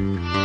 Mm-hmm. 0.00 0.37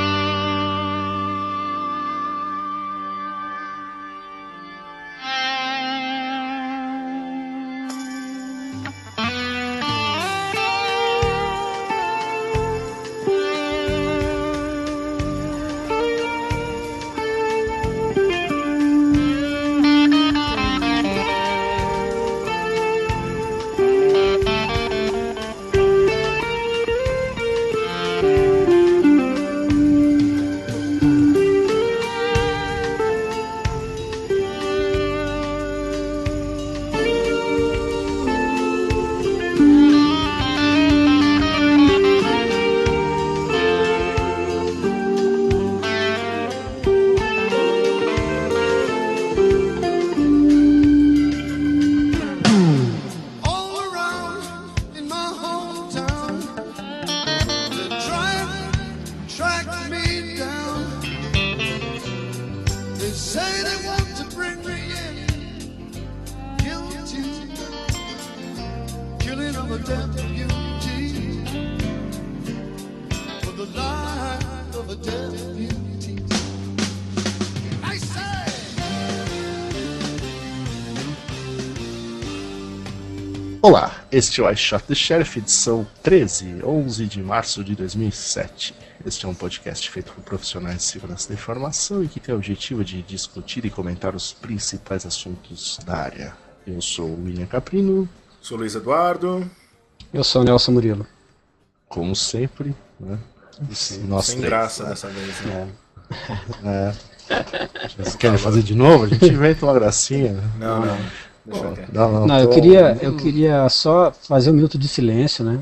Este 84.14 84.42
é 84.42 84.44
o 84.44 84.50
I 84.50 84.56
Shot 84.56 84.84
the 84.86 84.94
Sheriff, 84.94 85.40
edição 85.40 85.88
13, 86.04 86.62
11 86.64 87.06
de 87.08 87.22
março 87.22 87.64
de 87.64 87.76
2007. 87.76 88.76
Este 89.04 89.26
é 89.26 89.30
um 89.30 89.34
podcast 89.34 89.90
feito 89.90 90.14
por 90.14 90.24
profissionais 90.24 90.78
de 90.78 90.84
segurança 90.84 91.28
da 91.30 91.34
informação 91.34 92.04
e 92.04 92.08
que 92.08 92.20
tem 92.20 92.34
o 92.34 92.38
objetivo 92.38 92.84
de 92.86 93.02
discutir 93.02 93.66
e 93.66 93.72
comentar 93.72 94.16
os 94.16 94.32
principais 94.32 95.06
assuntos 95.06 95.80
da 95.84 95.96
área. 95.98 96.34
Eu 96.66 96.80
sou 96.80 97.08
o 97.08 97.24
William 97.26 97.48
Caprino, 97.48 98.08
Sou 98.40 98.58
Luiz 98.58 98.76
Eduardo. 98.76 99.50
Eu 100.14 100.24
sou 100.24 100.42
o 100.42 100.46
Nelson 100.46 100.74
Murilo. 100.74 101.08
como 101.90 102.16
sempre, 102.16 102.76
né? 103.00 103.18
Nós 104.06 104.26
Sem 104.26 104.38
três, 104.38 104.50
graça 104.50 104.84
né? 104.84 104.90
dessa 104.90 105.08
vez, 105.10 105.42
né? 105.42 105.70
É. 106.64 106.94
Vocês 107.98 108.16
querem 108.16 108.38
fazer 108.38 108.62
de 108.62 108.76
novo? 108.76 109.06
A 109.06 109.08
gente 109.08 109.26
inventa 109.26 109.66
uma 109.66 109.74
gracinha. 109.74 110.34
né? 110.34 110.52
Não, 110.60 110.86
não. 110.86 110.98
Deixa 111.46 111.72
quieto. 111.72 111.94
Não, 111.94 112.12
não, 112.12 112.28
Não, 112.28 112.40
eu 112.40 112.50
queria, 112.50 112.98
eu 113.02 113.18
queria 113.18 113.68
só 113.70 114.12
fazer 114.12 114.50
um 114.52 114.54
minuto 114.54 114.78
de 114.78 114.88
silêncio, 114.88 115.44
né? 115.44 115.60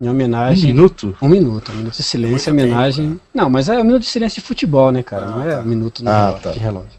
Em 0.00 0.06
Um 0.06 0.10
homenagem. 0.10 0.72
minuto? 0.72 1.16
Um 1.20 1.28
minuto, 1.28 1.72
um 1.72 1.76
minuto 1.76 1.96
de 1.96 2.02
silêncio, 2.02 2.50
É 2.50 2.52
muito 2.52 2.64
homenagem. 2.64 3.20
Não, 3.34 3.50
mas 3.50 3.68
é 3.68 3.78
um 3.78 3.84
minuto 3.84 4.02
de 4.02 4.08
silêncio 4.08 4.40
de 4.40 4.46
futebol, 4.46 4.90
né, 4.92 5.02
cara? 5.02 5.26
Ah, 5.26 5.30
Não 5.30 5.42
é 5.42 5.54
tá. 5.56 5.60
um 5.60 5.64
minuto 5.64 6.04
no 6.04 6.10
Ah, 6.10 6.26
relógio, 6.26 6.42
tá. 6.42 6.50
de 6.52 6.58
relógio. 6.58 6.90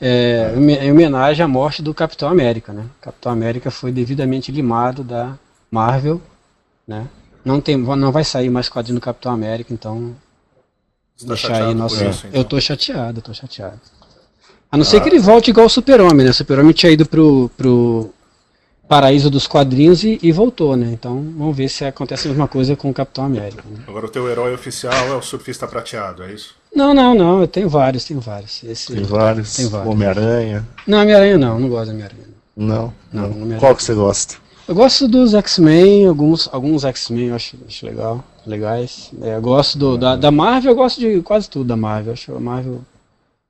É, 0.00 0.54
em- 0.56 0.70
em 0.86 0.90
homenagem 0.92 1.44
à 1.44 1.48
morte 1.48 1.82
do 1.82 1.92
Capitão 1.92 2.28
América, 2.28 2.72
né? 2.72 2.86
Capitão 3.00 3.30
América 3.30 3.70
foi 3.70 3.92
devidamente 3.92 4.50
limado 4.50 5.04
da 5.04 5.34
Marvel, 5.70 6.20
né? 6.88 7.06
Não, 7.44 7.60
tem, 7.60 7.76
não 7.76 8.10
vai 8.12 8.24
sair 8.24 8.48
mais 8.50 8.68
quadrinho 8.68 8.98
do 8.98 9.02
Capitão 9.02 9.32
América, 9.32 9.72
então 9.74 10.14
Você 11.16 11.26
tá 11.26 11.34
deixar 11.34 11.48
chateado 11.48 11.70
aí 11.70 11.74
nosso. 11.74 12.04
isso, 12.04 12.26
então? 12.26 12.40
Eu 12.40 12.44
tô 12.44 12.60
chateado, 12.60 13.18
eu 13.18 13.22
tô 13.22 13.34
chateado. 13.34 13.80
A 14.72 14.76
não 14.76 14.84
ser 14.84 15.00
que 15.00 15.08
ele 15.08 15.18
volte 15.18 15.50
igual 15.50 15.66
o 15.66 15.70
Super-Homem, 15.70 16.24
né? 16.24 16.30
O 16.30 16.34
Super-Homem 16.34 16.72
tinha 16.72 16.92
ido 16.92 17.04
pro, 17.04 17.50
pro 17.56 18.10
paraíso 18.88 19.28
dos 19.30 19.46
quadrinhos 19.46 20.04
e, 20.04 20.18
e 20.22 20.30
voltou, 20.32 20.76
né? 20.76 20.90
Então 20.92 21.14
vamos 21.36 21.56
ver 21.56 21.68
se 21.68 21.84
acontece 21.84 22.26
a 22.26 22.30
mesma 22.30 22.46
coisa 22.48 22.76
com 22.76 22.90
o 22.90 22.94
Capitão 22.94 23.24
América. 23.24 23.62
né? 23.68 23.82
Agora 23.86 24.06
o 24.06 24.08
teu 24.08 24.28
herói 24.28 24.54
oficial 24.54 25.06
é 25.08 25.14
o 25.14 25.22
surfista 25.22 25.66
prateado, 25.66 26.22
é 26.22 26.32
isso? 26.32 26.54
Não, 26.74 26.94
não, 26.94 27.14
não, 27.14 27.40
eu 27.40 27.48
tenho 27.48 27.68
vários, 27.68 28.04
tenho 28.04 28.20
vários. 28.20 28.62
Esse... 28.62 28.94
Tem 28.94 29.02
vários. 29.02 29.56
Tem 29.56 29.66
vários. 29.68 29.92
Homem-Aranha. 29.92 30.66
Não, 30.86 31.00
Homem-Aranha 31.00 31.38
não, 31.38 31.58
não 31.58 31.68
gosto 31.68 31.86
de 31.86 31.90
Homem-Aranha. 31.92 32.28
Não, 32.56 32.92
Não, 33.12 33.22
não. 33.22 33.24
Homem-Aranha. 33.30 33.58
Qual 33.60 33.74
que 33.74 33.82
você 33.82 33.94
gosta? 33.94 34.36
Eu 34.68 34.74
gosto 34.76 35.08
dos 35.08 35.34
X-Men, 35.34 36.06
alguns, 36.06 36.48
alguns 36.52 36.84
X-Men 36.84 37.28
eu 37.28 37.34
acho, 37.34 37.56
acho 37.66 37.84
legal, 37.84 38.24
legais. 38.46 39.10
É, 39.20 39.34
eu 39.34 39.40
gosto 39.42 39.76
do, 39.76 39.98
da, 39.98 40.14
da 40.14 40.30
Marvel, 40.30 40.70
eu 40.70 40.76
gosto 40.76 41.00
de 41.00 41.20
quase 41.22 41.50
tudo 41.50 41.64
da 41.64 41.76
Marvel. 41.76 42.12
Acho 42.12 42.36
a 42.36 42.38
Marvel. 42.38 42.80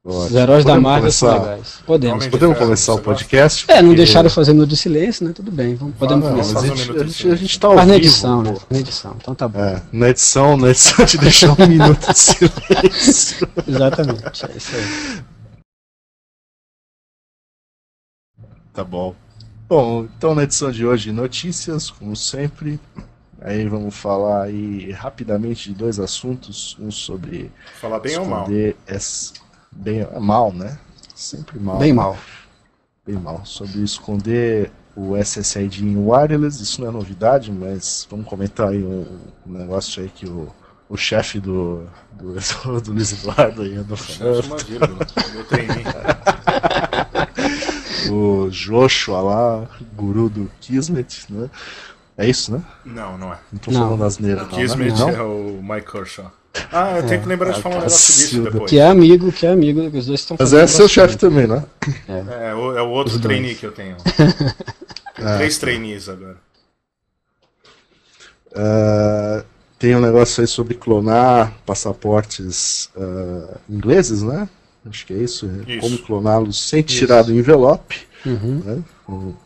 Os 0.03 0.34
heróis 0.34 0.65
da 0.65 0.71
Podemos 0.72 0.83
Marvel 0.91 1.12
são 1.12 1.28
começar? 1.28 1.50
legais. 1.50 1.83
Podemos. 1.84 2.27
Podemos 2.28 2.59
começar 2.59 2.94
o 2.94 2.99
podcast? 3.03 3.71
É, 3.71 3.83
não 3.83 3.94
deixaram 3.94 4.28
eu 4.28 4.31
fazer 4.33 4.55
minuto 4.55 4.71
de 4.71 4.77
silêncio, 4.78 5.27
né? 5.27 5.33
Tudo 5.34 5.53
bem, 5.53 5.75
vamos, 5.75 5.94
podemos 5.97 6.25
Não, 6.25 6.31
Não, 6.37 6.43
começar. 6.43 6.55
mas 6.62 6.71
a 6.71 6.75
gente, 6.75 6.91
a 6.99 7.05
gente, 7.05 7.28
a 7.28 7.34
gente 7.37 7.61
tá 7.61 7.69
ao 7.69 7.75
Faz 7.75 7.87
na 7.87 7.94
vivo, 7.94 8.06
edição, 8.06 8.43
pô. 8.43 8.50
né? 8.50 8.59
Na 8.71 8.78
edição, 8.78 9.16
então 9.21 9.34
tá 9.34 9.47
bom. 9.47 9.60
É, 9.60 9.83
na 9.93 10.09
edição, 10.09 10.56
na 10.56 10.71
edição 10.71 11.05
te 11.05 11.19
deixar 11.19 11.50
um 11.60 11.66
minuto 11.66 12.12
de 12.12 12.19
silêncio. 12.19 13.49
Exatamente, 13.69 14.47
é 14.47 14.56
isso 14.56 14.75
aí. 14.75 15.22
Tá 18.72 18.83
bom. 18.84 19.15
Bom, 19.69 20.05
então 20.16 20.34
na 20.34 20.44
edição 20.44 20.71
de 20.72 20.87
hoje, 20.87 21.12
notícias, 21.12 21.91
como 21.91 22.16
sempre. 22.16 22.81
Aí 23.43 23.69
vamos 23.69 23.94
falar 23.94 24.44
aí 24.44 24.91
rapidamente 24.93 25.69
de 25.71 25.75
dois 25.75 25.99
assuntos. 26.00 26.75
Um 26.81 26.91
sobre 26.91 27.53
Falar 27.81 28.00
bem 28.00 28.16
ou 28.19 28.25
mal? 28.25 28.41
esconder 28.44 28.77
ess- 28.89 29.34
bem 29.72 30.06
mal, 30.20 30.53
né? 30.53 30.78
Sempre 31.14 31.58
mal. 31.58 31.78
Bem 31.78 31.92
mal. 31.92 32.16
bem 33.06 33.16
mal, 33.16 33.44
sobre 33.44 33.82
esconder 33.82 34.70
o 34.97 35.16
SSID 35.16 35.84
em 35.84 35.97
wireless, 35.97 36.62
isso 36.62 36.81
não 36.81 36.88
é 36.88 36.92
novidade, 36.92 37.53
mas 37.53 38.06
vamos 38.10 38.26
comentar 38.26 38.69
aí 38.69 38.82
um, 38.82 39.06
um 39.47 39.53
negócio 39.53 40.03
aí 40.03 40.09
que 40.09 40.26
o, 40.26 40.48
o 40.88 40.97
chefe 40.97 41.41
do, 41.41 41.86
do, 42.12 42.34
do 42.80 42.92
Luiz 42.92 43.12
Eduardo 43.12 43.62
aí 43.62 43.76
andou 43.76 43.97
falando, 43.97 44.47
uma 44.47 44.56
vírgula. 44.56 45.06
Eu 45.34 45.44
treinei. 45.44 45.84
o 48.10 48.48
Joshua 48.50 49.20
lá, 49.20 49.69
guru 49.94 50.28
do 50.28 50.50
Kismet, 50.60 51.26
né? 51.30 51.48
É 52.19 52.28
isso, 52.28 52.53
né? 52.53 52.62
Não, 52.84 53.16
não 53.16 53.32
é. 53.32 53.38
Não 53.50 53.59
tô 53.59 53.70
Não. 53.70 53.80
falando 53.80 54.04
asneira, 54.04 54.42
O 54.42 54.47
não, 54.47 54.50
Kismet 54.50 54.92
né? 54.92 55.14
é 55.14 55.22
o 55.22 55.60
Mike 55.62 55.91
Kershaw. 55.91 56.30
Ah, 56.72 56.97
eu 56.99 57.06
tenho 57.06 57.22
que 57.22 57.28
lembrar 57.28 57.53
de 57.53 57.62
falar 57.62 57.77
um 57.77 57.78
Ah, 57.78 57.83
negócio 57.83 58.15
disso 58.15 58.43
depois. 58.43 58.71
Que 58.71 58.78
é 58.78 58.87
amigo, 58.87 59.33
que 59.33 59.47
é 59.47 59.50
amigo, 59.50 59.81
os 59.97 60.06
dois 60.06 60.21
estão 60.21 60.37
Mas 60.38 60.53
é 60.53 60.66
seu 60.66 60.88
chefe 60.88 61.16
também, 61.16 61.47
né? 61.47 61.65
É, 62.09 62.55
o, 62.55 62.77
é 62.77 62.83
o 62.83 62.88
outro 62.88 63.15
Os 63.15 63.21
dois. 63.21 63.22
trainee 63.22 63.55
que 63.55 63.65
eu 63.66 63.72
tenho. 63.72 63.97
Tenho 65.16 65.37
três 65.39 65.59
trainees 65.59 66.09
agora. 66.09 66.37
Ah, 68.55 69.44
tem 69.78 69.94
um 69.97 70.00
negócio 70.00 70.41
aí 70.43 70.47
sobre 70.47 70.75
clonar 70.75 71.53
passaportes 71.65 72.91
ah, 72.97 73.59
ingleses, 73.69 74.22
né? 74.22 74.49
Acho 74.89 75.06
que 75.06 75.12
é 75.12 75.19
isso. 75.19 75.47
é 75.66 75.72
Isso. 75.72 75.81
Como 75.81 75.99
cloná-los 75.99 76.69
sem 76.69 76.83
tirar 76.83 77.22
do 77.22 77.33
envelope. 77.33 78.09
Uhum, 78.25 78.62
né? 78.65 78.83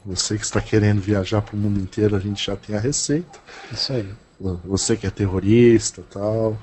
Você 0.05 0.37
que 0.37 0.44
está 0.44 0.61
querendo 0.61 1.00
viajar 1.00 1.40
para 1.43 1.55
o 1.55 1.58
mundo 1.58 1.81
inteiro, 1.81 2.17
a 2.17 2.20
gente 2.20 2.44
já 2.44 2.56
tem 2.56 2.76
a 2.76 2.81
receita. 2.81 3.38
isso 3.73 3.93
aí. 3.93 4.08
Você 4.64 4.96
que 4.96 5.06
é 5.06 5.11
terrorista 5.11 6.02
tal. 6.11 6.58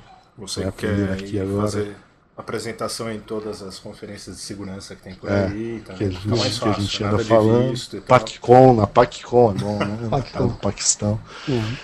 Você 0.48 0.64
aprender 0.64 1.08
quer 1.08 1.14
aqui 1.14 1.40
agora. 1.40 1.62
fazer 1.62 1.96
apresentação 2.38 3.12
em 3.12 3.20
todas 3.20 3.62
as 3.62 3.78
conferências 3.80 4.36
de 4.38 4.42
segurança 4.42 4.96
que 4.96 5.04
tem 5.04 5.14
por 5.16 5.30
É, 5.30 5.46
aí, 5.46 5.82
tá? 5.86 5.94
que 5.94 6.06
a 6.06 6.12
Fica 6.12 6.36
mais 6.36 6.42
gente, 6.44 6.60
que 6.62 6.70
a 6.70 6.74
fácil, 6.74 6.84
gente 6.84 7.04
anda 7.04 7.24
falando. 7.24 7.70
visto 7.72 7.98
e 7.98 8.02
tal. 8.02 8.20
PacCon, 8.20 8.74
na 8.76 8.88
PacCon, 8.88 9.52
é 9.52 9.54
bom, 9.56 9.78
né? 9.80 10.08
PacCon. 10.10 10.44
No 10.48 10.56
Paquistão. 10.56 11.20
Uhum. 11.48 11.78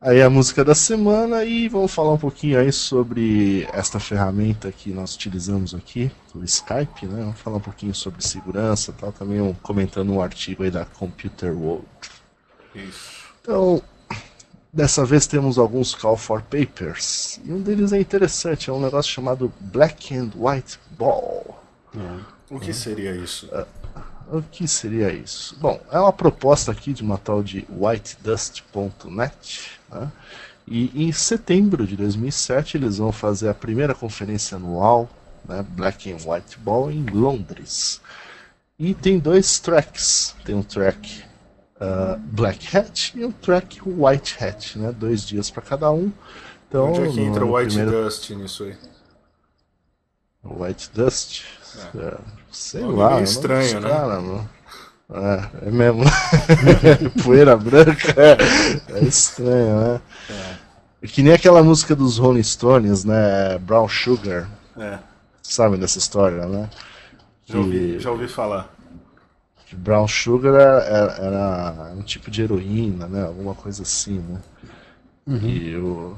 Aí 0.00 0.22
a 0.22 0.30
música 0.30 0.64
da 0.64 0.76
semana 0.76 1.44
e 1.44 1.68
vamos 1.68 1.92
falar 1.92 2.12
um 2.12 2.18
pouquinho 2.18 2.58
aí 2.60 2.70
sobre 2.72 3.66
esta 3.72 3.98
ferramenta 3.98 4.70
que 4.70 4.90
nós 4.92 5.14
utilizamos 5.16 5.74
aqui, 5.74 6.08
o 6.34 6.44
Skype, 6.44 7.06
né? 7.06 7.22
Vamos 7.22 7.40
falar 7.40 7.56
um 7.56 7.60
pouquinho 7.60 7.92
sobre 7.94 8.24
segurança 8.24 8.92
e 8.92 8.94
tal, 8.94 9.10
também 9.12 9.40
um- 9.40 9.54
comentando 9.54 10.12
um 10.12 10.20
artigo 10.22 10.62
aí 10.62 10.70
da 10.70 10.84
Computer 10.84 11.52
World. 11.52 11.84
Isso. 12.74 13.24
Então, 13.40 13.82
dessa 14.72 15.04
vez 15.04 15.26
temos 15.26 15.58
alguns 15.58 15.94
call 15.94 16.16
for 16.16 16.42
papers. 16.42 17.40
E 17.44 17.52
um 17.52 17.60
deles 17.60 17.92
é 17.92 18.00
interessante, 18.00 18.70
é 18.70 18.72
um 18.72 18.80
negócio 18.80 19.10
chamado 19.10 19.52
Black 19.60 20.14
and 20.14 20.30
White 20.36 20.78
Ball. 20.90 21.62
O 22.50 22.58
que 22.58 22.72
seria 22.72 23.14
isso? 23.14 23.48
O 24.30 24.42
que 24.42 24.68
seria 24.68 25.12
isso? 25.12 25.56
Bom, 25.58 25.80
é 25.90 25.98
uma 25.98 26.12
proposta 26.12 26.70
aqui 26.70 26.92
de 26.92 27.02
uma 27.02 27.18
tal 27.18 27.42
de 27.42 27.66
whitedust.net, 27.70 29.70
né? 29.90 30.12
E 30.66 31.06
em 31.06 31.12
setembro 31.12 31.86
de 31.86 31.96
2007 31.96 32.76
eles 32.76 32.98
vão 32.98 33.10
fazer 33.10 33.48
a 33.48 33.54
primeira 33.54 33.94
conferência 33.94 34.56
anual, 34.56 35.08
né, 35.46 35.64
Black 35.70 36.12
and 36.12 36.16
White 36.16 36.58
Ball, 36.58 36.90
em 36.90 37.06
Londres. 37.06 38.02
E 38.78 38.94
tem 38.94 39.18
dois 39.18 39.58
tracks. 39.58 40.36
Tem 40.44 40.54
um 40.54 40.62
track 40.62 41.24
uh, 41.80 42.18
Black 42.18 42.76
Hat 42.76 43.12
e 43.18 43.24
um 43.24 43.32
track 43.32 43.80
White 43.84 44.36
Hat, 44.42 44.78
né? 44.78 44.92
Dois 44.92 45.22
dias 45.26 45.50
para 45.50 45.62
cada 45.62 45.90
um. 45.90 46.12
Então, 46.68 46.90
Onde 46.92 47.00
é 47.02 47.08
que 47.12 47.20
entra 47.20 47.44
o 47.46 47.56
White 47.56 47.74
primeiro- 47.76 48.04
Dust 48.04 48.30
nisso 48.30 48.64
aí? 48.64 48.76
White 50.44 50.90
Dust? 50.94 51.42
É, 51.94 52.16
sei 52.50 52.82
Nome 52.82 52.96
lá. 52.96 53.10
não- 53.10 53.22
estranho, 53.22 53.80
né? 53.80 53.88
cara, 53.88 54.20
mano. 54.20 54.50
É, 55.10 55.68
é 55.68 55.70
mesmo. 55.70 56.02
Poeira 57.24 57.56
branca. 57.56 58.14
É, 58.16 58.36
é 58.98 59.04
estranho, 59.04 59.80
né? 59.80 60.00
É. 61.02 61.06
Que 61.06 61.22
nem 61.22 61.32
aquela 61.32 61.62
música 61.62 61.94
dos 61.94 62.18
Rolling 62.18 62.42
Stones, 62.42 63.04
né? 63.04 63.56
Brown 63.58 63.88
Sugar. 63.88 64.48
É, 64.76 64.98
Sabe 65.42 65.76
dessa 65.78 65.98
história, 65.98 66.44
né? 66.46 66.68
já 67.46 67.58
ouvi, 67.58 67.78
Que- 67.94 67.98
já 68.00 68.10
ouvi 68.10 68.28
falar. 68.28 68.74
Que 69.68 69.76
Brown 69.76 70.08
Sugar 70.08 70.54
era, 70.54 71.12
era 71.20 71.92
um 71.94 72.00
tipo 72.00 72.30
de 72.30 72.40
heroína, 72.40 73.06
né? 73.06 73.24
Alguma 73.24 73.54
coisa 73.54 73.82
assim, 73.82 74.18
né? 74.18 74.40
E 75.42 75.76
o, 75.76 76.16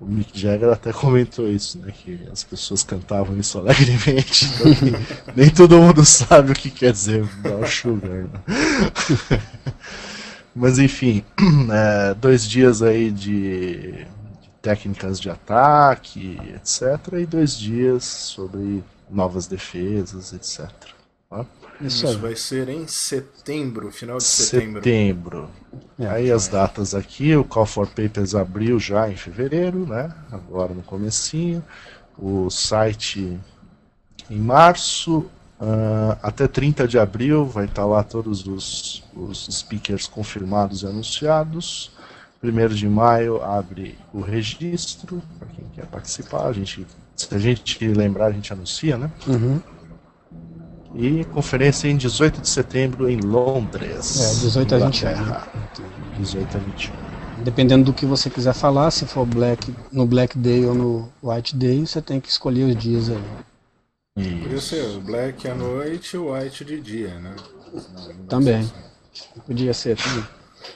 o 0.00 0.06
Mick 0.06 0.38
Jagger 0.38 0.70
até 0.70 0.94
comentou 0.94 1.46
isso, 1.46 1.78
né? 1.78 1.92
Que 1.92 2.18
as 2.32 2.42
pessoas 2.42 2.82
cantavam 2.82 3.36
isso 3.38 3.58
alegremente. 3.58 4.46
então 4.64 5.34
nem 5.36 5.50
todo 5.50 5.76
mundo 5.76 6.06
sabe 6.06 6.52
o 6.52 6.54
que 6.54 6.70
quer 6.70 6.92
dizer 6.92 7.22
Brown 7.42 7.66
Sugar. 7.66 8.24
né? 8.24 8.30
Mas 10.56 10.78
enfim, 10.78 11.22
é, 11.70 12.14
dois 12.14 12.48
dias 12.48 12.80
aí 12.80 13.10
de, 13.10 13.92
de 13.92 14.48
técnicas 14.62 15.20
de 15.20 15.28
ataque, 15.28 16.40
etc. 16.54 17.12
E 17.20 17.26
dois 17.26 17.58
dias 17.58 18.04
sobre 18.04 18.82
novas 19.10 19.46
defesas, 19.46 20.32
etc. 20.32 20.70
Tá? 21.28 21.44
Isso 21.80 22.06
Isso 22.06 22.18
vai 22.18 22.34
ser 22.34 22.68
em 22.68 22.86
setembro, 22.86 23.90
final 23.90 24.18
de 24.18 24.24
setembro. 24.24 24.82
Setembro. 24.82 25.50
É. 25.98 26.06
Aí 26.06 26.32
as 26.32 26.48
datas 26.48 26.94
aqui, 26.94 27.34
o 27.36 27.44
Call 27.44 27.66
for 27.66 27.86
Papers 27.86 28.34
abriu 28.34 28.78
já 28.78 29.10
em 29.10 29.16
fevereiro, 29.16 29.86
né? 29.86 30.12
Agora 30.30 30.72
no 30.72 30.82
comecinho. 30.82 31.62
O 32.18 32.48
site 32.50 33.38
em 34.30 34.38
março. 34.38 35.26
ah, 35.60 36.18
até 36.22 36.46
30 36.48 36.88
de 36.88 36.98
abril 36.98 37.46
vai 37.46 37.66
estar 37.66 37.84
lá 37.84 38.02
todos 38.02 38.46
os, 38.46 39.02
os 39.14 39.48
speakers 39.50 40.06
confirmados 40.06 40.82
e 40.82 40.86
anunciados. 40.86 41.90
1 42.42 42.68
de 42.74 42.88
maio 42.88 43.42
abre 43.42 43.98
o 44.12 44.20
registro 44.20 45.22
para 45.38 45.48
quem 45.48 45.64
quer 45.74 45.86
participar. 45.86 46.46
A 46.46 46.52
gente, 46.52 46.86
se 47.14 47.34
a 47.34 47.38
gente 47.38 47.86
lembrar, 47.88 48.26
a 48.26 48.32
gente 48.32 48.52
anuncia, 48.52 48.96
né? 48.96 49.10
Uhum. 49.26 49.60
E 50.98 51.24
conferência 51.26 51.88
em 51.88 51.96
18 51.96 52.40
de 52.40 52.48
setembro 52.48 53.08
em 53.08 53.20
Londres. 53.20 54.18
É, 54.18 54.40
18 54.40 54.74
a 54.74 54.78
21, 54.78 55.10
Inglaterra. 55.10 55.48
18 56.18 56.56
a 56.56 56.60
21. 56.60 57.06
Dependendo 57.44 57.84
do 57.84 57.92
que 57.92 58.06
você 58.06 58.30
quiser 58.30 58.54
falar, 58.54 58.90
se 58.90 59.04
for 59.04 59.26
black, 59.26 59.74
no 59.92 60.06
Black 60.06 60.38
Day 60.38 60.64
ou 60.64 60.74
no 60.74 61.12
White 61.22 61.54
Day, 61.54 61.86
você 61.86 62.00
tem 62.00 62.18
que 62.18 62.30
escolher 62.30 62.64
os 62.64 62.76
dias 62.76 63.10
aí. 63.10 64.40
Podia 64.42 64.60
ser 64.60 64.96
o 64.96 65.00
Black 65.00 65.46
à 65.46 65.54
noite 65.54 66.16
e 66.16 66.18
o 66.18 66.32
White 66.32 66.64
de 66.64 66.80
dia, 66.80 67.18
né? 67.18 67.36
Também. 68.26 68.66
Podia 69.46 69.74
ser 69.74 69.98
também. 69.98 70.24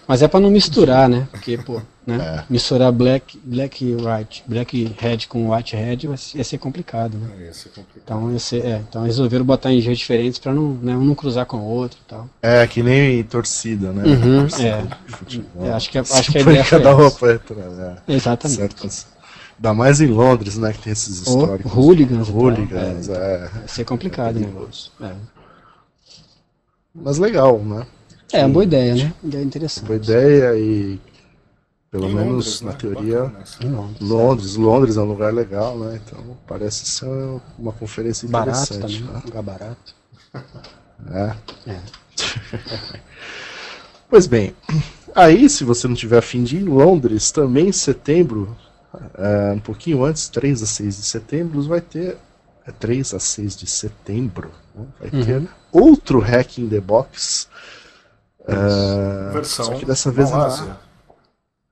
Mas 0.06 0.20
é 0.20 0.28
pra 0.28 0.38
não 0.38 0.50
misturar, 0.50 1.08
né? 1.08 1.26
Porque, 1.30 1.56
pô, 1.56 1.80
né? 2.16 2.44
Misturar 2.50 2.92
black, 2.92 3.38
black 3.44 3.84
e 3.84 3.94
white, 3.94 4.44
black 4.46 4.94
head 4.98 5.28
com 5.28 5.50
white 5.54 5.74
ser- 6.16 6.38
ia 6.38 6.44
ser 6.44 6.58
complicado, 6.58 7.16
né? 7.18 7.28
Ia 7.46 7.54
ser 7.54 7.68
complicado. 7.70 8.02
Então, 8.04 8.32
ia 8.32 8.38
ser, 8.38 8.64
é, 8.64 8.82
então 8.88 9.02
resolveram 9.04 9.44
botar 9.44 9.72
em 9.72 9.80
dias 9.80 9.98
diferentes 9.98 10.38
pra 10.38 10.52
não, 10.52 10.74
né, 10.74 10.96
um 10.96 11.04
não 11.04 11.14
cruzar 11.14 11.46
com 11.46 11.58
o 11.58 11.64
outro 11.64 11.98
e 12.04 12.08
tal. 12.08 12.28
É, 12.42 12.66
que 12.66 12.82
nem 12.82 13.22
torcida, 13.24 13.92
né? 13.92 14.04
Uhum, 14.04 14.40
Torcida 14.48 14.68
é. 14.68 15.66
É, 15.66 15.72
acho 15.72 15.90
que, 15.90 16.04
Se 16.04 16.12
acho 16.14 16.32
que 16.32 16.38
a 16.38 16.44
põe 16.44 16.52
ideia 16.52 16.64
foi 16.68 16.78
cada 16.78 16.92
roupa 16.92 17.32
atrás, 17.34 17.78
é. 17.78 17.96
Exatamente. 18.08 18.56
Certo. 18.58 19.06
Ainda 19.56 19.74
mais 19.74 20.00
em 20.00 20.06
Londres, 20.06 20.56
né? 20.56 20.72
Que 20.72 20.78
tem 20.78 20.92
esses 20.92 21.20
históricos. 21.20 21.70
hooligans 21.72 22.28
e 22.28 22.32
tal, 22.32 22.40
Hooligans, 22.40 23.08
é. 23.10 23.48
Vai 23.52 23.68
ser 23.68 23.84
complicado 23.84 24.36
o 24.36 24.38
É 24.38 24.46
negócio. 24.46 24.90
É. 25.02 25.12
Mas 26.94 27.18
legal, 27.18 27.58
né? 27.60 27.86
É, 28.32 28.40
uma 28.44 28.48
boa 28.52 28.64
ideia, 28.64 28.94
né? 28.94 29.12
Ideia 29.22 29.44
interessante. 29.44 29.86
Boa 29.86 29.96
ideia 29.96 30.54
e. 30.56 30.98
Pelo 31.90 32.08
Em 32.08 32.14
menos 32.14 32.30
Londres, 32.30 32.60
na 32.62 32.70
né? 32.70 32.76
teoria. 32.78 33.22
Bacana. 33.24 33.44
Em 33.62 33.68
Londres. 34.00 34.56
Londres, 34.56 34.96
é 34.96 35.00
um 35.00 35.04
lugar 35.06 35.34
legal, 35.34 35.76
né? 35.78 36.00
Então 36.04 36.36
parece 36.46 36.86
ser 36.86 37.06
uma 37.58 37.72
conferência 37.72 38.28
Barato 38.28 38.62
interessante. 38.72 39.02
também, 39.02 39.14
né? 39.14 39.22
lugar 39.24 39.42
barato. 39.42 39.94
É. 41.12 41.36
É. 41.70 41.80
Pois 44.08 44.26
bem, 44.26 44.54
aí 45.14 45.48
se 45.48 45.62
você 45.62 45.86
não 45.86 45.94
tiver 45.94 46.18
afim 46.18 46.42
de 46.42 46.56
ir 46.56 46.62
em 46.62 46.64
Londres, 46.64 47.30
também 47.30 47.68
em 47.68 47.72
setembro, 47.72 48.56
é, 49.16 49.52
um 49.52 49.60
pouquinho 49.60 50.04
antes, 50.04 50.28
3 50.28 50.64
a 50.64 50.66
6 50.66 50.96
de 50.96 51.02
setembro, 51.04 51.62
vai 51.62 51.80
ter. 51.80 52.16
É 52.66 52.72
3 52.72 53.14
a 53.14 53.20
6 53.20 53.56
de 53.56 53.66
setembro, 53.68 54.50
né? 54.74 54.84
vai 54.98 55.10
Uhum. 55.12 55.24
ter 55.24 55.48
outro 55.70 56.18
Hack 56.18 56.58
in 56.58 56.68
the 56.68 56.80
Box. 56.80 57.46
é, 58.48 59.32
Versão 59.32 59.66
só 59.66 59.74
que 59.74 59.86
dessa 59.86 60.10
vez 60.10 60.30
na 60.32 60.48
em 60.48 60.89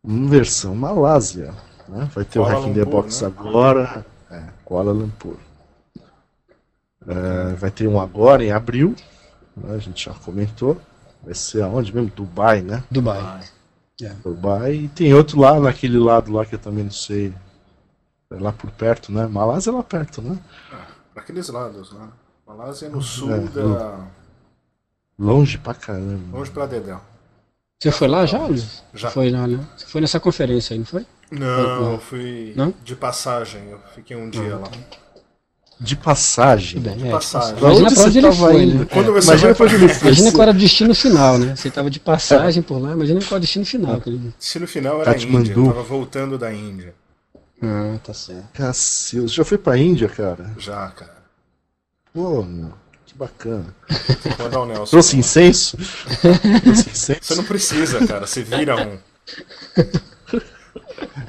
versão 0.04 0.74
Malásia. 0.74 1.54
né? 1.88 2.08
Vai 2.14 2.24
ter 2.24 2.38
o 2.38 2.44
Kuala 2.44 2.58
Hack 2.60 2.68
in 2.68 2.74
the 2.74 2.80
Lumpur, 2.80 2.92
Box 3.02 3.22
né? 3.22 3.26
agora. 3.28 4.06
É, 4.30 4.42
Kuala 4.64 4.92
Lumpur. 4.92 5.36
É, 7.06 7.54
vai 7.54 7.70
ter 7.70 7.86
um 7.88 8.00
agora 8.00 8.44
em 8.44 8.50
abril. 8.52 8.94
né? 9.56 9.74
A 9.74 9.78
gente 9.78 10.04
já 10.04 10.14
comentou. 10.14 10.80
Vai 11.22 11.34
ser 11.34 11.62
aonde 11.62 11.92
mesmo? 11.94 12.10
Dubai, 12.14 12.62
né? 12.62 12.82
Dubai. 12.90 13.40
Dubai. 14.22 14.74
E 14.74 14.88
tem 14.88 15.12
outro 15.14 15.40
lá 15.40 15.58
naquele 15.58 15.98
lado 15.98 16.32
lá 16.32 16.46
que 16.46 16.54
eu 16.54 16.58
também 16.58 16.84
não 16.84 16.90
sei. 16.90 17.34
É 18.30 18.34
lá 18.38 18.52
por 18.52 18.70
perto, 18.70 19.10
né? 19.10 19.26
Malásia 19.26 19.70
é 19.70 19.72
lá 19.74 19.82
perto, 19.82 20.20
né? 20.22 20.38
Pra 21.12 21.22
aqueles 21.22 21.48
lados, 21.48 21.92
né? 21.92 22.08
Malásia 22.46 22.86
é 22.86 22.88
no 22.90 23.02
sul 23.02 23.32
É, 23.32 23.40
da. 23.40 24.06
Longe 25.18 25.58
pra 25.58 25.74
caramba. 25.74 26.36
Longe 26.38 26.50
pra 26.50 26.66
Dedéu. 26.66 27.00
Você 27.80 27.92
foi 27.92 28.08
lá 28.08 28.26
já, 28.26 28.44
Luiz? 28.44 28.82
Já. 28.92 29.08
Foi 29.10 29.30
lá, 29.30 29.46
né? 29.46 29.60
Você 29.76 29.86
foi 29.86 30.00
nessa 30.00 30.18
conferência 30.18 30.74
aí, 30.74 30.78
não 30.80 30.86
foi? 30.86 31.06
Não, 31.30 31.92
eu 31.92 32.00
fui 32.00 32.52
Não? 32.56 32.74
de 32.82 32.96
passagem. 32.96 33.62
Eu 33.70 33.78
fiquei 33.94 34.16
um 34.16 34.28
dia 34.28 34.56
lá. 34.56 34.68
De 35.80 35.94
passagem. 35.94 36.80
Bem, 36.80 37.06
é. 37.06 37.10
passagem. 37.12 37.54
Pra 37.54 37.68
Imagina 37.68 37.92
pra 37.92 38.02
onde 38.02 38.12
você 38.12 38.18
ele 38.18 38.26
tava 38.28 38.36
foi, 38.36 38.62
indo? 38.64 38.78
né? 38.80 38.86
Quando 38.92 39.12
você 39.12 39.28
Imagina 39.28 39.54
vai 39.54 39.68
ele 39.68 39.88
foi. 39.88 40.08
Imagina 40.08 40.32
qual 40.32 40.42
era 40.42 40.50
o 40.50 40.54
destino 40.60 40.94
final, 40.94 41.38
né? 41.38 41.54
Você 41.54 41.70
tava 41.70 41.88
de 41.88 42.00
passagem 42.00 42.62
por 42.64 42.78
lá, 42.82 42.92
imagina 42.92 43.20
qual 43.20 43.28
era 43.30 43.36
o 43.36 43.40
destino 43.40 43.64
final. 43.64 43.94
aquele- 43.94 44.34
Se 44.40 44.58
no 44.58 44.66
final 44.66 45.00
era 45.00 45.12
a 45.12 45.16
Índia, 45.16 45.52
eu 45.54 45.66
tava 45.66 45.82
voltando 45.84 46.36
da 46.36 46.52
Índia. 46.52 46.94
Ah, 47.62 47.96
tá 48.02 48.12
certo. 48.12 48.48
Cacilda. 48.54 49.28
Já 49.28 49.44
foi 49.44 49.58
pra 49.58 49.78
Índia, 49.78 50.08
cara? 50.08 50.52
Já, 50.58 50.88
cara. 50.88 51.16
Pô, 52.12 52.42
meu. 52.42 52.72
Que 53.18 53.24
bacana. 53.24 53.74
Mandar 54.38 54.60
o 54.60 54.66
Nelson. 54.66 54.90
Trouxe 54.90 55.16
incenso? 55.16 55.76
Trouxe 56.62 56.90
incenso? 56.90 57.20
Você 57.22 57.34
não 57.34 57.44
precisa, 57.44 58.06
cara. 58.06 58.26
Você 58.26 58.42
vira 58.42 58.76
um. 58.76 58.98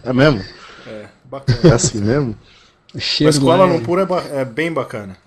É 0.04 0.14
mesmo? 0.14 0.40
É, 0.86 0.92
É 0.92 1.10
bacana. 1.26 1.76
assim 1.76 2.00
mesmo? 2.00 2.38
O 2.94 3.00
cheiro 3.00 3.34
Mas 3.34 3.40
Kuala 3.42 3.66
é- 3.68 3.74
Lumpur 3.74 4.00
é, 4.00 4.06
ba- 4.06 4.24
é 4.24 4.46
bem 4.46 4.72
bacana. 4.72 5.18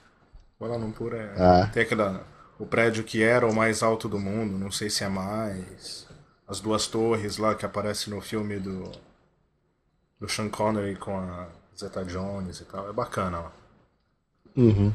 Kuala 0.58 0.76
Lumpur 0.76 1.14
é. 1.14 1.34
Ah. 1.36 1.68
Tem 1.72 1.82
aquela. 1.82 2.24
O 2.58 2.66
prédio 2.66 3.02
que 3.02 3.22
era 3.22 3.46
o 3.46 3.54
mais 3.54 3.82
alto 3.82 4.08
do 4.08 4.18
mundo, 4.20 4.56
não 4.58 4.70
sei 4.70 4.88
se 4.88 5.02
é 5.02 5.08
mais. 5.08 6.06
As 6.46 6.60
duas 6.60 6.86
torres 6.86 7.38
lá 7.38 7.54
que 7.54 7.66
aparece 7.66 8.08
no 8.10 8.20
filme 8.20 8.58
do. 8.58 8.90
Do 10.20 10.28
Sean 10.28 10.48
Connery 10.48 10.94
com 10.94 11.18
a 11.18 11.48
Zeta 11.76 12.04
Jones 12.04 12.60
e 12.60 12.64
tal. 12.64 12.88
É 12.88 12.92
bacana 12.92 13.40
lá. 13.40 13.52
Uhum. 14.56 14.92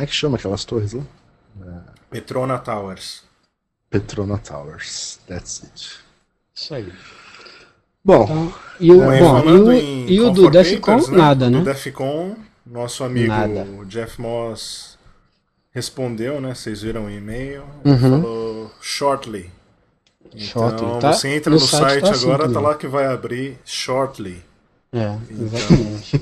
Como 0.00 0.04
é 0.04 0.06
que 0.06 0.14
chama 0.14 0.38
aquelas 0.38 0.64
torres 0.64 0.94
lá? 0.94 1.02
Petrona 2.08 2.58
Towers. 2.58 3.22
Petrona 3.90 4.38
Towers. 4.38 5.20
That's 5.28 5.62
it. 5.62 5.90
Isso 6.54 6.74
aí. 6.74 6.90
Bom, 8.02 8.22
Então, 8.24 8.54
e 8.80 8.92
o, 8.92 8.98
Mas 9.06 9.20
bom, 9.20 9.44
e 9.44 9.52
o, 9.58 9.72
e 10.08 10.20
o 10.22 10.30
do 10.30 10.48
Defcon, 10.48 10.92
Papers, 11.00 11.08
nada, 11.08 11.50
né? 11.50 11.58
Do 11.58 11.64
Defcon, 11.66 12.34
nosso 12.64 13.04
amigo 13.04 13.28
Nada. 13.28 13.66
Jeff 13.88 14.18
Moss 14.18 14.98
respondeu, 15.70 16.40
né? 16.40 16.54
Vocês 16.54 16.80
viram 16.80 17.04
o 17.04 17.10
e-mail. 17.10 17.64
Uhum. 17.84 18.22
falou 18.22 18.72
shortly. 18.80 19.50
Então, 20.34 20.40
Shortly, 20.70 20.98
tá? 20.98 21.12
você 21.12 21.28
entra 21.28 21.50
No 21.50 21.56
no, 21.60 21.66
site 21.66 21.82
site, 21.90 22.00
tá 22.04 22.10
assim 22.12 22.24
agora, 22.24 22.44
tá 22.44 22.54
também. 22.54 22.62
lá 22.70 22.74
que 22.74 22.88
vai 22.88 23.04
abrir 23.04 23.58
shortly. 23.66 24.42
É, 24.92 25.16
exatamente. 25.30 26.20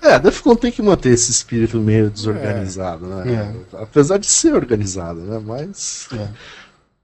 é, 0.02 0.14
a 0.14 0.18
Defcon 0.18 0.54
tem 0.54 0.70
que 0.70 0.82
manter 0.82 1.10
esse 1.10 1.30
espírito 1.30 1.78
meio 1.78 2.10
desorganizado, 2.10 3.06
né? 3.06 3.54
Apesar 3.72 4.18
de 4.18 4.26
ser 4.26 4.54
organizado, 4.54 5.20
né? 5.20 5.40
Mas. 5.44 6.08
É. 6.12 6.28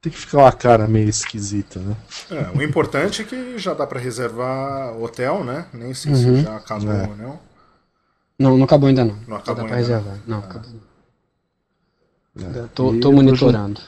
tem 0.01 0.13
que 0.13 0.19
ficar 0.19 0.39
uma 0.39 0.53
cara 0.53 0.87
meio 0.87 1.09
esquisita, 1.09 1.81
né? 1.81 1.97
É, 2.31 2.57
o 2.57 2.63
importante 2.63 3.23
é 3.23 3.25
que 3.25 3.59
já 3.59 3.75
dá 3.75 3.87
pra 3.87 3.99
reservar 4.01 4.97
hotel, 4.97 5.45
né? 5.45 5.67
Nem 5.73 5.93
sei 5.95 6.13
Uhum. 6.13 6.37
se 6.39 6.43
já 6.43 6.57
acabou 6.57 6.93
É. 6.93 7.07
ou 7.09 7.17
não. 7.17 7.41
Não, 8.39 8.57
não 8.57 8.65
acabou 8.65 8.89
ainda 8.89 9.05
não. 9.05 9.19
Não 9.27 9.37
acabou 9.37 9.63
dá 9.65 9.69
pra 9.69 9.77
ainda, 9.77 9.89
reservar. 9.97 10.19
Não, 10.27 10.39
acabou. 10.39 10.71
É. 12.39 12.45
Ainda 12.45 12.71
Tô, 12.75 12.95
E 12.95 13.01
tô 13.01 13.09
eu 13.09 13.13
monitorando. 13.13 13.81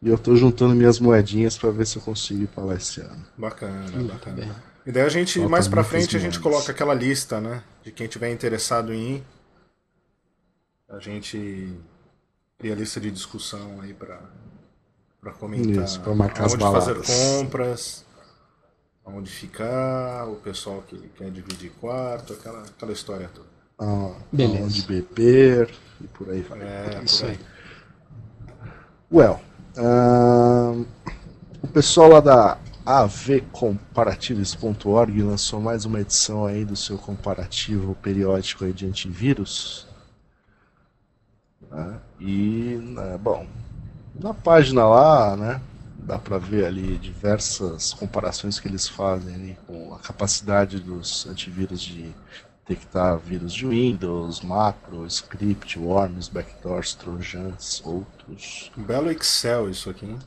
E 0.00 0.08
eu 0.08 0.16
tô 0.18 0.36
juntando 0.36 0.76
minhas 0.76 1.00
moedinhas 1.00 1.58
pra 1.58 1.70
ver 1.70 1.84
se 1.86 1.96
eu 1.96 2.02
consigo 2.02 2.44
ir 2.44 2.46
pra 2.46 2.62
lá 2.62 2.74
esse 2.76 3.00
ano. 3.00 3.24
Bacana, 3.36 3.90
bem. 3.90 4.06
bacana. 4.06 4.67
E 4.88 4.90
daí 4.90 5.02
a 5.02 5.08
gente, 5.10 5.34
Falta 5.34 5.50
mais 5.50 5.68
pra 5.68 5.84
frente, 5.84 6.16
a 6.16 6.18
gente 6.18 6.40
coloca 6.40 6.72
aquela 6.72 6.94
lista, 6.94 7.42
né? 7.42 7.62
De 7.82 7.92
quem 7.92 8.08
tiver 8.08 8.32
interessado 8.32 8.90
em 8.90 9.16
ir. 9.16 9.24
A 10.88 10.98
gente 10.98 11.78
cria 12.58 12.72
a 12.72 12.76
lista 12.76 12.98
de 12.98 13.10
discussão 13.10 13.82
aí 13.82 13.92
pra, 13.92 14.18
pra 15.20 15.32
comentar. 15.34 15.84
Isso, 15.84 16.00
pra 16.00 16.14
marcar 16.14 16.46
as 16.46 16.52
aonde 16.54 16.64
fazer 16.64 16.94
baladas. 16.94 17.06
compras, 17.06 18.06
aonde 19.04 19.30
ficar, 19.30 20.26
o 20.26 20.36
pessoal 20.36 20.82
que 20.88 20.96
quer 21.18 21.30
dividir 21.32 21.70
quarto, 21.78 22.32
aquela, 22.32 22.62
aquela 22.62 22.92
história 22.92 23.28
toda. 23.34 23.48
Ah, 23.78 24.14
Beleza. 24.32 24.64
Onde 24.64 24.82
beber 24.86 25.70
e 26.00 26.06
por 26.06 26.30
aí 26.30 26.40
vai. 26.40 26.62
É, 26.62 27.02
Isso 27.04 27.26
por 27.26 27.30
aí. 27.30 27.38
Well, 29.12 29.40
ahn, 29.76 30.86
o 31.62 31.68
pessoal 31.68 32.08
lá 32.08 32.20
da 32.20 32.58
avcomparatives.org 32.88 35.22
lançou 35.22 35.60
mais 35.60 35.84
uma 35.84 36.00
edição 36.00 36.46
aí 36.46 36.64
do 36.64 36.74
seu 36.74 36.96
comparativo 36.96 37.94
periódico 37.96 38.64
aí 38.64 38.72
de 38.72 38.86
antivírus. 38.86 39.86
né? 41.70 42.00
E, 42.18 42.80
né, 42.82 43.18
bom, 43.18 43.46
na 44.18 44.32
página 44.32 44.88
lá, 44.88 45.36
né, 45.36 45.60
dá 45.98 46.18
para 46.18 46.38
ver 46.38 46.64
ali 46.64 46.96
diversas 46.96 47.92
comparações 47.92 48.58
que 48.58 48.66
eles 48.66 48.88
fazem 48.88 49.34
ali 49.34 49.58
com 49.66 49.92
a 49.92 49.98
capacidade 49.98 50.80
dos 50.80 51.26
antivírus 51.26 51.82
de 51.82 52.14
detectar 52.66 53.18
vírus 53.18 53.52
de 53.52 53.66
Windows, 53.66 54.40
macro, 54.40 55.04
script, 55.04 55.78
worms, 55.78 56.28
backdoors, 56.28 56.94
trojans, 56.94 57.82
outros. 57.84 58.72
Um 58.78 58.82
belo 58.82 59.10
Excel 59.10 59.68
isso 59.68 59.90
aqui, 59.90 60.06
hein? 60.06 60.18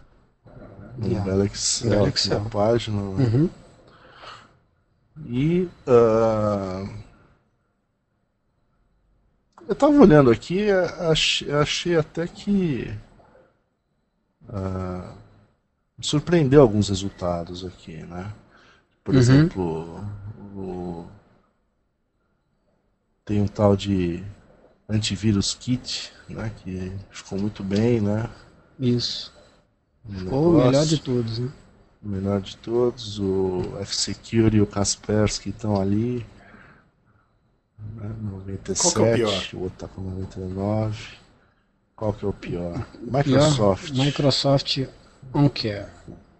Um 1.02 1.08
Yeah. 1.08 1.24
belo 1.26 1.44
Excel, 1.46 2.08
Excel. 2.08 2.40
na 2.44 2.50
página. 2.50 3.02
né? 3.02 3.26
Uhum. 3.26 3.50
E 5.26 5.68
ah, 5.88 6.86
eu 9.68 9.76
tava 9.76 9.94
olhando 9.94 10.32
aqui, 10.32 10.70
achei, 10.72 11.52
achei 11.52 11.98
até 11.98 12.28
que 12.28 12.94
me 15.98 16.04
surpreendeu 16.04 16.62
alguns 16.62 16.90
resultados 16.90 17.66
aqui, 17.66 17.98
né? 17.98 18.32
Por 19.04 19.14
Uhum. 19.16 19.22
exemplo, 19.22 20.06
o- 20.56 21.06
tem 23.26 23.42
um 23.42 23.48
tal 23.48 23.76
de 23.76 24.24
antivírus 24.90 25.54
kit, 25.54 26.12
né? 26.30 26.52
Que 26.64 26.92
ficou 27.12 27.40
muito 27.40 27.64
bem, 27.64 28.02
né? 28.02 28.30
Isso. 28.80 29.32
Ficou 30.10 30.54
o 30.56 30.66
melhor 30.66 30.86
de 30.86 31.00
todos, 31.00 31.40
né? 31.40 31.50
O 32.04 32.10
melhor 32.10 32.42
de 32.42 32.58
todos, 32.58 33.20
o 33.20 33.62
F-Security 33.82 34.58
e 34.58 34.62
o 34.62 34.66
Kaspersky 34.66 35.50
estão 35.50 35.80
ali. 35.80 36.26
Né, 37.96 38.10
97, 38.22 38.82
Qual 38.82 38.94
que 38.94 39.00
é 39.00 39.14
o 39.14 39.16
pior? 39.18 39.50
o 39.54 39.64
outro 39.64 39.78
tá 39.78 39.88
com 39.88 40.02
99. 40.02 40.98
Qual 41.96 42.14
que 42.14 42.26
é 42.26 42.28
o 42.28 42.34
pior? 42.34 42.74
Pior, 42.74 42.88
Microsoft, 43.26 43.92
Microsoft 43.92 44.80
OnCare. 45.34 45.86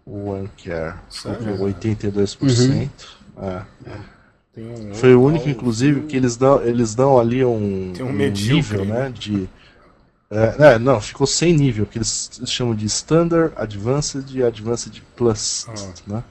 o 0.04 0.30
OneCare, 0.30 0.98
Sério? 1.08 1.58
com 1.58 1.64
82%. 1.64 2.90
Uhum. 3.36 3.44
É. 3.44 3.62
Tem 4.52 4.66
um 4.66 4.94
Foi 4.94 5.14
o 5.14 5.22
único, 5.22 5.48
inclusive, 5.48 6.02
que 6.02 6.16
eles 6.16 6.36
dão, 6.36 6.62
eles 6.62 6.94
dão 6.94 7.18
ali 7.18 7.44
um, 7.44 7.92
Tem 7.94 8.04
um 8.04 8.08
um 8.08 8.12
medíocre, 8.12 8.78
nível, 8.78 8.84
né? 8.84 9.04
né, 9.04 9.10
de... 9.10 9.48
É, 10.32 10.74
é, 10.74 10.78
não, 10.78 10.98
ficou 10.98 11.26
sem 11.26 11.52
nível, 11.52 11.84
que 11.84 11.98
eles 11.98 12.40
chamam 12.46 12.74
de 12.74 12.86
Standard, 12.86 13.52
Advanced 13.54 14.24
e 14.34 14.42
Advanced 14.42 15.02
Plus, 15.14 15.66
Ah. 15.68 15.92
né? 16.06 16.24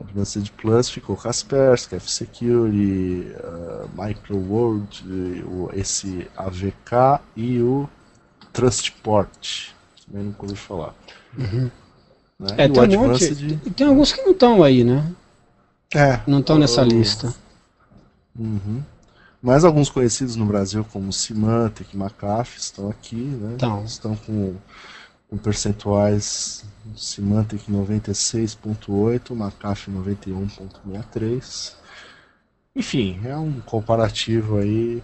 Advanced 0.00 0.50
Plus 0.56 0.88
ficou 0.88 1.14
Kaspersky, 1.16 1.96
F-Security, 1.96 3.30
uh, 3.36 3.88
MicroWorld, 3.94 5.04
o, 5.46 5.70
esse 5.74 6.26
AVK 6.34 7.20
e 7.36 7.60
o 7.60 7.86
Trustport. 8.54 9.68
Também 10.06 10.24
nunca 10.24 10.42
ouvi 10.44 10.56
falar. 10.56 10.94
Né? 11.36 11.70
É, 12.56 12.68
tem 12.68 12.98
um 12.98 13.08
monte. 13.08 13.56
Tem 13.76 13.86
alguns 13.86 14.12
que 14.12 14.22
não 14.22 14.32
estão 14.32 14.62
aí, 14.62 14.82
né? 14.82 15.12
É, 15.94 16.20
Não 16.26 16.40
estão 16.40 16.58
nessa 16.58 16.82
lista. 16.82 17.34
Uhum. 18.36 18.82
Mas 19.42 19.64
alguns 19.64 19.90
conhecidos 19.90 20.36
no 20.36 20.44
Brasil, 20.46 20.84
como 20.92 21.12
Symantec, 21.12 21.96
McAfee, 21.96 22.60
estão 22.60 22.88
aqui, 22.88 23.16
né? 23.16 23.54
Então. 23.56 23.84
Estão 23.84 24.14
com, 24.14 24.54
com 25.28 25.36
percentuais 25.36 26.64
Symantec 26.96 27.70
96.8, 27.70 29.32
McAfee 29.34 29.92
91.63. 29.94 31.72
Enfim, 32.76 33.20
é 33.24 33.36
um 33.36 33.60
comparativo 33.60 34.58
aí. 34.58 35.02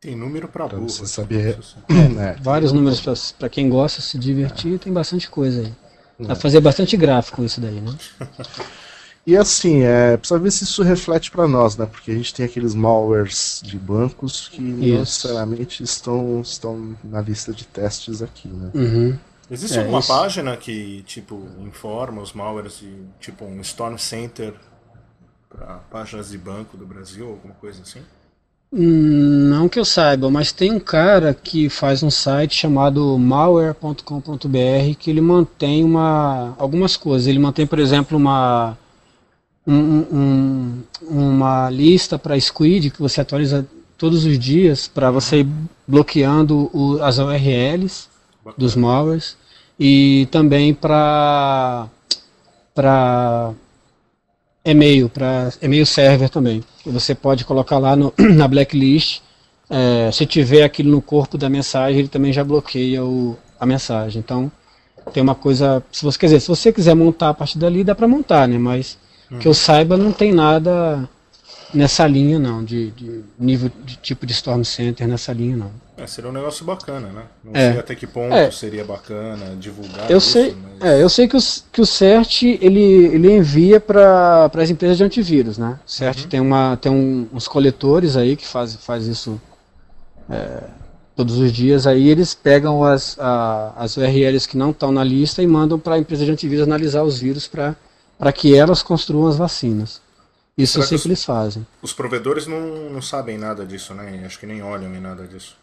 Tem 0.00 0.16
número 0.16 0.48
pra 0.48 0.66
Pra 0.68 0.76
burro. 0.78 0.90
você 0.90 1.04
assim. 1.04 1.12
saber- 1.12 1.58
né? 2.12 2.36
Vários 2.42 2.72
números 2.72 3.00
pra- 3.00 3.14
pra 3.38 3.48
quem 3.48 3.68
gosta 3.68 4.00
de 4.00 4.06
se 4.08 4.18
divertir, 4.18 4.80
tem 4.80 4.92
bastante 4.92 5.30
coisa 5.30 5.60
aí. 5.60 5.72
Dá 6.18 6.26
pra 6.26 6.36
fazer 6.36 6.60
bastante 6.60 6.96
gráfico 6.96 7.44
isso 7.44 7.60
daí, 7.60 7.80
né? 7.80 7.94
E 9.26 9.36
assim, 9.36 9.82
é, 9.82 10.16
precisa 10.16 10.38
ver 10.40 10.50
se 10.50 10.64
isso 10.64 10.82
reflete 10.82 11.30
para 11.30 11.46
nós, 11.46 11.76
né? 11.76 11.86
Porque 11.86 12.10
a 12.10 12.14
gente 12.14 12.34
tem 12.34 12.44
aqueles 12.46 12.74
malwares 12.74 13.60
de 13.64 13.78
bancos 13.78 14.48
que 14.48 14.60
não 14.62 14.98
Isso. 15.00 15.00
necessariamente 15.00 15.82
estão, 15.82 16.40
estão 16.40 16.96
na 17.04 17.20
lista 17.20 17.52
de 17.52 17.64
testes 17.66 18.20
aqui, 18.22 18.48
né? 18.48 18.72
Uhum. 18.74 19.18
Existe 19.50 19.78
É, 19.78 19.78
alguma 19.78 20.00
isso. 20.00 20.06
página 20.06 20.56
que, 20.56 21.02
tipo, 21.02 21.54
informa 21.58 22.22
os 22.22 22.32
malwares 22.32 22.78
de, 22.78 23.06
tipo, 23.20 23.44
um 23.44 23.60
Storm 23.60 23.96
Center 23.98 24.54
para 25.48 25.78
páginas 25.90 26.30
de 26.30 26.38
banco 26.38 26.76
do 26.76 26.86
Brasil, 26.86 27.28
alguma 27.30 27.54
coisa 27.54 27.82
assim? 27.82 28.06
Hum, 28.72 29.48
Não 29.50 29.68
que 29.68 29.78
eu 29.78 29.84
saiba, 29.84 30.30
mas 30.30 30.50
tem 30.50 30.72
um 30.72 30.80
cara 30.80 31.34
que 31.34 31.68
faz 31.68 32.02
um 32.02 32.10
site 32.10 32.54
chamado 32.54 33.18
malware.com.br 33.18 34.96
que 34.98 35.10
ele 35.10 35.20
mantém 35.20 35.84
uma, 35.84 36.54
algumas 36.58 36.96
coisas. 36.96 37.28
Ele 37.28 37.38
mantém, 37.38 37.66
por 37.66 37.78
exemplo, 37.78 38.16
uma, 38.16 38.76
um- 39.66 40.06
um- 40.12 40.82
uma 41.08 41.70
lista 41.70 42.18
para 42.18 42.38
Squid 42.40 42.90
que 42.90 43.00
você 43.00 43.20
atualiza 43.20 43.66
todos 43.96 44.24
os 44.24 44.38
dias 44.38 44.88
para 44.88 45.10
você 45.10 45.40
ir 45.40 45.48
bloqueando 45.86 46.70
o- 46.72 47.00
as 47.02 47.18
URLs 47.18 48.08
dos 48.56 48.74
malwares 48.74 49.36
e 49.78 50.26
também 50.30 50.74
para 50.74 51.86
para 52.74 53.52
e-mail, 54.64 55.08
para 55.08 55.52
e-mail 55.60 55.84
server 55.86 56.28
também. 56.28 56.62
Você 56.86 57.14
pode 57.14 57.44
colocar 57.44 57.78
lá 57.78 57.96
no, 57.96 58.12
na 58.34 58.46
blacklist. 58.48 59.20
é, 59.70 60.10
se 60.12 60.26
tiver 60.26 60.64
aquilo 60.64 60.90
no 60.90 61.00
corpo 61.00 61.38
da 61.38 61.48
mensagem, 61.48 61.98
ele 62.00 62.08
também 62.08 62.30
já 62.32 62.44
bloqueia 62.44 63.02
o, 63.04 63.36
a 63.58 63.64
mensagem. 63.64 64.20
Então, 64.20 64.52
tem 65.12 65.22
uma 65.22 65.34
coisa. 65.34 65.82
Se 65.90 66.04
você 66.04 66.18
quer 66.18 66.26
dizer, 66.26 66.40
se 66.40 66.48
você 66.48 66.72
quiser 66.72 66.94
montar 66.94 67.30
a 67.30 67.34
partir 67.34 67.58
dali, 67.58 67.82
dá 67.82 67.94
para 67.94 68.06
montar, 68.06 68.46
né? 68.46 68.58
Mas 68.58 68.98
que 69.40 69.48
eu 69.48 69.54
saiba, 69.54 69.96
não 69.96 70.12
tem 70.12 70.32
nada 70.32 71.08
nessa 71.74 72.06
linha, 72.06 72.38
não, 72.38 72.62
de, 72.62 72.90
de 72.90 73.24
nível 73.38 73.70
de 73.84 73.96
tipo 73.96 74.26
de 74.26 74.32
Storm 74.32 74.62
Center 74.62 75.08
nessa 75.08 75.32
linha, 75.32 75.56
não. 75.56 75.70
É, 75.96 76.06
seria 76.06 76.28
um 76.28 76.32
negócio 76.32 76.64
bacana, 76.64 77.08
né? 77.08 77.22
Não 77.44 77.52
É. 77.54 77.70
sei 77.72 77.80
até 77.80 77.94
que 77.94 78.06
ponto 78.06 78.34
É. 78.34 78.50
seria 78.50 78.84
bacana 78.84 79.56
divulgar 79.58 80.10
Eu 80.10 80.18
isso, 80.18 80.32
sei, 80.32 80.54
mas... 80.80 80.90
é, 80.90 81.02
eu 81.02 81.08
sei 81.08 81.26
que 81.28 81.36
o, 81.36 81.40
que 81.72 81.80
o 81.80 81.86
CERT 81.86 82.42
ele, 82.60 82.80
ele 83.06 83.30
envia 83.36 83.80
para 83.80 84.50
as 84.54 84.68
empresas 84.70 84.96
de 84.98 85.04
antivírus, 85.04 85.56
né? 85.56 85.78
O 85.86 85.90
CERT 85.90 86.26
tem, 86.26 86.40
uma, 86.40 86.76
tem 86.76 86.90
um- 86.92 87.26
uns 87.32 87.46
coletores 87.48 88.16
aí 88.16 88.36
que 88.36 88.46
faz, 88.46 88.74
faz 88.76 89.06
isso 89.06 89.40
é, 90.28 90.64
todos 91.16 91.38
os 91.38 91.52
dias. 91.52 91.86
Aí 91.86 92.08
eles 92.08 92.34
pegam 92.34 92.82
as, 92.84 93.16
a- 93.18 93.72
as 93.76 93.96
URLs 93.96 94.46
que 94.48 94.56
não 94.56 94.70
estão 94.70 94.90
na 94.92 95.04
lista 95.04 95.42
e 95.42 95.46
mandam 95.46 95.78
para 95.78 95.94
a 95.94 95.98
empresa 95.98 96.24
de 96.24 96.30
antivírus 96.32 96.64
analisar 96.66 97.02
os 97.02 97.18
vírus 97.18 97.46
para 97.46 97.76
que 98.30 98.54
elas 98.54 98.82
construam 98.82 99.26
as 99.26 99.38
vacinas. 99.38 100.02
Isso 100.56 100.74
Será 100.74 100.86
que 100.86 100.94
os- 100.94 101.06
eles 101.06 101.24
fazem. 101.24 101.66
Os 101.82 101.92
provedores 101.92 102.46
não, 102.46 102.90
não 102.90 103.02
sabem 103.02 103.38
nada 103.38 103.66
disso, 103.66 103.94
né? 103.94 104.24
Acho 104.26 104.38
que 104.38 104.46
nem 104.46 104.62
olham 104.62 104.94
em 104.94 105.00
nada 105.00 105.26
disso. 105.26 105.56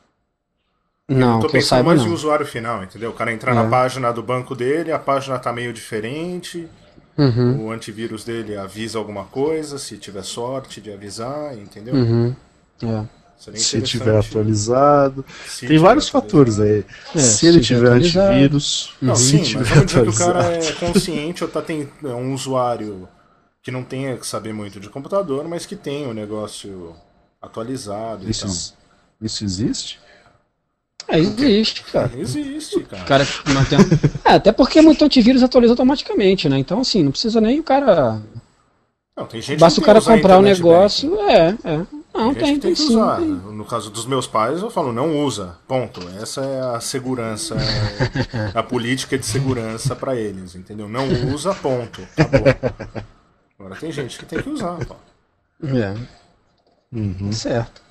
Não, 1.10 1.36
eu 1.36 1.40
tô 1.40 1.48
eu 1.48 1.50
pensando 1.50 1.62
saiba 1.62 1.90
mais 1.90 2.02
não. 2.02 2.06
em 2.06 2.14
usuário 2.14 2.46
final, 2.46 2.84
entendeu? 2.84 3.10
O 3.10 3.14
cara 3.14 3.32
entrar 3.34 3.52
É. 3.52 3.56
na 3.56 3.64
página 3.66 4.12
do 4.14 4.22
banco 4.24 4.56
dele, 4.56 4.92
a 4.92 5.00
página 5.00 5.40
tá 5.40 5.52
meio 5.52 5.74
diferente, 5.74 6.70
Uhum, 7.18 7.62
o 7.66 7.72
antivírus 7.72 8.24
dele 8.24 8.58
avisa 8.58 9.00
alguma 9.00 9.26
coisa, 9.26 9.78
se 9.80 9.98
tiver 9.98 10.24
sorte 10.24 10.82
de 10.82 10.92
avisar, 10.94 11.58
entendeu? 11.58 11.96
uhum, 11.96 12.36
é. 12.84 13.19
Se 13.54 13.78
interessante 13.78 13.86
tiver 13.88 14.18
atualizado. 14.18 15.26
se 15.48 15.68
Tem 15.68 15.78
tiver 15.78 15.80
vários 15.80 16.08
atualizado. 16.08 16.12
fatores 16.12 16.60
aí. 16.60 16.86
É, 17.16 17.20
se 17.20 17.48
se 17.48 17.48
ele 17.48 17.62
tiver 17.62 17.88
atualizado. 17.88 18.34
antivírus, 18.34 18.94
Não, 19.02 19.16
se 19.16 19.38
sim, 19.38 19.44
tiver 19.44 19.86
dizer 19.86 20.04
que 20.04 20.10
o 20.10 20.14
cara 20.14 20.40
atualizado. 20.42 20.66
é 20.66 20.72
consciente 20.74 21.44
ou 21.44 21.50
tá 21.50 21.62
tem, 21.62 21.90
é 22.04 22.08
um 22.08 22.34
usuário 22.34 23.08
que 23.62 23.72
não 23.72 23.84
tenha 23.84 24.18
que 24.18 24.28
saber 24.28 24.54
muito 24.54 24.80
de 24.80 24.90
computador, 24.90 25.48
mas 25.48 25.66
que 25.66 25.76
tem 25.76 26.08
o 26.08 26.14
negócio 26.14 26.96
atualizado. 27.42 28.30
Isso, 28.30 28.46
Então. 28.46 28.78
isso 29.22 29.44
existe? 29.44 30.00
É, 31.08 31.18
existe, 31.20 31.84
cara. 31.86 32.12
Existe, 32.18 32.82
cara. 32.84 33.04
O 33.04 33.06
cara 33.08 33.28
mantém. 33.48 33.80
É, 34.26 34.34
até 34.36 34.52
porque 34.52 34.82
muito 34.82 35.04
antivírus 35.04 35.42
atualiza 35.42 35.74
automaticamente, 35.74 36.48
né? 36.48 36.60
Então, 36.60 36.82
assim, 36.82 37.02
não 37.04 37.12
precisa 37.12 37.42
nem 37.42 37.60
o 37.60 37.64
cara. 37.64 38.22
Não, 39.18 39.26
tem 39.26 39.42
gente 39.42 39.60
Basta 39.60 39.80
que 39.80 39.84
o 39.84 39.86
cara 39.86 40.00
comprar 40.02 40.38
o 40.38 40.42
internet 40.42 40.58
negócio. 40.58 41.20
É, 41.22 41.50
é. 41.64 41.99
Não, 42.14 42.34
Tem, 42.34 42.46
gente 42.48 42.62
tem, 42.62 42.74
que 42.74 42.78
tem 42.80 42.88
que 42.88 42.92
sim. 42.94 42.98
usar. 42.98 43.18
tem. 43.18 43.28
No 43.28 43.64
caso 43.66 43.90
dos 43.90 44.06
meus 44.06 44.26
pais, 44.28 44.62
eu 44.62 44.70
falo, 44.70 44.92
não 44.92 45.24
usa. 45.24 45.58
Ponto. 45.68 46.02
Essa 46.22 46.42
é 46.42 46.76
a 46.76 46.80
segurança, 46.80 47.56
a 48.54 48.64
política 48.64 49.18
de 49.18 49.26
segurança 49.26 49.96
pra 49.96 50.16
eles, 50.16 50.56
entendeu? 50.56 50.90
Não 50.90 51.08
usa, 51.34 51.54
ponto. 51.54 52.02
Acabou. 52.18 52.44
Agora 53.60 53.76
tem 53.76 53.92
gente 53.92 54.18
que 54.18 54.26
tem 54.26 54.42
que 54.42 54.50
usar, 54.50 54.78
pô. 54.86 54.96
É, 55.64 55.96
Uhum. 56.92 57.32
certo. 57.32 57.82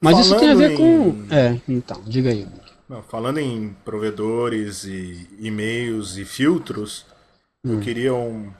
Mas 0.00 0.18
isso 0.20 0.38
tem 0.38 0.50
a 0.50 0.54
ver 0.54 0.76
Falando 0.76 1.26
com. 1.28 1.34
É, 1.34 1.60
então, 1.68 2.00
diga 2.06 2.30
aí. 2.30 2.46
Não, 2.88 3.02
falando 3.02 3.38
em 3.38 3.74
provedores 3.84 4.84
e 4.84 5.28
e-mails 5.40 6.16
e 6.16 6.24
filtros, 6.24 7.04
Hum. 7.64 7.74
eu 7.74 7.80
queria 7.80 8.14
um- 8.14 8.50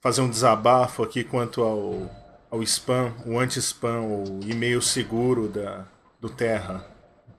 fazer 0.00 0.20
um 0.20 0.28
desabafo 0.28 1.02
aqui 1.02 1.22
quanto 1.24 1.62
ao, 1.62 2.10
ao 2.54 2.62
spam, 2.62 3.12
o 3.26 3.38
anti-spam, 3.38 4.00
o 4.02 4.40
e-mail 4.46 4.80
seguro 4.80 5.48
da, 5.48 5.84
do 6.20 6.28
Terra. 6.28 6.86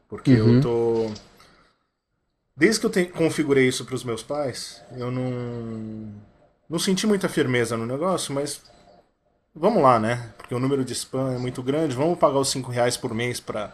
Porque 0.09 0.31
Uhum. 0.39 0.55
eu 0.55 0.61
tô. 0.61 1.11
Desde 2.55 2.79
que 2.79 2.85
eu 2.85 2.89
te- 2.89 3.05
configurei 3.05 3.67
isso 3.67 3.85
para 3.85 3.95
os 3.95 4.03
meus 4.03 4.23
pais, 4.23 4.81
eu 4.97 5.11
não. 5.11 6.11
Não 6.69 6.79
senti 6.79 7.05
muita 7.05 7.29
firmeza 7.29 7.77
no 7.77 7.85
negócio, 7.85 8.33
mas 8.33 8.61
vamos 9.53 9.83
lá, 9.83 9.99
né? 9.99 10.33
Porque 10.37 10.55
o 10.55 10.59
número 10.59 10.83
de 10.85 10.93
spam 10.93 11.33
é 11.33 11.37
muito 11.37 11.61
grande. 11.61 11.95
Vamos 11.95 12.17
pagar 12.17 12.39
os 12.39 12.49
5 12.49 12.71
reais 12.71 12.97
por 12.97 13.13
mês 13.13 13.39
para 13.39 13.71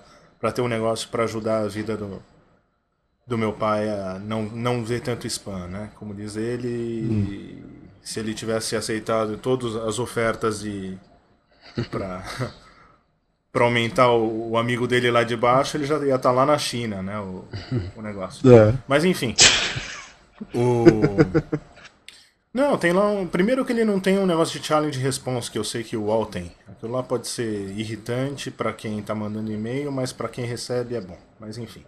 ter 0.53 0.62
um 0.62 0.67
negócio 0.67 1.07
para 1.10 1.24
ajudar 1.24 1.60
a 1.63 1.67
vida 1.67 1.95
do, 1.95 2.21
do 3.27 3.38
meu 3.38 3.53
pai 3.53 3.89
a 3.89 4.19
não, 4.19 4.43
não 4.43 4.83
ver 4.83 5.01
tanto 5.01 5.27
spam, 5.27 5.67
né? 5.67 5.91
Como 5.95 6.13
diz 6.13 6.36
ele, 6.36 7.63
se 8.01 8.19
ele 8.19 8.33
tivesse 8.33 8.75
aceitado 8.75 9.38
todas 9.38 9.75
as 9.75 10.00
ofertas 10.00 10.60
de 10.62 10.98
para 11.89 12.23
para 13.51 13.65
aumentar 13.65 14.09
o, 14.11 14.51
o 14.51 14.57
amigo 14.57 14.87
dele 14.87 15.11
lá 15.11 15.23
de 15.23 15.35
baixo, 15.35 15.75
ele 15.75 15.85
já 15.85 15.97
ia 15.99 16.15
estar 16.15 16.31
lá 16.31 16.45
na 16.45 16.57
China, 16.57 17.01
né? 17.03 17.19
O, 17.19 17.43
o 17.95 18.01
negócio. 18.01 18.49
É. 18.51 18.73
Mas 18.87 19.03
enfim. 19.03 19.35
O. 20.55 20.85
Não, 22.53 22.77
tem 22.77 22.91
lá 22.91 23.07
um. 23.07 23.27
Primeiro 23.27 23.63
que 23.63 23.71
ele 23.71 23.85
não 23.85 23.99
tem 23.99 24.17
um 24.19 24.25
negócio 24.25 24.59
de 24.59 24.65
challenge 24.65 24.99
response 24.99 25.49
que 25.49 25.57
eu 25.57 25.63
sei 25.63 25.83
que 25.83 25.95
o 25.95 26.05
UOL 26.05 26.25
tem. 26.25 26.51
Aquilo 26.67 26.91
lá 26.93 27.03
pode 27.03 27.27
ser 27.27 27.69
irritante 27.77 28.51
pra 28.51 28.73
quem 28.73 29.01
tá 29.01 29.15
mandando 29.15 29.51
e-mail, 29.51 29.91
mas 29.91 30.11
pra 30.11 30.27
quem 30.27 30.45
recebe 30.45 30.95
é 30.95 31.01
bom. 31.01 31.17
Mas 31.39 31.57
enfim. 31.57 31.85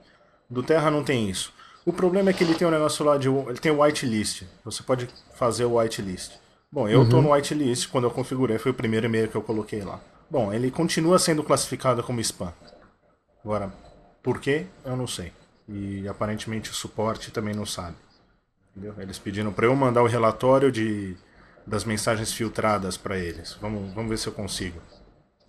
Do 0.49 0.63
Terra 0.63 0.91
não 0.91 1.03
tem 1.03 1.29
isso. 1.29 1.53
O 1.85 1.91
problema 1.91 2.29
é 2.29 2.33
que 2.33 2.43
ele 2.43 2.55
tem 2.55 2.67
um 2.67 2.71
negócio 2.71 3.03
lá 3.03 3.17
de. 3.17 3.27
Ele 3.27 3.59
tem 3.59 3.71
whitelist. 3.71 4.43
Você 4.63 4.83
pode 4.83 5.09
fazer 5.35 5.65
o 5.65 5.77
whitelist. 5.77 6.42
Bom, 6.73 6.89
eu 6.89 7.07
tô 7.07 7.21
no 7.21 7.31
whitelist, 7.31 7.87
quando 7.89 8.05
eu 8.05 8.09
configurei, 8.09 8.57
foi 8.57 8.71
o 8.71 8.73
primeiro 8.73 9.05
e-mail 9.05 9.27
que 9.27 9.35
eu 9.35 9.43
coloquei 9.43 9.83
lá. 9.83 9.99
Bom, 10.27 10.51
ele 10.51 10.71
continua 10.71 11.19
sendo 11.19 11.43
classificado 11.43 12.01
como 12.01 12.19
spam. 12.19 12.51
Agora, 13.45 13.71
por 14.23 14.39
quê? 14.41 14.65
Eu 14.83 14.97
não 14.97 15.05
sei. 15.05 15.31
E 15.69 16.07
aparentemente 16.07 16.71
o 16.71 16.73
suporte 16.73 17.29
também 17.29 17.53
não 17.53 17.63
sabe. 17.63 17.95
Entendeu? 18.71 18.95
Eles 18.97 19.19
pediram 19.19 19.53
para 19.53 19.67
eu 19.67 19.75
mandar 19.75 20.01
o 20.01 20.07
relatório 20.07 20.71
de, 20.71 21.15
das 21.67 21.85
mensagens 21.85 22.33
filtradas 22.33 22.97
para 22.97 23.19
eles. 23.19 23.55
Vamos, 23.61 23.93
vamos 23.93 24.09
ver 24.09 24.17
se 24.17 24.25
eu 24.25 24.33
consigo. 24.33 24.81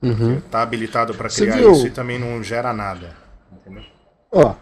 Uhum. 0.02 0.42
Tá 0.50 0.60
habilitado 0.60 1.14
para 1.14 1.30
criar 1.30 1.58
isso 1.58 1.86
e 1.86 1.90
também 1.90 2.18
não 2.18 2.42
gera 2.42 2.74
nada. 2.74 3.16
Entendeu? 3.50 3.84
Ó, 4.30 4.54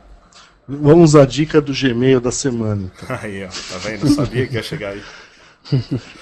vamos 0.69 1.17
à 1.17 1.27
dica 1.27 1.61
do 1.61 1.73
Gmail 1.73 2.21
da 2.21 2.31
semana. 2.31 2.89
então. 2.95 3.17
Aí, 3.21 3.43
ó, 3.43 3.49
tá 3.49 3.79
vendo? 3.79 4.07
Eu 4.07 4.13
sabia 4.13 4.47
que 4.47 4.55
ia 4.55 4.63
chegar 4.63 4.91
aí. 4.91 5.03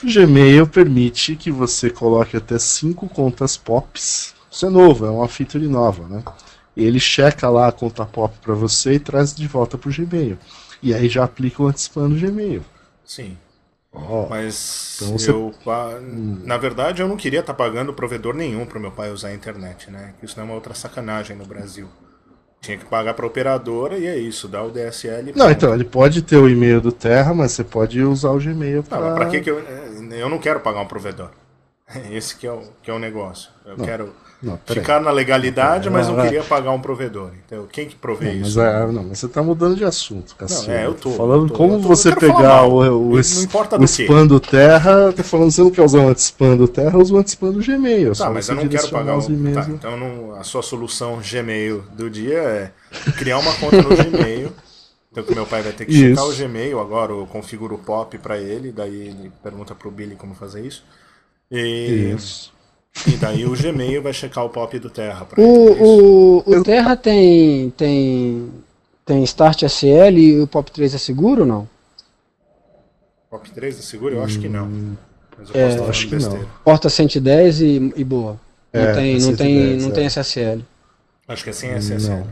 O 0.03 0.07
Gmail 0.07 0.67
permite 0.67 1.37
que 1.37 1.51
você 1.51 1.91
coloque 1.91 2.37
até 2.37 2.59
cinco 2.59 3.09
contas 3.09 3.57
POPs. 3.57 4.35
Isso 4.51 4.67
é 4.67 4.71
novo, 4.71 5.07
é 5.07 5.11
uma 5.11 5.29
feature 5.29 5.67
nova, 5.69 6.07
né? 6.09 6.23
Ele 6.77 6.99
checa 7.01 7.49
lá 7.49 7.69
a 7.69 7.73
conta 7.73 8.05
POP 8.07 8.39
para 8.41 8.55
você 8.55 8.95
e 8.95 9.01
traz 9.01 9.35
de 9.35 9.47
volta 9.47 9.77
pro 9.79 9.91
Gmail. 9.93 10.39
E 10.83 10.95
aí 10.95 11.09
já 11.09 11.25
aplica 11.25 11.63
o 11.63 11.67
anti-spam 11.67 12.09
no 12.09 12.17
Gmail. 12.19 12.65
Sim. 13.05 13.37
Ó, 13.93 14.29
Mas 14.29 15.01
Então 15.03 15.19
você- 15.19 15.31
eu, 15.31 15.53
pa- 15.65 15.99
na 16.01 16.57
verdade, 16.57 17.03
eu 17.03 17.09
não 17.09 17.17
queria 17.17 17.41
estar 17.41 17.55
pagando 17.55 17.93
provedor 17.95 18.35
nenhum 18.35 18.65
para 18.67 18.79
meu 18.81 18.93
pai 18.93 19.11
usar 19.11 19.29
a 19.29 19.35
internet, 19.35 19.91
né? 19.91 20.15
Isso 20.23 20.37
não 20.37 20.45
é 20.45 20.47
uma 20.49 20.55
outra 20.55 20.75
sacanagem 20.75 21.37
no 21.37 21.45
Brasil. 21.47 21.89
Tinha 22.61 22.77
que 22.77 22.85
pagar 22.85 23.15
para 23.15 23.27
operadora 23.27 23.97
e 23.97 24.07
é 24.07 24.19
isso, 24.19 24.47
dá 24.47 24.63
o 24.63 24.71
DSL. 24.71 25.33
Não, 25.35 25.51
então, 25.51 25.73
ele 25.73 25.85
pode 25.85 26.21
ter 26.21 26.37
o 26.37 26.49
e-mail 26.49 26.81
do 26.81 26.93
Terra, 26.93 27.33
mas 27.33 27.53
você 27.53 27.65
pode 27.65 28.03
usar 28.03 28.31
o 28.31 28.39
Gmail 28.39 28.77
Não, 28.77 28.83
para. 28.83 29.15
pra 29.15 29.27
que 29.27 29.41
que 29.41 29.51
eu. 29.51 29.61
Eu 30.11 30.29
não 30.29 30.39
quero 30.39 30.61
pagar 30.61 30.81
um 30.81 30.87
provedor. 30.87 31.31
Esse 32.13 32.37
que 32.37 32.47
é 32.47 32.53
o, 32.53 32.63
que 32.83 32.91
é 32.91 32.95
o 32.95 32.99
negócio. 32.99 33.51
Eu 33.65 33.77
quero 33.77 34.13
Não, 34.43 34.59
ficar 34.67 35.01
na 35.01 35.11
legalidade, 35.11 35.91
mas 35.91 36.09
não 36.09 36.19
Ah, 36.19 36.23
queria 36.23 36.43
pagar 36.43 36.71
um 36.71 36.81
provedor. 36.81 37.31
Então, 37.47 37.67
quem 37.71 37.87
que 37.87 37.95
provê 37.95 38.27
Não, 38.33 38.39
mas, 38.41 38.49
isso? 38.49 38.61
é, 38.61 38.87
não, 38.91 39.03
mas 39.05 39.19
você 39.19 39.29
tá 39.29 39.43
mudando 39.43 39.77
de 39.77 39.85
assunto, 39.85 40.35
Cassio. 40.35 40.71
é, 40.73 40.87
eu 40.87 40.95
tô, 40.95 41.11
Falando 41.11 41.45
eu 41.45 41.49
tô, 41.49 41.55
como 41.55 41.75
eu 41.75 41.81
tô- 41.83 41.89
você 41.89 42.15
pegar 42.17 42.65
o, 42.65 42.81
o, 42.81 43.11
o 43.13 43.21
spam 43.21 44.27
do 44.27 44.41
Terra, 44.41 45.13
tá 45.13 45.23
falando 45.23 45.49
que 45.49 45.55
você 45.57 45.63
não 45.63 45.71
quer 45.71 45.83
usar 45.83 45.99
o 45.99 46.09
anti-spam 46.09 46.57
do 46.57 46.67
Terra, 46.67 46.97
usa 46.99 47.13
o 47.15 47.19
anti-spam 47.19 47.53
do 47.53 47.61
Gmail. 47.61 48.15
Tá, 48.15 48.31
mas 48.31 48.49
eu 48.49 48.55
não 48.57 48.67
quero 48.67 48.89
pagar 48.89 49.19
e-mails 49.29 49.55
Tá, 49.57 49.61
lá. 49.63 49.69
então 49.77 49.97
não- 49.99 50.35
a 50.35 50.43
sua 50.43 50.63
solução 50.63 51.19
Gmail 51.23 51.85
do 51.95 52.09
dia 52.09 52.39
é 52.39 52.73
criar 53.19 53.39
uma 53.39 53.53
conta 53.55 53.83
no 53.83 53.91
Gmail. 53.95 54.51
Então 55.13 55.25
que 55.25 55.35
meu 55.35 55.45
pai 55.45 55.61
vai 55.61 55.73
ter 55.73 55.85
que 55.87 55.93
checar 55.93 56.25
o 56.25 56.31
Isso. 56.33 56.43
Gmail 56.43 56.79
agora, 56.81 57.13
eu 57.13 57.27
configuro 57.27 57.75
o 57.75 57.79
pop 57.79 58.17
pra 58.19 58.39
ele, 58.39 58.71
daí 58.73 59.09
ele 59.09 59.31
pergunta 59.43 59.75
pro 59.75 59.91
Billy 59.91 60.15
como 60.15 60.35
fazer 60.35 60.65
isso. 60.65 60.85
E, 61.51 62.13
Isso. 62.17 62.53
E 63.07 63.17
daí 63.17 63.45
o 63.47 63.57
Gmail 63.57 64.03
vai 64.03 64.13
checar 64.13 64.45
o 64.45 64.51
pop 64.51 64.79
do 64.79 64.91
Terra 64.91 65.25
pra 65.25 65.43
ele. 65.43 65.53
é. 65.75 65.83
O, 65.83 66.39
o, 66.47 66.51
o 66.51 66.63
Terra 66.63 66.97
tem, 66.97 67.71
tem, 67.71 68.51
tem 69.05 69.23
Start 69.25 69.63
SL 69.63 70.19
e 70.19 70.41
o 70.41 70.47
POP3 70.49 70.95
é 70.95 70.99
seguro 70.99 71.43
ou 71.43 71.47
não? 71.47 71.69
Pop 73.31 73.49
3 73.51 73.79
é 73.79 73.83
seguro? 73.83 74.17
Eu 74.17 74.23
acho 74.25 74.39
que 74.41 74.49
não. 74.49 74.67
Mas 75.39 75.49
eu 75.51 75.57
posso 75.57 75.79
É, 75.79 75.89
acho 75.89 76.09
que 76.09 76.17
não. 76.17 76.19
besteira. 76.19 76.49
Porta 76.65 76.89
110 76.91 77.61
e, 77.61 77.93
e 77.97 78.05
boa. 78.05 78.41
Não 78.73 78.83
É, 78.83 78.93
tem, 78.95 79.15
não 79.15 79.21
110, 79.21 79.37
tem, 79.37 79.77
não 79.81 79.89
é. 79.89 79.93
tem 79.93 80.07
SSL. 80.07 80.65
Acho 81.29 81.45
que 81.45 81.51
é 81.51 81.53
sem 81.53 81.71
SSL. 81.75 82.27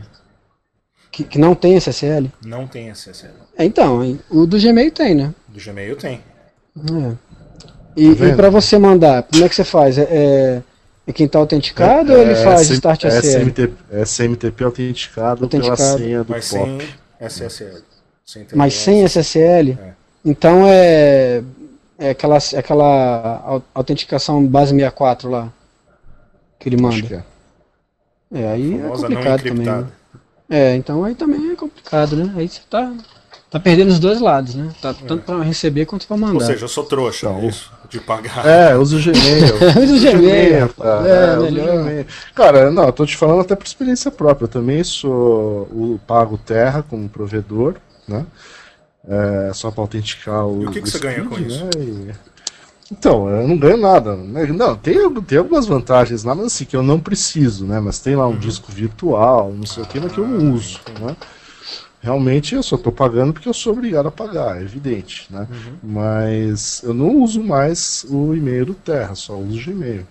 Que, 1.11 1.23
que 1.23 1.39
não 1.39 1.55
tem 1.55 1.75
SSL? 1.75 2.29
Não 2.45 2.67
tem 2.67 2.89
SSL. 2.89 3.33
É, 3.57 3.65
então, 3.65 4.03
hein, 4.03 4.19
o 4.29 4.45
do 4.45 4.59
Gmail 4.59 4.91
tem, 4.91 5.15
né? 5.15 5.33
Do 5.47 5.59
Gmail 5.59 5.95
tem. 5.95 6.21
É. 6.77 7.15
E, 8.01 8.15
Tá 8.15 8.27
e 8.27 8.35
para 8.35 8.49
você 8.49 8.77
mandar, 8.77 9.23
como 9.23 9.43
é 9.43 9.49
que 9.49 9.55
você 9.55 9.63
faz? 9.63 9.97
É, 9.97 10.03
é, 10.09 10.61
é 11.07 11.11
quem 11.13 11.25
está 11.25 11.39
autenticado 11.39 12.13
ou 12.13 12.19
ele 12.19 12.35
faz 12.35 12.67
SM 12.67 12.73
Start 12.73 13.03
SL? 13.03 13.17
SMTP, 13.41 13.73
SMTP 14.05 14.63
autenticado, 14.63 15.47
pela 15.47 15.63
Autenticado. 15.63 15.97
senha 15.99 16.23
do 16.23 16.31
Mas 16.31 16.49
POP. 16.49 16.65
sem 16.65 16.87
SSL. 17.19 17.83
Sem 18.25 18.47
Mas 18.55 18.73
sem 18.73 19.03
SSL? 19.03 19.71
É. 19.81 19.93
Então 20.23 20.63
é, 20.67 21.41
é 21.97 22.09
aquela, 22.11 22.37
aquela 22.57 23.41
au- 23.45 23.63
autenticação 23.73 24.45
base 24.45 24.71
64 24.71 25.29
lá 25.29 25.51
que 26.59 26.69
ele 26.69 26.77
manda. 26.81 27.25
é. 28.33 28.39
É, 28.41 28.51
aí 28.51 28.75
é 28.75 28.87
complicado 28.87 29.43
também. 29.43 29.65
né? 29.65 29.87
É, 30.49 30.75
então 30.75 31.03
aí 31.03 31.15
também 31.15 31.51
é 31.51 31.55
complicado, 31.55 32.15
né? 32.15 32.31
Aí 32.37 32.47
você 32.47 32.61
tá, 32.69 32.93
tá 33.49 33.59
perdendo 33.59 33.89
os 33.89 33.99
dois 33.99 34.19
lados, 34.21 34.53
né? 34.55 34.71
Tá 34.81 34.93
tanto 34.93 35.23
para 35.23 35.41
receber 35.43 35.85
quanto 35.87 36.05
para 36.07 36.15
mandar. 36.17 36.35
Ou 36.35 36.41
seja, 36.41 36.65
eu 36.65 36.69
sou 36.69 36.83
trouxa, 36.83 37.27
Então, 37.27 37.39
é 37.41 37.45
isso, 37.47 37.71
de 37.89 37.99
pagar. 37.99 38.45
É, 38.45 38.75
usa 38.77 38.95
o 38.97 38.99
Gmail. 39.01 39.55
Usa 39.83 39.95
o 39.95 39.99
Gmail, 39.99 40.69
cara. 40.69 41.07
é, 41.07 41.37
usa 41.37 41.39
o 41.39 41.51
melhor. 41.51 41.77
Gmail. 41.83 42.05
Cara, 42.35 42.71
não, 42.71 42.85
eu 42.85 42.91
tô 42.93 43.05
te 43.05 43.17
falando 43.17 43.41
até 43.41 43.55
por 43.55 43.65
experiência 43.65 44.11
própria. 44.11 44.45
Eu 44.45 44.49
também 44.49 44.83
sou 44.83 45.63
o 45.71 45.99
Pago 46.07 46.37
Terra 46.37 46.83
como 46.87 47.09
provedor, 47.09 47.75
né? 48.07 48.25
É, 49.07 49.51
só 49.53 49.71
para 49.71 49.81
autenticar 49.81 50.45
o. 50.45 50.63
E 50.63 50.65
o 50.67 50.71
que 50.71 50.81
que 50.81 50.89
você 50.89 50.99
ganha 50.99 51.23
com 51.25 51.37
isso? 51.39 51.63
né? 51.65 51.69
E- 51.77 52.11
Então, 52.91 53.27
eu 53.29 53.47
não 53.47 53.57
ganho 53.57 53.77
nada. 53.77 54.15
né? 54.15 54.45
Não, 54.47 54.75
tem, 54.75 54.97
tem 55.23 55.37
algumas 55.37 55.65
vantagens 55.65 56.23
lá, 56.23 56.33
mas 56.35 56.47
assim, 56.47 56.65
que 56.65 56.75
eu 56.75 56.83
não 56.83 56.99
preciso, 56.99 57.65
né? 57.65 57.79
Mas 57.79 57.99
tem 57.99 58.15
lá 58.15 58.27
Uhum. 58.27 58.33
um 58.33 58.37
disco 58.37 58.71
virtual, 58.71 59.51
não 59.55 59.65
sei 59.65 59.83
o 59.83 59.85
que, 59.85 59.99
mas 59.99 60.11
que 60.11 60.17
eu 60.17 60.27
não 60.27 60.53
uso, 60.53 60.79
né? 60.99 61.15
Realmente 62.01 62.55
eu 62.55 62.63
só 62.63 62.77
tô 62.77 62.91
pagando 62.91 63.33
porque 63.33 63.49
eu 63.49 63.53
sou 63.53 63.73
obrigado 63.73 64.07
a 64.07 64.11
pagar, 64.11 64.57
é 64.57 64.63
evidente, 64.63 65.27
né? 65.29 65.47
Uhum. 65.49 65.75
Mas 65.83 66.81
eu 66.83 66.93
não 66.93 67.17
uso 67.21 67.43
mais 67.43 68.05
o 68.09 68.33
e-mail 68.33 68.67
do 68.67 68.73
Terra, 68.73 69.15
só 69.15 69.37
uso 69.37 69.59
o 69.59 69.73
Gmail. 69.73 70.05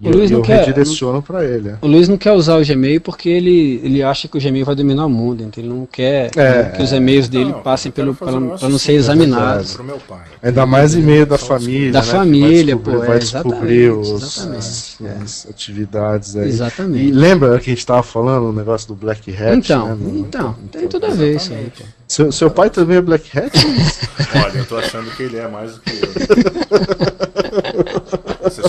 E 0.00 0.06
O 0.06 0.10
eu, 0.12 0.16
Luiz 0.18 0.30
não 0.30 0.38
eu 0.38 0.44
quer- 0.44 0.64
redireciono 0.64 1.20
para 1.20 1.44
ele. 1.44 1.70
é. 1.70 1.74
O 1.82 1.88
Luiz 1.88 2.08
não 2.08 2.16
quer 2.16 2.30
usar 2.32 2.56
o 2.56 2.64
Gmail 2.64 3.00
porque 3.00 3.28
ele, 3.28 3.80
ele 3.82 4.00
acha 4.00 4.28
que 4.28 4.38
o 4.38 4.40
Gmail 4.40 4.64
vai 4.64 4.76
dominar 4.76 5.06
o 5.06 5.10
mundo, 5.10 5.42
então 5.42 5.60
ele 5.60 5.72
não 5.72 5.84
quer 5.86 6.30
É, 6.36 6.62
que 6.76 6.80
os 6.82 6.92
e-mails 6.92 7.26
dele 7.28 7.50
Não, 7.50 7.60
passem 7.62 7.90
pelo 7.90 8.14
para 8.14 8.30
não 8.30 8.56
ser 8.56 8.66
assim, 8.66 8.92
examinados. 8.92 9.74
Pro 9.74 9.82
meu 9.82 9.98
pai. 9.98 10.20
Ainda 10.40 10.64
mais 10.64 10.94
e-mail 10.94 11.26
da 11.26 11.34
os- 11.34 11.42
família. 11.42 11.90
Da 11.90 11.98
né, 12.00 12.06
vai 12.06 12.14
família, 12.16 12.76
descobrir- 12.76 12.96
pô, 12.96 13.06
Vai 13.06 13.16
é, 13.16 13.18
descobrir 13.18 13.82
exatamente, 13.86 14.12
os, 14.12 14.22
exatamente. 14.22 14.58
as, 14.58 14.98
as 15.22 15.46
atividades 15.50 16.36
aí. 16.36 16.46
E 16.46 16.48
Exatamente. 16.48 17.10
lembra 17.12 17.58
que 17.58 17.70
a 17.70 17.74
gente 17.74 17.84
tava 17.86 18.02
falando 18.04 18.50
o 18.50 18.52
negócio 18.52 18.86
do 18.86 18.94
Black 18.94 19.32
Hat? 19.34 19.56
Então, 19.56 19.88
né, 19.88 19.96
meu? 19.98 20.16
então, 20.20 20.54
tem 20.70 20.86
tudo 20.86 21.06
a 21.06 21.10
ver 21.10 21.34
isso 21.36 21.52
aí, 21.52 21.72
pô. 21.76 21.82
Seu, 22.06 22.30
seu 22.30 22.48
pai 22.50 22.70
também 22.70 22.98
é 22.98 23.00
Black 23.00 23.36
Hat? 23.36 23.50
Olha, 24.46 24.58
eu 24.58 24.64
tô 24.64 24.76
achando 24.78 25.10
que 25.10 25.24
ele 25.24 25.38
é 25.38 25.48
mais 25.48 25.72
do 25.72 25.80
que 25.80 25.90
eu. 25.90 25.98
Essa 28.46 28.62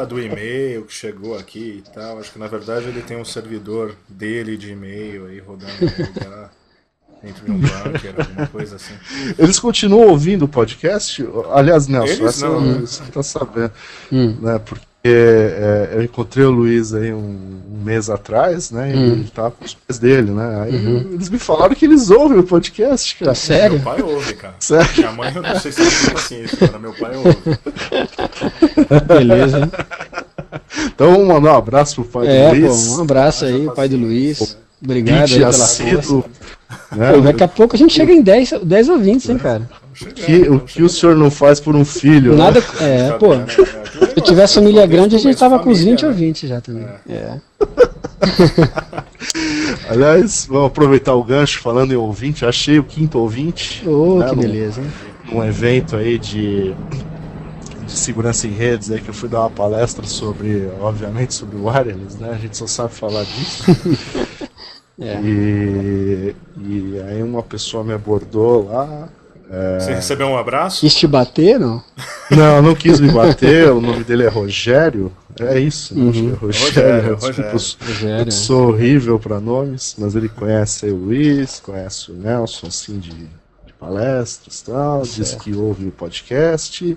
do 0.00 0.20
e-mail 0.20 0.84
que 0.84 0.92
chegou 0.92 1.36
aqui 1.38 1.82
e 1.86 1.90
tal, 1.90 2.18
acho 2.18 2.32
que 2.32 2.38
na 2.38 2.46
verdade 2.48 2.86
ele 2.86 3.02
tem 3.02 3.16
um 3.16 3.24
servidor 3.24 3.94
dele 4.08 4.56
de 4.56 4.72
e-mail 4.72 5.26
aí 5.26 5.38
rodando 5.38 5.72
lugar, 5.80 6.50
dentro 7.22 7.44
de 7.44 7.50
um 7.52 7.58
bunker, 7.60 8.14
alguma 8.18 8.46
coisa 8.48 8.76
assim. 8.76 8.94
Eles 9.38 9.58
continuam 9.58 10.08
ouvindo 10.08 10.44
o 10.44 10.48
podcast? 10.48 11.24
Aliás, 11.52 11.86
Nelson, 11.86 12.12
Eles 12.12 12.20
essa 12.26 12.48
não, 12.48 12.54
eu- 12.56 12.60
né? 12.60 12.80
você 12.80 13.02
tá 13.12 13.22
sabendo. 13.22 13.72
Hum. 14.10 14.36
Né, 14.40 14.58
porque 14.58 14.84
é, 15.10 15.88
eu 15.94 16.02
encontrei 16.02 16.44
o 16.44 16.50
Luiz 16.50 16.94
aí 16.94 17.12
um, 17.12 17.18
um 17.18 17.82
mês 17.84 18.08
atrás, 18.08 18.70
né? 18.70 18.92
E 18.94 18.96
Hum. 18.96 19.12
ele 19.12 19.30
tava 19.34 19.50
com 19.50 19.64
os 19.64 19.74
pais 19.74 19.98
dele, 19.98 20.30
né? 20.30 20.60
Aí 20.62 20.74
eles 21.12 21.28
me 21.28 21.38
falaram 21.38 21.74
que 21.74 21.84
eles 21.84 22.08
ouvem 22.10 22.38
o 22.38 22.44
podcast, 22.44 23.16
cara. 23.16 23.32
Tá 23.32 23.34
sério? 23.34 23.76
Meu 23.76 23.82
pai 23.84 24.02
ouve, 24.02 24.34
cara. 24.34 24.54
Sério? 24.60 24.88
Minha 24.98 25.12
mãe 25.12 25.32
eu 25.34 25.42
não 25.42 25.58
sei 25.58 25.72
se 25.72 25.80
ela 25.80 25.90
tem 25.90 26.10
paciência, 26.14 26.56
cara. 26.58 26.78
Meu 26.78 26.92
pai 26.94 27.16
ouve. 27.16 27.38
Beleza, 29.06 29.58
hein? 29.58 29.70
Então 30.94 31.10
vamos 31.12 31.26
mandar 31.26 31.54
um 31.54 31.56
abraço 31.56 31.94
pro 31.96 32.04
pai 32.04 32.26
É, 32.28 32.50
do 32.54 32.60
pô, 32.60 32.66
Luiz. 32.68 32.88
um 32.88 33.02
abraço 33.02 33.44
aí, 33.44 33.68
pai 33.74 33.88
do 33.88 33.96
Luiz. 33.96 34.56
Obrigado 34.82 35.22
aí 35.32 35.38
pela 35.38 35.52
força. 35.52 36.24
Né? 36.92 37.12
Pô, 37.12 37.20
daqui 37.20 37.42
a 37.44 37.48
pouco 37.48 37.74
a 37.74 37.78
gente 37.78 37.92
chega 37.94 38.12
em 38.12 38.22
10, 38.22 38.54
10 38.62 38.88
ouvintes, 38.88 39.28
hein, 39.28 39.38
cara? 39.38 39.68
Chegar, 39.94 40.14
que, 40.14 40.48
o 40.48 40.60
que 40.60 40.82
o 40.82 40.88
senhor 40.88 41.16
não 41.16 41.30
faz 41.30 41.60
por 41.60 41.74
um 41.76 41.84
filho? 41.84 42.34
Nada. 42.36 42.60
né? 42.60 43.08
É, 43.08 43.12
pô. 43.12 43.34
Né? 43.34 43.46
Se 43.48 43.60
eu 44.16 44.22
tivesse 44.22 44.54
família 44.54 44.86
grande, 44.86 45.16
a 45.16 45.18
gente 45.18 45.36
tava 45.38 45.58
com 45.58 45.70
uns 45.70 45.78
20 45.78 46.00
família, 46.00 46.02
né? 46.02 46.08
ouvintes 46.14 46.48
já 46.48 46.60
também. 46.60 46.86
É. 47.08 47.38
Aliás, 49.88 50.46
vamos 50.48 50.68
aproveitar 50.68 51.14
o 51.14 51.22
gancho 51.22 51.60
falando 51.60 51.92
em 51.92 51.96
ouvinte. 51.96 52.44
Achei 52.46 52.78
o 52.78 52.84
quinto 52.84 53.18
ouvinte. 53.18 53.86
Ô, 53.88 54.18
né, 54.18 54.28
que 54.30 54.36
num- 54.36 54.42
beleza, 54.42 54.80
hein? 54.80 54.86
num 55.30 55.44
evento 55.44 55.96
aí 55.96 56.18
de, 56.18 56.74
de 57.86 57.92
segurança 57.92 58.46
em 58.46 58.50
redes 58.52 58.90
aí 58.90 59.00
que 59.00 59.08
eu 59.08 59.14
fui 59.14 59.28
dar 59.28 59.40
uma 59.40 59.50
palestra 59.50 60.06
sobre, 60.06 60.68
obviamente, 60.80 61.34
sobre 61.34 61.56
wireless, 61.56 62.16
né? 62.18 62.30
A 62.32 62.38
gente 62.38 62.56
só 62.56 62.66
sabe 62.66 62.92
falar 62.94 63.24
disso. 63.24 63.64
É. 65.00 65.18
E, 65.20 66.36
e 66.58 67.00
aí 67.08 67.22
uma 67.22 67.42
pessoa 67.42 67.82
me 67.82 67.94
abordou 67.94 68.68
lá. 68.68 69.08
É, 69.52 69.78
Você 69.80 69.94
recebeu 69.94 70.26
um 70.28 70.36
abraço? 70.38 70.80
Quis 70.80 70.94
te 70.94 71.06
bater, 71.06 71.60
não? 71.60 71.82
Não, 72.30 72.62
não 72.62 72.74
quis 72.74 72.98
me 72.98 73.10
bater, 73.10 73.70
o 73.70 73.78
nome 73.78 74.04
dele 74.04 74.22
é 74.24 74.28
Rogério. 74.28 75.12
É 75.38 75.58
isso, 75.58 75.94
Uhum. 75.94 76.08
é 76.08 76.34
Rogério. 76.34 76.38
Rogério, 76.40 77.16
Desculpa, 77.16 77.26
Rogério. 77.26 77.52
eu 77.52 77.58
sou- 77.58 77.86
Rogério. 77.86 78.26
eu 78.26 78.30
sou 78.32 78.68
horrível 78.68 79.18
para 79.18 79.38
nomes, 79.38 79.94
mas 79.98 80.14
ele 80.16 80.30
conhece 80.30 80.86
o 80.86 80.96
Luiz, 80.96 81.60
conhece 81.60 82.10
o 82.10 82.14
Nelson, 82.14 82.68
assim, 82.68 82.98
de, 82.98 83.10
de 83.10 83.72
palestras 83.78 84.60
e 84.60 84.64
tal, 84.64 85.02
diz 85.02 85.34
que 85.34 85.54
ouve 85.54 85.88
o 85.88 85.90
podcast 85.90 86.96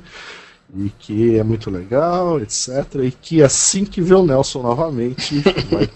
e 0.77 0.89
que 0.99 1.37
é 1.37 1.43
muito 1.43 1.69
legal, 1.69 2.39
etc. 2.39 2.69
E 3.03 3.11
que 3.11 3.43
assim 3.43 3.83
que 3.83 3.99
vê 3.99 4.13
o 4.13 4.25
Nelson 4.25 4.61
novamente, 4.61 5.39
vai 5.69 5.89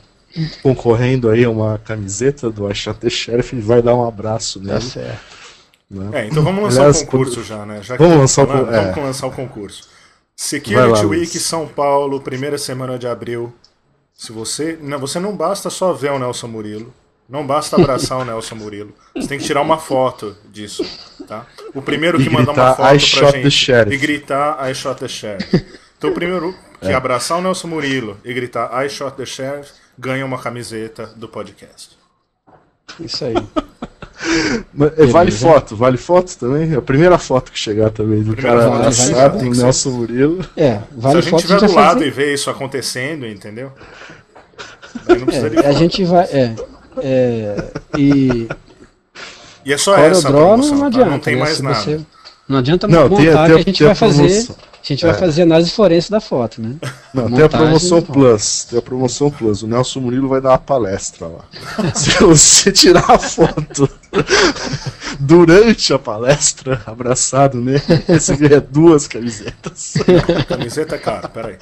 concorrendo 0.61 1.29
aí 1.29 1.45
a 1.45 1.49
uma 1.49 1.77
camiseta 1.77 2.49
do 2.49 2.67
Achate 2.67 3.09
Sheriff 3.09 3.55
e 3.55 3.59
vai 3.61 3.81
dar 3.81 3.95
um 3.95 4.05
abraço 4.05 4.59
Tá 4.59 4.73
nele. 4.73 4.81
certo. 4.81 5.38
Né? 5.89 6.21
É, 6.21 6.27
então 6.27 6.43
vamos 6.43 6.63
lançar 6.63 6.81
Aliás, 6.81 7.01
o 7.01 7.05
concurso 7.05 7.43
já, 7.43 7.65
né? 7.65 7.81
Já 7.81 7.97
que 7.97 8.03
Vamos 8.03 8.17
lançar 8.19 8.43
o 8.43 8.47
falando, 8.47 8.65
con- 8.67 8.73
é. 8.73 8.81
Vamos 8.91 9.03
lançar 9.05 9.27
o 9.27 9.31
concurso. 9.31 9.89
Security 10.35 10.75
lá, 10.91 11.01
Week 11.01 11.05
Luiz. 11.33 11.41
São 11.41 11.67
Paulo, 11.67 12.21
primeira 12.21 12.57
semana 12.57 12.97
de 12.97 13.07
abril. 13.07 13.53
Se 14.13 14.31
você, 14.31 14.77
não, 14.81 14.99
você 14.99 15.19
não 15.19 15.35
basta 15.35 15.69
só 15.69 15.91
ver 15.93 16.11
o 16.11 16.19
Nelson 16.19 16.47
Murilo, 16.47 16.93
não 17.27 17.45
basta 17.45 17.75
abraçar 17.75 18.17
o 18.19 18.25
Nelson 18.25 18.55
Murilo. 18.55 18.93
Você 19.15 19.27
tem 19.27 19.37
que 19.39 19.45
tirar 19.45 19.61
uma 19.61 19.77
foto 19.77 20.35
disso, 20.51 20.83
tá? 21.27 21.45
O 21.73 21.81
primeiro 21.81 22.19
E 22.19 22.23
que 22.25 22.29
mandar 22.29 22.51
uma 22.53 22.75
foto 22.75 22.85
"I 22.87 22.89
pra 22.89 22.99
shot 22.99 23.31
gente 23.31 23.43
the 23.43 23.49
sheriff." 23.49 23.95
e 23.95 23.97
gritar 23.97 24.69
I 24.69 24.73
shot 24.75 24.99
the 24.99 25.07
sheriff. 25.07 25.65
Então 25.97 26.09
o 26.11 26.13
primeiro 26.13 26.55
que 26.81 26.91
abraçar 26.91 27.37
o 27.37 27.41
Nelson 27.41 27.67
Murilo 27.67 28.17
e 28.23 28.33
gritar 28.33 28.85
I 28.85 28.89
shot 28.89 29.15
the 29.17 29.25
sheriff 29.25 29.71
ganha 29.97 30.25
uma 30.25 30.37
camiseta 30.41 31.07
do 31.15 31.27
podcast. 31.27 31.97
Isso 32.99 33.23
aí. 33.25 33.35
É, 34.97 35.05
vale 35.07 35.31
foto, 35.31 35.75
vale 35.75 35.97
foto 35.97 36.37
também? 36.37 36.73
É 36.73 36.77
a 36.77 36.81
primeira 36.81 37.17
foto 37.17 37.51
que 37.51 37.59
chegar 37.59 37.89
também 37.89 38.21
do 38.23 38.33
Primeira 38.33 38.59
cara 38.59 38.71
foto 38.71 38.89
que 38.89 38.95
chegar, 38.95 39.17
abraçado, 39.25 39.39
tem 39.39 39.47
o 39.47 39.51
que 39.51 39.57
ser. 39.57 39.63
Nelson 39.63 39.89
Murilo. 39.91 40.45
É, 40.55 40.79
vale 40.95 41.13
Se 41.13 41.17
a 41.17 41.21
gente 41.21 41.29
foto 41.31 41.39
estiver 41.43 41.59
do 41.67 41.73
lado 41.73 41.93
fazer- 41.95 42.07
e 42.07 42.11
ver 42.11 42.33
isso 42.33 42.49
acontecendo, 42.49 43.25
entendeu? 43.25 43.71
É, 45.07 45.13
a 45.13 45.63
foto. 45.63 45.77
gente 45.77 46.03
vai. 46.03 46.25
É, 46.25 46.55
é, 47.01 47.71
e 47.97 48.47
E 49.65 49.73
é 49.73 49.77
só 49.77 49.95
essa 49.97 50.27
a 50.27 50.31
Corodró 50.31 50.47
promoção, 50.47 50.73
não 50.75 50.81
tá? 50.81 50.87
adianta. 50.87 51.09
não 51.11 51.19
tem 51.19 51.35
né? 51.35 51.39
mais 51.41 51.59
nada. 51.61 51.75
você- 51.75 51.99
Não 52.47 52.57
adianta 52.57 52.87
Não, 52.87 53.01
montar 53.09 53.15
tem- 53.15 53.25
tem- 53.25 53.45
que 53.45 53.51
a 53.53 53.57
gente 53.73 53.83
vai 53.83 53.95
fazer. 53.95 54.27
promoção. 54.27 54.55
A 54.81 54.85
gente 54.85 55.05
vai 55.05 55.13
fazer 55.13 55.41
análise 55.43 55.71
forense 55.71 56.09
da 56.09 56.21
foto, 56.21 56.61
né? 56.61 56.75
Não, 57.13 57.25
tem 57.25 57.37
a 57.37 57.41
Montagem, 57.41 57.49
promoção 57.49 57.97
então. 57.99 58.13
Plus. 58.13 58.63
Tem 58.63 58.79
a 58.79 58.81
promoção 58.81 59.31
Plus. 59.31 59.61
O 59.61 59.67
Nelson 59.67 59.99
Murilo 59.99 60.29
vai 60.29 60.41
dar 60.41 60.49
uma 60.49 60.57
palestra 60.57 61.27
lá. 61.27 61.45
Se 61.93 62.11
você 62.23 62.71
tirar 62.71 63.11
a 63.11 63.19
foto 63.19 63.89
durante 65.19 65.93
a 65.93 65.99
palestra, 65.99 66.81
abraçado 66.85 67.59
nele, 67.59 67.81
você 68.07 68.35
ganha 68.35 68.61
duas 68.61 69.07
camisetas. 69.07 69.95
Camiseta 70.47 70.95
é 70.95 70.99
caro, 70.99 71.29
peraí. 71.29 71.57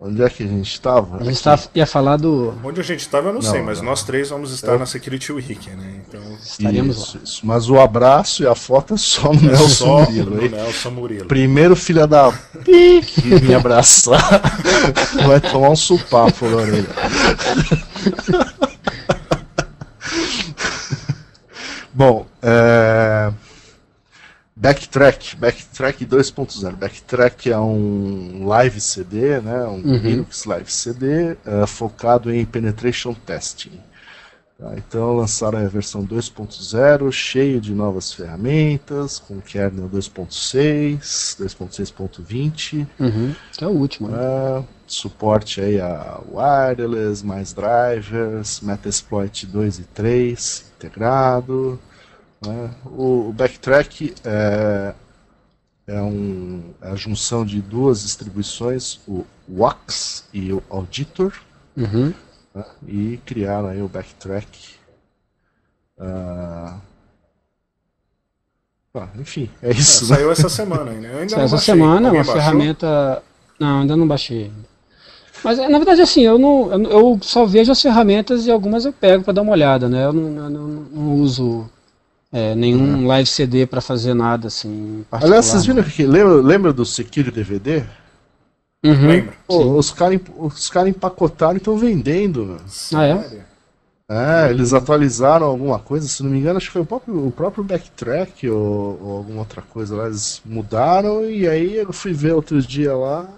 Onde 0.00 0.22
é 0.22 0.30
que 0.30 0.44
a 0.44 0.46
gente 0.46 0.70
estava? 0.70 1.20
A 1.20 1.24
gente 1.24 1.42
tá, 1.42 1.58
ia 1.74 1.84
falar 1.84 2.18
do. 2.18 2.54
Onde 2.62 2.80
a 2.80 2.84
gente 2.84 3.00
estava, 3.00 3.30
eu 3.30 3.34
não, 3.34 3.42
sei, 3.42 3.58
Não, 3.58 3.66
mas 3.66 3.78
não. 3.78 3.86
nós 3.86 4.04
três 4.04 4.28
vamos 4.28 4.52
estar 4.52 4.78
na 4.78 4.86
Security 4.86 5.32
Week, 5.32 5.70
né? 5.70 6.02
Então, 6.06 6.20
Estaríamos 6.40 6.96
isso, 6.98 7.16
lá. 7.16 7.22
isso. 7.24 7.40
Mas 7.46 7.68
o 7.68 7.80
abraço 7.80 8.44
e 8.44 8.46
a 8.46 8.54
foto 8.54 8.94
é 8.94 8.96
só 8.96 9.32
no 9.32 9.40
é 9.40 9.52
Nelson 9.54 9.66
só 9.68 10.00
Murilo. 10.04 10.36
no 10.36 10.40
hein? 10.42 10.50
Nelson 10.50 10.90
Murilo. 10.90 11.26
Primeiro 11.26 11.74
filho 11.74 12.06
da 12.06 12.32
que 12.64 13.40
me 13.42 13.52
abraçar 13.52 14.20
vai 15.26 15.40
tomar 15.40 15.70
um 15.70 15.76
supapo 15.76 16.46
na 16.46 16.56
orelha. 16.58 16.86
Bom, 21.92 22.24
é... 22.40 23.17
Backtrack, 24.60 25.36
Backtrack 25.36 26.04
2.0. 26.04 26.74
Backtrack 26.74 27.48
é 27.48 27.58
um 27.58 28.44
live 28.44 28.80
CD, 28.80 29.40
né? 29.40 29.64
um 29.64 29.80
Linux 29.96 30.44
live 30.44 30.70
CD 30.70 31.36
é, 31.46 31.64
focado 31.64 32.32
em 32.32 32.44
penetration 32.44 33.14
testing. 33.14 33.80
Tá, 34.58 34.74
então 34.76 35.14
lançaram 35.14 35.60
a 35.60 35.68
versão 35.68 36.04
2.0, 36.04 37.12
cheio 37.12 37.60
de 37.60 37.72
novas 37.72 38.12
ferramentas, 38.12 39.20
com 39.20 39.40
kernel 39.40 39.88
2.6, 39.88 40.98
2.6.20, 41.38 42.84
Uhum. 42.98 43.34
Que 43.56 43.62
é 43.62 43.68
o 43.68 43.70
último, 43.70 44.08
né? 44.08 44.16
né, 44.16 44.64
suporte 44.88 45.60
aí 45.60 45.80
a 45.80 46.18
wireless, 46.32 47.24
mais 47.24 47.52
drivers, 47.52 48.60
Metasploit 48.60 49.46
2 49.46 49.78
e 49.78 49.82
3 49.84 50.72
integrado. 50.76 51.78
Né. 52.44 52.70
O, 52.86 53.28
o 53.28 53.32
Backtrack 53.32 54.14
é, 54.24 54.94
é, 55.86 56.02
um, 56.02 56.62
é 56.82 56.88
a 56.90 56.96
junção 56.96 57.44
de 57.44 57.60
duas 57.60 58.02
distribuições, 58.02 59.00
o 59.06 59.24
Wax 59.50 60.24
e 60.32 60.52
o 60.52 60.62
Auditor 60.70 61.32
Uhum. 61.76 62.12
né, 62.54 62.64
e 62.86 63.16
criaram 63.24 63.68
aí 63.68 63.80
o 63.80 63.88
backtrack. 63.88 64.74
Ah, 66.00 66.76
ah, 68.94 69.08
enfim, 69.18 69.48
é 69.62 69.68
É, 69.68 69.72
isso. 69.72 70.08
né? 70.08 70.16
saiu 70.16 70.30
essa 70.32 70.48
semana 70.48 70.90
ainda. 70.90 71.06
Eu 71.08 71.18
ainda 71.20 71.36
não 71.36 71.44
Essa 71.44 71.58
semana, 71.58 72.06
é 72.06 72.08
Alguém 72.08 72.20
uma 72.20 72.24
baixou? 72.24 72.34
ferramenta. 72.34 73.22
Não, 73.60 73.80
ainda 73.80 73.96
não 73.96 74.06
baixei. 74.08 74.50
Mas 75.44 75.58
na 75.58 75.78
verdade 75.78 76.00
assim, 76.02 76.22
eu 76.22 76.36
não 76.38 76.72
eu- 76.72 76.90
eu 76.90 77.18
só 77.22 77.44
vejo 77.46 77.70
as 77.70 77.80
ferramentas 77.80 78.46
e 78.46 78.50
algumas 78.50 78.84
eu 78.84 78.92
pego 78.92 79.22
para 79.22 79.34
dar 79.34 79.42
uma 79.42 79.52
olhada, 79.52 79.88
né? 79.88 80.04
Eu 80.06 80.12
não, 80.12 80.44
eu 80.44 80.50
não- 80.50 80.68
não 80.68 81.14
uso 81.16 81.68
é, 82.32 82.54
nenhum 82.54 83.06
live 83.06 83.28
CD 83.28 83.66
para 83.66 83.80
fazer 83.80 84.14
nada 84.14 84.48
assim. 84.48 85.04
Aliás, 85.10 85.46
vocês 85.46 85.64
viram 85.64 85.82
que 85.82 86.04
lembra, 86.06 86.34
lembra 86.34 86.72
do 86.72 86.84
Secure 86.84 87.30
DVD? 87.30 87.84
Uhum. 88.84 89.06
Lembra? 89.08 89.34
Pô, 89.46 89.76
os 89.76 89.90
caras 89.90 90.20
os 90.36 90.68
cara 90.68 90.88
empacotaram 90.88 91.54
e 91.54 91.58
estão 91.58 91.76
vendendo. 91.76 92.56
Ah, 92.94 93.06
é? 93.06 93.44
É, 94.10 94.50
eles 94.50 94.72
atualizaram 94.72 95.46
alguma 95.46 95.78
coisa, 95.78 96.08
se 96.08 96.22
não 96.22 96.30
me 96.30 96.38
engano, 96.38 96.56
acho 96.56 96.68
que 96.68 96.72
foi 96.72 96.82
o 96.82 96.86
próprio, 96.86 97.26
o 97.26 97.30
próprio 97.30 97.62
backtrack 97.62 98.48
ou, 98.48 98.98
ou 99.02 99.16
alguma 99.18 99.40
outra 99.40 99.60
coisa 99.60 99.96
lá. 99.96 100.06
Eles 100.06 100.40
mudaram 100.44 101.28
e 101.28 101.46
aí 101.46 101.76
eu 101.76 101.92
fui 101.92 102.12
ver 102.12 102.32
outros 102.32 102.66
dias 102.66 102.96
lá. 102.96 103.28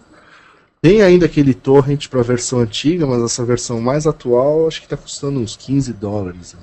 Tem 0.82 1.02
ainda 1.02 1.26
aquele 1.26 1.54
torrent 1.54 2.08
para 2.08 2.20
a 2.20 2.24
versão 2.24 2.60
antiga, 2.60 3.06
mas 3.06 3.22
essa 3.22 3.44
versão 3.44 3.80
mais 3.80 4.06
atual 4.06 4.66
acho 4.66 4.80
que 4.80 4.88
tá 4.88 4.96
custando 4.96 5.40
uns 5.40 5.56
15 5.56 5.92
dólares. 5.92 6.54
né, 6.54 6.60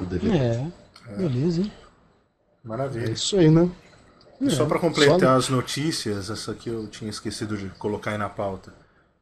o 0.00 0.04
DVD. 0.04 0.36
É. 0.36 0.66
Beleza, 1.16 1.60
hein? 1.62 1.72
É 2.64 2.68
Maravilha. 2.68 3.10
isso 3.12 3.36
aí, 3.36 3.50
né? 3.50 3.68
E 4.40 4.50
Só 4.50 4.66
para 4.66 4.78
completar 4.78 5.20
só- 5.20 5.36
as 5.36 5.48
notícias, 5.48 6.30
essa 6.30 6.52
aqui 6.52 6.68
eu 6.68 6.86
tinha 6.88 7.10
esquecido 7.10 7.56
de 7.56 7.68
colocar 7.70 8.12
aí 8.12 8.18
na 8.18 8.28
pauta. 8.28 8.72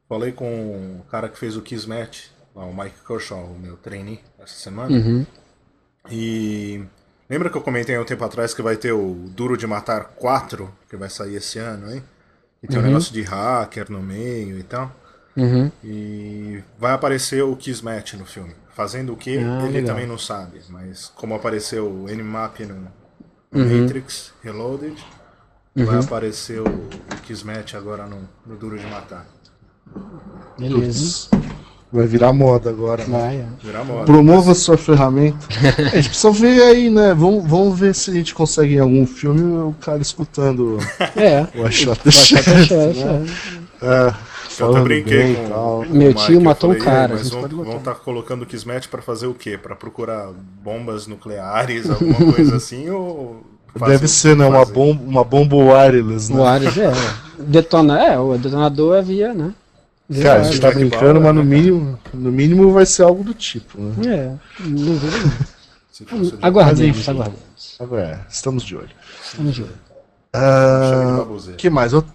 Falei 0.09 0.31
com 0.31 0.99
o 0.99 1.03
cara 1.09 1.29
que 1.29 1.37
fez 1.37 1.55
o 1.55 1.61
Kismet, 1.61 2.31
lá, 2.55 2.65
o 2.65 2.75
Mike 2.75 2.97
Kershaw, 3.07 3.43
o 3.45 3.57
meu 3.59 3.77
trainee, 3.77 4.19
essa 4.39 4.55
semana. 4.55 4.95
Uhum. 4.95 5.25
E 6.09 6.83
lembra 7.29 7.49
que 7.49 7.57
eu 7.57 7.61
comentei 7.61 7.95
há 7.95 8.01
um 8.01 8.05
tempo 8.05 8.23
atrás 8.23 8.53
que 8.53 8.61
vai 8.61 8.75
ter 8.75 8.91
o 8.91 9.13
Duro 9.29 9.55
de 9.55 9.67
Matar 9.67 10.05
4, 10.15 10.73
que 10.89 10.97
vai 10.97 11.09
sair 11.09 11.35
esse 11.35 11.59
ano, 11.59 11.91
hein? 11.93 12.03
E 12.63 12.67
tem 12.67 12.79
um 12.79 12.83
negócio 12.83 13.13
de 13.13 13.21
hacker 13.21 13.91
no 13.91 14.01
meio 14.01 14.57
e 14.59 14.63
tal. 14.63 14.91
Uhum. 15.35 15.71
E 15.83 16.61
vai 16.77 16.91
aparecer 16.93 17.41
o 17.43 17.55
Kismet 17.55 18.17
no 18.17 18.25
filme. 18.25 18.53
Fazendo 18.73 19.13
o 19.13 19.17
que 19.17 19.37
Ah, 19.37 19.63
ele 19.63 19.73
legal. 19.73 19.95
também 19.95 20.07
não 20.07 20.17
sabe. 20.17 20.61
Mas 20.69 21.11
como 21.15 21.35
apareceu 21.35 21.87
o 21.87 22.05
Nmap 22.09 22.59
no, 22.61 22.87
Uhum. 23.53 23.81
Matrix 23.81 24.31
Reloaded, 24.41 24.95
vai 25.75 25.99
aparecer 25.99 26.61
o, 26.61 26.65
o 26.65 27.21
Kismet 27.23 27.75
agora 27.75 28.05
no, 28.07 28.19
no 28.45 28.55
Duro 28.55 28.79
de 28.79 28.85
Matar. 28.87 29.25
Beleza. 30.57 31.27
Vai 31.91 32.07
virar 32.07 32.31
moda 32.31 32.69
agora. 32.69 33.05
né? 33.05 33.19
Vai, 33.19 33.35
é. 33.37 33.47
Virar 33.61 33.83
moda. 33.83 34.05
Promova 34.05 34.55
sua 34.55 34.77
ferramenta. 34.77 35.45
A 35.91 35.95
gente 35.97 36.07
precisa 36.09 36.31
ver 36.31 36.61
aí, 36.63 36.89
né? 36.89 37.13
Vamos, 37.13 37.45
vamos 37.45 37.77
ver 37.77 37.93
se 37.93 38.09
a 38.11 38.13
gente 38.13 38.33
consegue 38.33 38.75
em 38.75 38.79
algum 38.79 39.05
filme 39.05 39.41
o 39.41 39.75
cara 39.81 40.01
escutando 40.01 40.77
É. 41.17 41.41
o 41.53 41.63
Vai 41.63 41.65
achar 41.67 41.97
que 42.43 42.73
é 42.73 42.93
né? 42.93 43.25
é. 43.81 44.30
É, 44.59 44.61
Eu 44.63 44.65
até 44.65 44.73
falando 44.73 44.83
brinquei 44.83 45.35
bem 45.35 45.47
com 45.47 45.79
o 45.79 45.85
Meu 45.89 46.13
tio 46.13 46.41
matou 46.41 46.71
um 46.71 46.73
falei, 46.73 46.85
cara, 46.85 46.99
"Ei, 46.99 47.05
a 47.05 47.17
Mas 47.17 47.29
gente 47.29 47.33
vão 47.41 47.63
botar." 47.63 47.77
estar 47.77 47.95
colocando 47.95 48.41
o 48.43 48.45
Kismet 48.45 48.87
pra 48.89 49.01
fazer 49.01 49.27
o 49.27 49.33
quê? 49.33 49.57
Pra 49.57 49.75
procurar 49.75 50.29
bombas 50.63 51.07
nucleares, 51.07 51.89
alguma 51.89 52.33
coisa 52.33 52.57
assim? 52.57 52.89
Ou 52.89 53.43
fazer 53.75 53.91
Deve 53.93 54.05
o 54.05 54.09
ser, 54.09 54.35
né? 54.35 54.45
Uma 54.45 54.65
bomba, 54.65 55.01
uma 55.03 55.23
bomba 55.23 55.55
wireless, 55.55 56.31
né? 56.31 56.39
O 56.39 56.43
Ares 56.45 56.77
é. 56.77 56.91
Detona, 57.39 57.99
é, 58.03 58.19
o 58.19 58.37
detonador 58.37 58.97
é 58.97 59.01
via, 59.01 59.33
né? 59.33 59.53
Via 60.09 60.23
Cara, 60.23 60.41
a 60.41 60.43
gente 60.43 60.59
tá 60.59 60.69
brincando, 60.71 61.21
mas 61.21 61.33
no 61.33 61.41
né, 61.43 61.55
mínimo, 61.55 61.97
no 62.13 62.31
mínimo 62.31 62.71
vai 62.73 62.85
ser 62.85 63.03
algo 63.03 63.23
do 63.23 63.33
tipo, 63.33 63.79
né? 63.79 64.13
É, 64.13 64.33
não 64.59 64.75
duvido 64.75 65.31
Aguardemos, 66.41 67.07
aguardemos. 67.07 67.77
Agora, 67.79 68.01
é, 68.03 68.19
estamos 68.29 68.63
de 68.63 68.75
olho. 68.75 68.89
Estamos 69.23 69.55
de 69.55 69.61
olho. 69.63 69.71
De 69.71 69.77
Ah, 70.33 71.25
que 71.57 71.69
mais? 71.69 71.93
Out- 71.93 72.07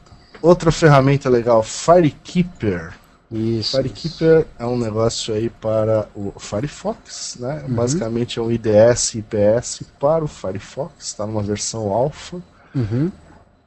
Outra 0.42 0.70
ferramenta 0.70 1.28
legal, 1.28 1.62
Firekeeper. 1.62 2.94
Isso. 3.30 3.76
Firekeeper 3.76 4.46
é 4.58 4.64
um 4.66 4.78
negócio 4.78 5.34
aí 5.34 5.50
para 5.50 6.08
o 6.14 6.32
Firefox, 6.38 7.36
né? 7.40 7.64
Uhum. 7.66 7.74
Basicamente 7.74 8.38
é 8.38 8.42
um 8.42 8.50
IDS 8.50 9.14
IPS 9.14 9.82
para 9.98 10.24
o 10.24 10.28
Firefox, 10.28 10.92
está 11.08 11.26
numa 11.26 11.42
versão 11.42 11.92
alfa. 11.92 12.40
Uhum. 12.74 13.10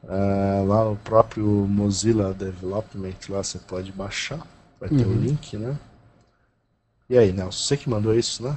Ah, 0.08 0.64
lá 0.66 0.84
no 0.84 0.96
próprio 0.96 1.44
Mozilla 1.44 2.32
Development 2.32 3.14
lá 3.28 3.42
você 3.42 3.58
pode 3.58 3.92
baixar, 3.92 4.40
vai 4.80 4.88
ter 4.88 5.04
o 5.04 5.08
Uhum. 5.08 5.20
link, 5.20 5.56
né? 5.56 5.76
E 7.08 7.18
aí, 7.18 7.32
Nelson, 7.32 7.58
você 7.66 7.76
que 7.76 7.90
mandou 7.90 8.14
isso, 8.14 8.42
né? 8.42 8.56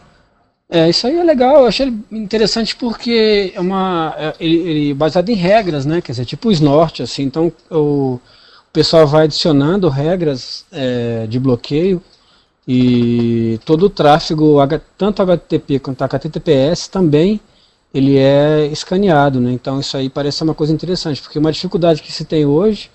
É, 0.75 0.89
isso 0.89 1.05
aí 1.05 1.15
é 1.17 1.23
legal, 1.23 1.57
eu 1.62 1.67
achei 1.67 1.93
interessante 2.12 2.75
porque 2.75 3.51
é 3.55 3.59
uma. 3.59 4.13
é- 4.17 4.33
ele, 4.39 4.57
ele 4.57 4.93
baseado 4.95 5.29
em 5.29 5.36
regras, 5.36 5.86
né? 5.86 6.01
Quer 6.01 6.13
dizer, 6.13 6.25
tipo 6.25 6.49
o 6.49 6.51
Snort, 6.51 7.01
assim, 7.03 7.23
então 7.23 7.51
o, 7.69 8.15
o 8.15 8.19
pessoal 8.73 9.05
vai 9.05 9.25
adicionando 9.25 9.88
regras 9.88 10.65
é, 10.71 11.27
de 11.27 11.39
bloqueio 11.39 12.01
e 12.67 13.59
todo 13.65 13.86
o 13.88 13.89
tráfego, 13.91 14.57
tanto 14.97 15.21
HTTP 15.23 15.79
quanto 15.79 16.03
HTTPS 16.03 16.89
também 16.89 17.39
ele 17.93 18.17
é 18.17 18.67
escaneado, 18.67 19.39
né? 19.41 19.51
Então 19.53 19.79
isso 19.79 19.97
aí 19.97 20.09
parece 20.09 20.43
uma 20.43 20.55
coisa 20.55 20.73
interessante, 20.73 21.21
porque 21.21 21.39
uma 21.39 21.51
dificuldade 21.51 22.01
que 22.01 22.12
se 22.12 22.25
tem 22.25 22.45
hoje 22.45 22.89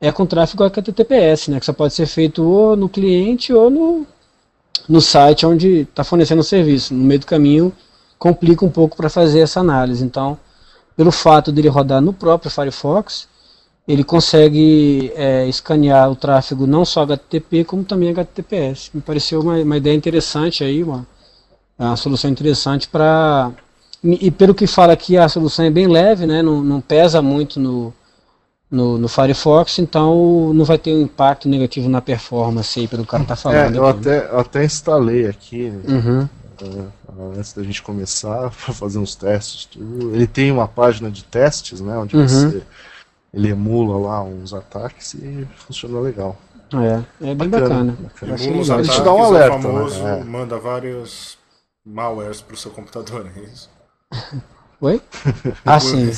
é 0.00 0.12
com 0.12 0.26
tráfego 0.26 0.64
HTTPS, 0.64 1.50
né? 1.50 1.60
Que 1.60 1.66
só 1.66 1.72
pode 1.72 1.94
ser 1.94 2.06
feito 2.06 2.42
ou 2.44 2.76
no 2.76 2.88
cliente 2.88 3.52
ou 3.52 3.70
no, 3.70 4.06
no 4.88 5.00
site 5.00 5.44
onde 5.44 5.80
está 5.80 6.02
fornecendo 6.02 6.40
o 6.40 6.44
serviço. 6.44 6.94
No 6.94 7.04
meio 7.04 7.20
do 7.20 7.26
caminho 7.26 7.72
complica 8.18 8.64
um 8.64 8.70
pouco 8.70 8.96
para 8.96 9.10
fazer 9.10 9.40
essa 9.40 9.60
análise. 9.60 10.04
Então, 10.04 10.38
pelo 10.96 11.12
fato 11.12 11.52
dele 11.52 11.68
rodar 11.68 12.00
no 12.00 12.12
próprio 12.12 12.50
Firefox, 12.50 13.28
ele 13.86 14.04
consegue 14.04 15.12
é, 15.14 15.46
escanear 15.48 16.10
o 16.10 16.16
tráfego 16.16 16.66
não 16.66 16.84
só 16.84 17.02
HTTP 17.02 17.64
como 17.64 17.84
também 17.84 18.10
HTTPS. 18.10 18.90
Me 18.92 19.00
pareceu 19.00 19.40
uma, 19.40 19.56
uma 19.56 19.76
ideia 19.76 19.94
interessante 19.94 20.64
aí, 20.64 20.82
uma, 20.82 21.06
uma 21.78 21.96
solução 21.96 22.30
interessante 22.30 22.88
para 22.88 23.52
e 24.04 24.30
pelo 24.30 24.54
que 24.54 24.66
fala 24.66 24.92
aqui 24.92 25.16
a 25.16 25.28
solução 25.28 25.64
é 25.64 25.70
bem 25.70 25.88
leve, 25.88 26.24
né? 26.24 26.40
Não, 26.40 26.62
não 26.62 26.80
pesa 26.80 27.20
muito 27.20 27.58
no, 27.58 27.92
no, 28.70 28.98
no 28.98 29.08
Firefox, 29.08 29.78
então 29.78 30.52
não 30.52 30.64
vai 30.64 30.78
ter 30.78 30.92
um 30.92 31.02
impacto 31.02 31.48
negativo 31.48 31.88
na 31.88 32.00
performance 32.02 32.78
aí, 32.78 32.86
pelo 32.88 33.06
cara 33.06 33.22
está 33.22 33.34
É, 33.34 33.36
falando. 33.36 33.76
eu 33.76 33.86
aqui, 33.86 34.08
né? 34.08 34.18
até, 34.18 34.30
eu 34.32 34.38
até 34.40 34.64
instalei 34.64 35.26
aqui, 35.26 35.72
Uhum. 35.88 36.28
eh, 36.62 36.84
antes 37.38 37.52
da 37.54 37.62
gente 37.62 37.82
começar, 37.82 38.50
para 38.64 38.74
fazer 38.74 38.98
uns 38.98 39.14
testes. 39.14 39.64
Tudo. 39.66 40.14
Ele 40.14 40.26
tem 40.26 40.50
uma 40.52 40.68
página 40.68 41.10
de 41.10 41.24
testes, 41.24 41.80
né? 41.80 41.96
Onde 41.96 42.16
Uhum. 42.16 42.28
você 42.28 42.62
ele 43.32 43.50
emula 43.50 43.98
lá 44.08 44.22
uns 44.22 44.54
ataques 44.54 45.14
e 45.14 45.46
funciona 45.56 46.00
legal. 46.00 46.36
É, 47.20 47.30
é 47.30 47.34
bem 47.34 47.48
bacana. 47.48 47.96
Eu 48.22 48.36
Emula 48.36 48.60
os 48.60 48.68
legal. 48.68 48.80
Ele 48.80 48.88
te 48.88 48.90
ataques, 48.90 49.00
dá 49.04 49.12
um 49.14 49.22
alerta, 49.24 49.58
famoso 49.60 50.02
né? 50.02 50.20
É. 50.20 50.24
manda 50.24 50.58
vários 50.58 51.38
malwares 51.84 52.40
pro 52.42 52.56
seu 52.56 52.70
computador, 52.70 53.26
é 53.34 53.40
isso? 53.40 53.70
Oi? 54.80 55.00
Ah, 55.64 55.80
sim. 55.80 56.10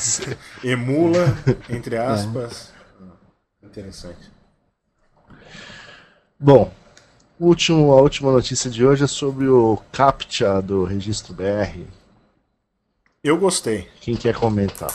Emula, 0.63 1.25
entre 1.69 1.97
É. 1.97 1.99
aspas. 1.99 2.73
Interessante. 3.63 4.31
Bom, 6.39 6.71
último, 7.39 7.93
a 7.93 8.01
última 8.01 8.33
notícia 8.33 8.71
de 8.71 8.85
hoje 8.85 9.05
é 9.05 9.07
sobre 9.07 9.49
o 9.49 9.79
CAPTCHA 9.93 10.61
do 10.63 10.85
Registro 10.85 11.35
BR. 11.35 11.87
Eu 13.23 13.39
gostei. 13.39 13.89
Quem 14.01 14.17
quer 14.17 14.35
comentar? 14.35 14.91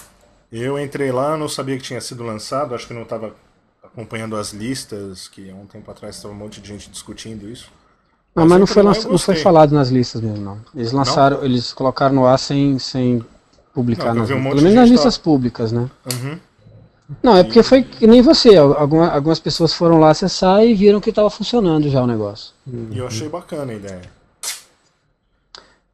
Eu 0.51 0.79
entrei 0.79 1.11
lá, 1.11 1.37
não 1.37 1.47
sabia 1.49 1.77
que 1.77 1.83
tinha 1.83 2.01
sido 2.01 2.23
lançado, 2.23 2.73
acho 2.73 2.87
que 2.87 2.93
não 2.93 3.03
estava 3.03 3.35
acompanhando 3.83 4.35
as 4.35 4.51
listas, 4.53 5.27
que 5.27 5.49
há 5.49 5.55
um 5.55 5.65
tempo 5.67 5.89
atrás 5.91 6.15
estava 6.15 6.33
um 6.33 6.37
monte 6.37 6.59
de 6.61 6.67
gente 6.67 6.89
discutindo 6.89 7.47
isso. 7.49 7.69
Não, 8.35 8.43
mas 8.43 8.51
não 8.53 8.59
eu 8.61 8.67
foi, 8.67 8.83
lança- 8.83 9.07
não 9.07 9.17
foi 9.17 9.35
falado 9.35 9.71
nas 9.73 9.89
listas 9.89 10.21
mesmo, 10.21 10.43
não. 10.43 10.59
Eles 10.73 10.91
lançaram, 10.91 11.43
eles 11.43 11.71
colocaram 11.71 12.15
no 12.15 12.25
ar 12.25 12.37
sem, 12.37 12.77
sem 12.79 13.23
publicar 13.75 14.13
Não, 14.13 14.21
nas 14.21 14.29
vi 14.29 14.33
um 14.33 14.41
Pelo 14.41 14.61
menos 14.61 14.73
nas 14.73 14.89
listas 14.89 15.17
públicas, 15.17 15.71
né? 15.73 15.89
Uhum. 16.13 16.39
Não, 17.21 17.37
é 17.37 17.43
porque 17.43 17.61
foi 17.61 17.83
que 17.83 18.07
nem 18.07 18.21
você. 18.21 18.55
Alguma, 18.55 19.09
algumas 19.09 19.39
pessoas 19.39 19.73
foram 19.73 19.99
lá 19.99 20.09
acessar 20.09 20.65
e 20.65 20.73
viram 20.73 20.99
que 20.99 21.11
estava 21.11 21.29
funcionando 21.29 21.87
já 21.89 22.01
o 22.01 22.07
negócio. 22.07 22.53
E 22.91 22.97
eu 22.97 23.05
achei 23.05 23.29
bacana 23.29 23.73
a 23.73 23.75
ideia. 23.75 24.01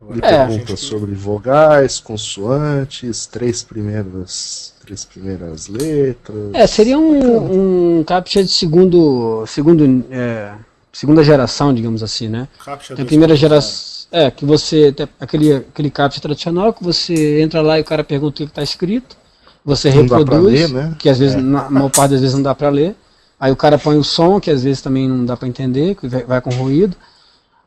Ele 0.09 0.19
É. 0.23 0.47
pergunta 0.47 0.75
sobre 0.77 1.13
vogais, 1.13 1.99
consoantes, 1.99 3.27
três 3.27 3.61
primeiras, 3.61 4.73
três 4.83 5.05
primeiras 5.05 5.67
letras. 5.67 6.53
É, 6.53 6.65
seria 6.65 6.97
um, 6.97 7.99
um 7.99 8.03
captcha 8.03 8.43
de 8.43 8.49
segundo, 8.49 9.43
segundo, 9.45 10.05
é, 10.09 10.53
segunda 10.91 11.23
geração, 11.23 11.71
digamos 11.73 12.01
assim, 12.01 12.29
né? 12.29 12.47
Captcha 12.63 12.95
Tem 12.95 13.03
a 13.03 13.05
primeira 13.05 13.35
geração. 13.35 13.90
É, 14.11 14.29
que 14.29 14.45
você. 14.45 14.93
Aquele, 15.19 15.53
aquele 15.55 15.89
captcha 15.89 16.19
tradicional 16.19 16.73
que 16.73 16.83
você 16.83 17.41
entra 17.41 17.61
lá 17.61 17.77
e 17.79 17.81
o 17.81 17.85
cara 17.85 18.03
pergunta 18.03 18.43
o 18.43 18.45
que 18.45 18.51
está 18.51 18.61
escrito. 18.63 19.15
Você 19.63 19.89
Não 19.89 20.01
reproduz, 20.01 20.43
ler, 20.53 20.69
né? 20.69 20.95
que 20.97 21.07
às 21.07 21.17
vezes, 21.19 21.35
na 21.41 21.69
maior 21.69 21.89
parte 21.89 22.11
das 22.11 22.21
vezes 22.21 22.35
não 22.35 22.41
dá 22.43 22.53
para 22.55 22.69
ler. 22.69 22.95
Aí 23.39 23.51
o 23.51 23.55
cara 23.55 23.77
põe 23.77 23.97
o 23.97 24.03
som, 24.03 24.39
que 24.39 24.51
às 24.51 24.63
vezes 24.63 24.81
também 24.81 25.07
não 25.07 25.23
dá 25.25 25.37
para 25.37 25.47
entender, 25.47 25.95
que 25.95 26.07
vai, 26.07 26.23
vai 26.23 26.41
com 26.41 26.49
ruído. 26.51 26.95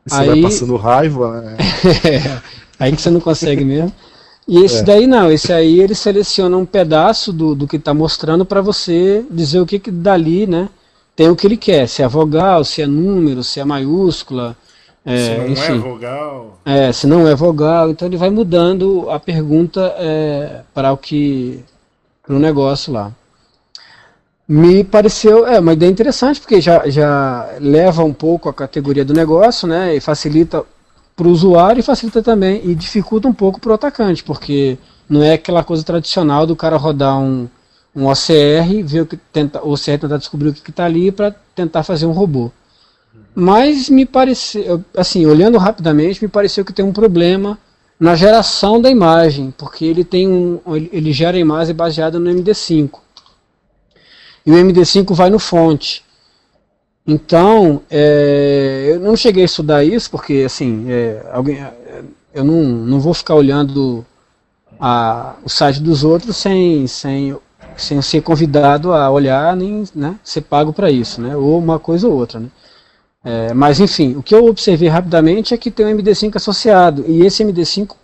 E 0.05 0.09
Você 0.09 0.15
vai 0.17 0.29
aí- 0.29 0.41
passando 0.41 0.75
raiva, 0.75 1.41
né? 1.41 1.57
aí 2.79 2.91
que 2.95 3.01
você 3.01 3.09
não 3.09 3.19
consegue 3.19 3.63
mesmo. 3.65 3.91
E 4.47 4.63
esse 4.63 4.79
É. 4.79 4.83
daí 4.83 5.07
não, 5.07 5.31
esse 5.31 5.51
aí 5.51 5.79
ele 5.79 5.95
seleciona 5.95 6.55
um 6.55 6.65
pedaço 6.65 7.33
do, 7.33 7.55
do 7.55 7.67
que 7.67 7.77
está 7.77 7.93
mostrando 7.93 8.45
para 8.45 8.61
você 8.61 9.25
dizer 9.31 9.59
o 9.59 9.65
que, 9.65 9.79
que 9.79 9.89
dali, 9.89 10.45
né? 10.45 10.69
tem 11.15 11.29
o 11.29 11.35
que 11.35 11.47
ele 11.47 11.55
quer, 11.57 11.87
se 11.87 12.03
é 12.03 12.07
vogal, 12.09 12.63
se 12.65 12.81
é 12.81 12.85
número, 12.85 13.41
se 13.41 13.59
é 13.61 13.63
maiúscula, 13.63 14.53
é, 15.05 15.17
Se 15.17 15.37
não 15.37 15.47
enfim. 15.47 15.73
é 15.73 15.77
vogal. 15.77 16.59
É, 16.65 16.91
se 16.91 17.07
não 17.07 17.27
é 17.27 17.35
vogal, 17.35 17.89
então 17.91 18.07
ele 18.07 18.17
vai 18.17 18.29
mudando 18.29 19.09
a 19.09 19.19
pergunta 19.19 19.93
é, 19.97 20.61
para 20.73 20.91
o 20.91 20.97
que 20.97 21.63
para 22.23 22.35
o 22.35 22.39
negócio 22.39 22.91
lá. 22.91 23.11
Me 24.47 24.83
pareceu 24.83 25.47
é 25.47 25.59
uma 25.59 25.73
ideia 25.73 25.89
interessante 25.91 26.39
porque 26.39 26.59
já, 26.59 26.87
já 26.89 27.49
leva 27.59 28.03
um 28.03 28.13
pouco 28.13 28.49
a 28.49 28.53
categoria 28.53 29.05
do 29.05 29.13
negócio, 29.13 29.67
né? 29.67 29.95
E 29.95 29.99
facilita 29.99 30.63
para 31.15 31.27
o 31.27 31.31
usuário 31.31 31.79
e 31.79 31.83
facilita 31.83 32.21
também 32.21 32.61
e 32.63 32.75
dificulta 32.75 33.27
um 33.27 33.33
pouco 33.33 33.59
para 33.59 33.71
o 33.71 33.75
atacante, 33.75 34.23
porque 34.23 34.77
não 35.09 35.23
é 35.23 35.33
aquela 35.33 35.63
coisa 35.63 35.83
tradicional 35.83 36.45
do 36.45 36.55
cara 36.55 36.77
rodar 36.77 37.19
um, 37.19 37.47
um 37.95 38.07
OCR, 38.07 38.83
ver 38.83 39.01
o 39.01 39.05
que 39.05 39.17
tenta, 39.17 39.63
o 39.63 39.73
OCR 39.73 39.99
tentar 39.99 40.17
descobrir 40.17 40.49
o 40.49 40.53
que 40.53 40.69
está 40.69 40.85
ali 40.85 41.11
para 41.11 41.33
tentar 41.55 41.83
fazer 41.83 42.05
um 42.05 42.11
robô. 42.11 42.51
Mas 43.35 43.89
me 43.89 44.05
pareceu, 44.05 44.81
assim, 44.95 45.25
olhando 45.25 45.57
rapidamente, 45.57 46.23
me 46.23 46.29
pareceu 46.29 46.63
que 46.63 46.71
tem 46.71 46.85
um 46.85 46.93
problema 46.93 47.59
na 47.99 48.15
geração 48.15 48.81
da 48.81 48.89
imagem, 48.89 49.53
porque 49.57 49.83
ele 49.83 50.05
tem 50.05 50.27
um, 50.27 50.59
ele 50.91 51.11
gera 51.11 51.35
a 51.35 51.39
imagem 51.39 51.75
baseada 51.75 52.17
no 52.17 52.31
MD5. 52.31 52.91
E 54.45 54.51
o 54.51 54.55
MD5 54.55 55.13
vai 55.13 55.29
no 55.29 55.39
fonte. 55.39 56.03
Então, 57.05 57.81
é, 57.89 58.91
eu 58.93 58.99
não 58.99 59.15
cheguei 59.17 59.43
a 59.43 59.45
estudar 59.45 59.83
isso, 59.83 60.09
porque 60.09 60.43
assim, 60.45 60.85
é, 60.89 61.29
alguém, 61.31 61.61
é, 61.61 62.03
eu 62.33 62.43
não, 62.43 62.63
não 62.63 62.99
vou 62.99 63.13
ficar 63.13 63.35
olhando 63.35 64.05
a, 64.79 65.35
o 65.43 65.49
site 65.49 65.81
dos 65.81 66.03
outros 66.03 66.37
sem, 66.37 66.87
sem, 66.87 67.37
sem 67.75 68.01
ser 68.01 68.21
convidado 68.21 68.93
a 68.93 69.09
olhar, 69.09 69.55
nem 69.55 69.83
né, 69.93 70.17
ser 70.23 70.41
pago 70.41 70.73
para 70.73 70.89
isso, 70.89 71.21
né, 71.21 71.35
ou 71.35 71.59
uma 71.59 71.79
coisa 71.79 72.07
ou 72.07 72.13
outra. 72.13 72.39
Né. 72.39 72.47
É, 73.25 73.55
mas 73.55 73.79
enfim, 73.79 74.15
o 74.15 74.21
que 74.21 74.35
eu 74.35 74.45
observei 74.45 74.87
rapidamente 74.87 75.51
é 75.51 75.57
que 75.57 75.71
tem 75.71 75.87
um 75.87 75.97
MD5 75.97 76.35
associado, 76.35 77.03
e 77.07 77.25
esse 77.25 77.43
MD5 77.43 77.95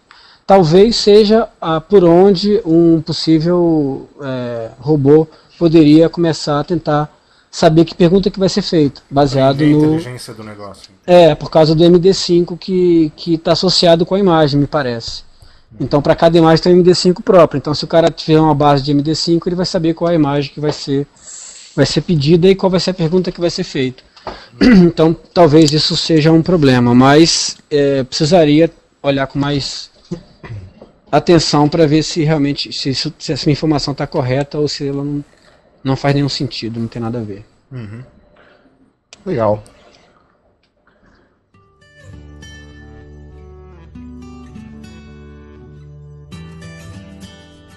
talvez 0.47 0.95
seja 0.95 1.47
ah, 1.61 1.79
por 1.79 2.03
onde 2.03 2.59
um 2.65 2.99
possível 3.01 4.09
é, 4.19 4.71
robô 4.79 5.27
poderia 5.59 6.09
começar 6.09 6.59
a 6.59 6.63
tentar 6.63 7.15
saber 7.51 7.85
que 7.85 7.93
pergunta 7.93 8.31
que 8.31 8.39
vai 8.39 8.49
ser 8.49 8.63
feita, 8.63 9.03
baseado 9.11 9.61
a 9.61 9.65
no 9.65 9.85
inteligência 9.85 10.33
do 10.33 10.43
negócio. 10.43 10.89
é 11.05 11.35
por 11.35 11.51
causa 11.51 11.75
do 11.75 11.83
MD5 11.83 12.57
que 12.57 13.11
que 13.15 13.35
está 13.35 13.51
associado 13.51 14.07
com 14.07 14.15
a 14.15 14.19
imagem, 14.19 14.59
me 14.59 14.65
parece. 14.65 15.23
Então 15.79 16.01
para 16.01 16.15
cada 16.15 16.35
imagem 16.35 16.63
tem 16.63 16.73
um 16.73 16.83
MD5 16.83 17.21
próprio. 17.21 17.59
Então 17.59 17.75
se 17.75 17.83
o 17.83 17.87
cara 17.87 18.09
tiver 18.09 18.39
uma 18.39 18.55
base 18.55 18.81
de 18.81 18.91
MD5, 18.91 19.39
ele 19.45 19.55
vai 19.55 19.67
saber 19.67 19.93
qual 19.93 20.09
é 20.09 20.13
a 20.13 20.15
imagem 20.15 20.51
que 20.51 20.59
vai 20.59 20.71
ser 20.71 21.05
vai 21.75 21.85
ser 21.85 22.01
pedida 22.01 22.47
e 22.47 22.55
qual 22.55 22.69
vai 22.71 22.79
ser 22.79 22.89
a 22.89 22.93
pergunta 22.95 23.31
que 23.31 23.39
vai 23.39 23.51
ser 23.51 23.63
feita. 23.63 24.10
Então 24.85 25.13
talvez 25.13 25.71
isso 25.71 25.95
seja 25.97 26.31
um 26.31 26.41
problema, 26.41 26.93
mas 26.93 27.57
é, 27.69 28.03
precisaria 28.03 28.69
olhar 29.01 29.25
com 29.27 29.39
mais 29.39 29.89
atenção 31.11 31.67
para 31.67 31.87
ver 31.87 32.03
se 32.03 32.23
realmente 32.23 32.71
se, 32.71 32.89
isso- 32.89 33.13
se 33.17 33.33
essa 33.33 33.49
informação 33.49 33.91
está 33.93 34.05
correta 34.05 34.57
ou 34.59 34.67
se 34.67 34.87
ela 34.87 35.03
não, 35.03 35.23
não 35.83 35.95
faz 35.95 36.13
nenhum 36.15 36.29
sentido, 36.29 36.79
não 36.79 36.87
tem 36.87 37.01
nada 37.01 37.19
a 37.19 37.23
ver. 37.23 37.43
Legal. 39.25 39.63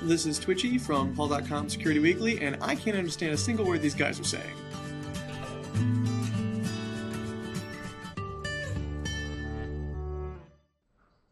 This 0.02 0.26
is 0.26 0.38
Twitchy 0.38 0.78
from 0.78 1.14
Paul.com 1.14 1.68
Security 1.68 1.98
Weekly, 2.00 2.40
and 2.44 2.59
I 2.61 2.74
can't 2.74 2.96
understand 2.96 3.33
a 3.33 3.38
single 3.38 3.64
word 3.64 3.80
these 3.80 3.94
guys 3.94 4.20
are 4.20 4.24
saying. 4.24 4.54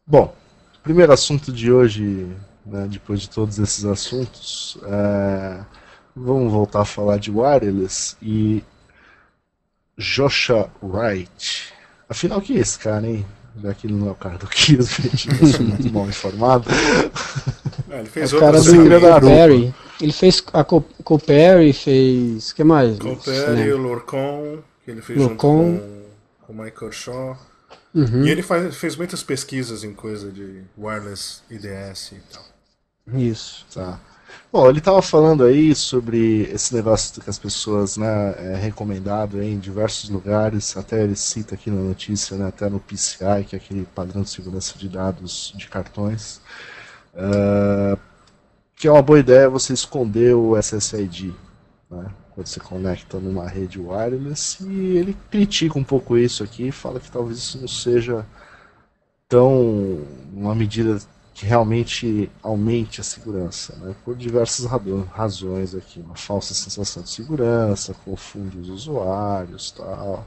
Bom, 0.05 0.33
primeiro 0.83 1.13
assunto 1.13 1.51
de 1.51 1.71
hoje, 1.71 2.27
né, 2.65 2.87
depois 2.89 3.21
de 3.21 3.29
todos 3.29 3.57
esses 3.59 3.85
assuntos, 3.85 4.77
é, 4.83 5.63
vamos 6.15 6.51
voltar 6.51 6.81
a 6.81 6.85
falar 6.85 7.17
de 7.17 7.31
wireless 7.31 8.15
e 8.21 8.63
Joshua 9.97 10.69
Wright. 10.81 11.73
Afinal, 12.09 12.41
que 12.41 12.57
é 12.57 12.59
esse 12.59 12.77
cara, 12.79 13.07
hein? 13.07 13.25
Já 13.61 13.73
que 13.73 13.85
ele 13.85 13.93
não 13.93 14.07
é 14.07 14.11
o 14.11 14.15
cara 14.15 14.37
do 14.37 14.47
Kiss, 14.47 14.97
eu 15.27 15.63
muito 15.63 15.93
mal 15.93 16.07
informado. 16.07 16.69
É, 17.89 17.99
ele 17.99 18.07
É 18.07 18.11
fez 18.11 18.33
o 18.33 18.39
cara 18.39 18.59
do. 18.59 19.21
Perry. 19.21 19.73
Ele 20.01 20.11
fez 20.11 20.43
a 20.51 20.63
Co- 20.63 20.83
Coperry, 21.03 21.71
fez. 21.71 22.49
O 22.49 22.55
que 22.55 22.63
mais? 22.63 22.97
Coopere, 22.97 23.71
o 23.73 23.77
Lorcon, 23.77 24.57
que 24.83 24.91
ele 24.91 25.01
fez 25.01 25.19
Lorcon. 25.19 25.35
junto 25.75 25.81
com, 25.81 26.47
com 26.47 26.53
o 26.53 26.55
Michael 26.63 26.91
Shaw. 26.91 27.37
Uhum. 27.93 28.25
E 28.25 28.29
ele 28.29 28.41
faz, 28.41 28.75
fez 28.75 28.95
muitas 28.95 29.21
pesquisas 29.21 29.83
em 29.83 29.93
coisa 29.93 30.31
de 30.31 30.63
wireless 30.77 31.41
IDS 31.49 32.13
e 32.13 32.21
tal. 32.31 32.43
Isso. 33.13 33.65
Tá. 33.73 33.99
Bom, 34.51 34.69
ele 34.69 34.79
estava 34.79 35.01
falando 35.01 35.43
aí 35.43 35.75
sobre 35.75 36.43
esse 36.43 36.73
negócio 36.75 37.21
que 37.21 37.29
as 37.29 37.37
pessoas, 37.37 37.97
né, 37.97 38.35
é 38.37 38.55
recomendado 38.55 39.41
em 39.41 39.59
diversos 39.59 40.09
lugares, 40.09 40.75
até 40.77 41.03
ele 41.03 41.15
cita 41.15 41.55
aqui 41.55 41.69
na 41.69 41.81
notícia, 41.81 42.37
né, 42.37 42.47
até 42.47 42.69
no 42.69 42.79
PCI, 42.79 43.45
que 43.47 43.55
é 43.55 43.59
aquele 43.59 43.85
padrão 43.95 44.21
de 44.21 44.29
segurança 44.29 44.77
de 44.77 44.87
dados 44.89 45.53
de 45.55 45.67
cartões, 45.67 46.41
ah, 47.15 47.97
que 48.75 48.87
é 48.87 48.91
uma 48.91 49.01
boa 49.01 49.19
ideia 49.19 49.49
você 49.49 49.73
esconder 49.73 50.35
o 50.35 50.57
SSID, 50.57 51.33
né, 51.89 52.05
quando 52.33 52.47
você 52.47 52.59
conecta 52.59 53.19
numa 53.19 53.47
rede 53.47 53.79
wireless, 53.79 54.63
e 54.63 54.97
ele 54.97 55.15
critica 55.29 55.77
um 55.77 55.83
pouco 55.83 56.17
isso 56.17 56.43
aqui, 56.43 56.71
fala 56.71 56.99
que 56.99 57.11
talvez 57.11 57.37
isso 57.37 57.59
não 57.59 57.67
seja 57.67 58.25
tão 59.27 60.05
uma 60.33 60.55
medida 60.55 60.99
que 61.33 61.45
realmente 61.45 62.31
aumente 62.41 63.01
a 63.01 63.03
segurança, 63.03 63.75
né? 63.77 63.95
por 64.05 64.15
diversas 64.15 64.65
razões 65.11 65.73
aqui, 65.73 65.99
uma 65.99 66.15
falsa 66.15 66.53
sensação 66.53 67.01
de 67.01 67.09
segurança, 67.09 67.95
confunde 68.05 68.59
os 68.59 68.69
usuários, 68.69 69.71
tal, 69.71 70.25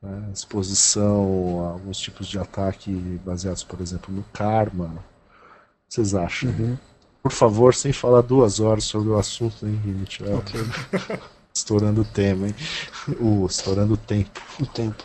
né? 0.00 0.30
exposição 0.32 1.66
a 1.66 1.72
alguns 1.72 1.98
tipos 1.98 2.26
de 2.28 2.38
ataque 2.38 2.92
baseados, 3.24 3.64
por 3.64 3.80
exemplo, 3.80 4.14
no 4.14 4.22
karma. 4.32 4.86
O 4.86 5.88
que 5.88 5.94
vocês 5.94 6.14
acham? 6.14 6.78
Por 7.22 7.32
favor, 7.32 7.74
sem 7.74 7.92
falar 7.92 8.22
duas 8.22 8.60
horas 8.60 8.84
sobre 8.84 9.10
o 9.10 9.18
assunto, 9.18 9.66
hein, 9.66 9.78
gente 9.84 10.22
vai 10.24 11.20
estourando 11.54 12.02
o 12.02 12.04
tema, 12.04 12.48
hein? 12.48 12.54
O, 13.20 13.46
estourando 13.46 13.94
o 13.94 13.96
tempo. 13.96 14.40
O 14.60 14.66
tempo. 14.66 15.04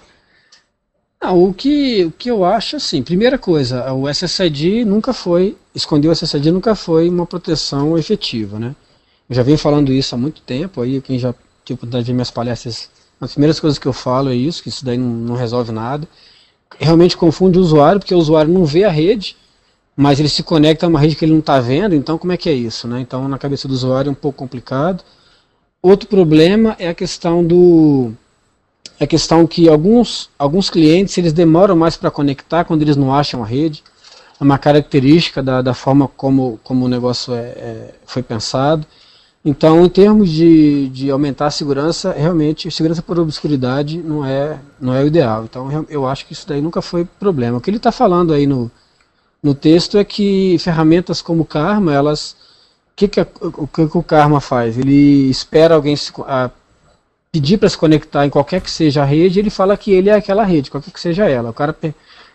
Ah, 1.19 1.33
o, 1.33 1.53
que, 1.53 2.05
o 2.05 2.11
que 2.11 2.29
eu 2.29 2.45
acho, 2.45 2.75
assim, 2.75 3.01
primeira 3.01 3.37
coisa, 3.37 3.91
o 3.93 4.07
SSID 4.07 4.85
nunca 4.85 5.11
foi, 5.11 5.57
esconder 5.73 6.07
o 6.07 6.11
SSID 6.11 6.51
nunca 6.51 6.75
foi 6.75 7.09
uma 7.09 7.25
proteção 7.25 7.97
efetiva, 7.97 8.59
né? 8.59 8.75
Eu 9.27 9.35
já 9.35 9.41
venho 9.41 9.57
falando 9.57 9.91
isso 9.91 10.13
há 10.13 10.17
muito 10.17 10.41
tempo, 10.41 10.81
aí 10.81 11.01
quem 11.01 11.17
já 11.17 11.33
teve 11.65 11.73
oportunidade 11.73 12.05
de 12.05 12.11
ver 12.11 12.15
minhas 12.15 12.29
palestras, 12.29 12.89
as 13.19 13.31
primeiras 13.31 13.59
coisas 13.59 13.79
que 13.79 13.87
eu 13.87 13.93
falo 13.93 14.29
é 14.29 14.35
isso, 14.35 14.61
que 14.61 14.69
isso 14.69 14.85
daí 14.85 14.97
não, 14.97 15.07
não 15.07 15.35
resolve 15.35 15.71
nada. 15.71 16.07
Realmente 16.77 17.17
confunde 17.17 17.57
o 17.57 17.61
usuário, 17.61 17.99
porque 17.99 18.13
o 18.13 18.19
usuário 18.19 18.53
não 18.53 18.65
vê 18.65 18.83
a 18.83 18.91
rede, 18.91 19.35
mas 19.95 20.19
ele 20.19 20.29
se 20.29 20.43
conecta 20.43 20.85
a 20.85 20.89
uma 20.89 20.99
rede 20.99 21.15
que 21.15 21.25
ele 21.25 21.31
não 21.33 21.39
está 21.39 21.59
vendo, 21.59 21.95
então 21.95 22.17
como 22.17 22.33
é 22.33 22.37
que 22.37 22.49
é 22.49 22.53
isso, 22.53 22.87
né? 22.87 22.99
Então 23.01 23.27
na 23.27 23.37
cabeça 23.37 23.67
do 23.67 23.73
usuário 23.73 24.09
é 24.09 24.11
um 24.11 24.15
pouco 24.15 24.37
complicado. 24.37 25.03
Outro 25.81 26.09
problema 26.09 26.75
é 26.79 26.89
a 26.89 26.95
questão 26.95 27.45
do 27.45 28.11
é 28.99 29.03
a 29.03 29.07
questão 29.07 29.45
que 29.45 29.67
alguns, 29.67 30.29
alguns 30.39 30.69
clientes 30.69 31.17
eles 31.17 31.33
demoram 31.33 31.75
mais 31.75 31.97
para 31.97 32.09
conectar 32.11 32.63
quando 32.63 32.81
eles 32.81 32.95
não 32.95 33.13
acham 33.13 33.43
a 33.43 33.45
rede. 33.45 33.83
É 34.39 34.43
uma 34.43 34.57
característica 34.57 35.41
da, 35.43 35.61
da 35.61 35.73
forma 35.73 36.07
como, 36.07 36.59
como 36.63 36.85
o 36.85 36.89
negócio 36.89 37.33
é, 37.33 37.39
é- 37.39 37.95
foi 38.05 38.23
pensado. 38.23 38.85
Então, 39.43 39.85
em 39.85 39.89
termos 39.89 40.29
de, 40.31 40.89
de 40.89 41.11
aumentar 41.11 41.47
a 41.47 41.51
segurança, 41.51 42.13
realmente, 42.13 42.71
segurança 42.71 43.01
por 43.01 43.19
obscuridade 43.19 43.99
não 44.01 44.25
é, 44.25 44.59
não 44.81 44.93
é 44.93 45.03
o 45.03 45.07
ideal. 45.07 45.45
Então, 45.45 45.69
eu- 45.89 46.07
acho 46.07 46.25
que 46.25 46.33
isso 46.33 46.47
daí 46.47 46.61
nunca 46.61 46.81
foi 46.81 47.05
problema. 47.05 47.57
O 47.57 47.61
que 47.61 47.69
ele 47.69 47.77
está 47.77 47.91
falando 47.91 48.33
aí 48.33 48.47
no, 48.47 48.71
no 49.45 49.53
texto 49.55 49.97
é 49.99 50.03
que 50.03 50.57
ferramentas 50.59 51.21
como 51.21 51.45
Karma, 51.45 51.93
elas. 51.93 52.35
Que, 52.95 53.07
que, 53.07 53.21
o, 53.21 53.67
que 53.67 53.87
que 53.87 53.97
o 53.97 54.03
Karma 54.03 54.41
faz? 54.41 54.77
Ele 54.77 55.29
espera 55.29 55.75
alguém 55.75 55.95
se, 55.95 56.11
a, 56.27 56.49
pedir 57.31 57.57
para 57.57 57.69
se 57.69 57.77
conectar 57.77 58.25
em 58.25 58.29
qualquer 58.29 58.61
que 58.61 58.71
seja 58.71 59.01
a 59.03 59.05
rede, 59.05 59.39
ele 59.39 59.49
fala 59.49 59.77
que 59.77 59.91
ele 59.91 60.09
é 60.09 60.15
aquela 60.15 60.43
rede, 60.43 60.71
qualquer 60.71 60.91
que 60.91 60.99
seja 60.99 61.29
ela. 61.29 61.49
O 61.49 61.53
cara, 61.53 61.75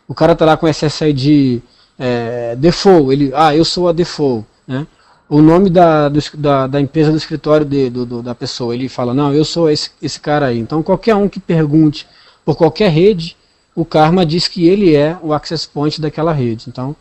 o 0.06 0.14
cara 0.14 0.36
tá 0.36 0.44
lá 0.44 0.56
com 0.56 0.68
SSID 0.68 1.62
é, 1.98 2.54
default, 2.56 3.12
ele, 3.12 3.32
ah, 3.34 3.54
eu 3.56 3.64
sou 3.64 3.88
a 3.88 3.92
default, 3.92 4.46
né? 4.66 4.86
O 5.28 5.40
nome 5.40 5.70
da, 5.70 6.08
do 6.08 6.18
da, 6.34 6.66
da 6.66 6.80
empresa 6.80 7.10
do 7.12 7.16
escritório 7.16 7.64
de, 7.64 7.88
do, 7.88 8.04
do- 8.04 8.22
da 8.22 8.34
pessoa, 8.34 8.74
ele 8.74 8.88
fala, 8.88 9.14
não, 9.14 9.32
eu 9.32 9.44
sou 9.44 9.70
esse, 9.70 9.90
esse 10.02 10.18
cara 10.20 10.46
aí. 10.46 10.58
Então 10.58 10.82
qualquer 10.82 11.14
um 11.14 11.28
que 11.28 11.38
pergunte 11.40 12.06
por 12.44 12.56
qualquer 12.56 12.90
rede, 12.90 13.36
o 13.74 13.84
Karma 13.84 14.26
diz 14.26 14.48
que 14.48 14.68
ele 14.68 14.94
é 14.94 15.16
o 15.22 15.32
access 15.32 15.66
point 15.68 16.00
daquela 16.00 16.32
rede. 16.32 16.64
Então, 16.68 16.94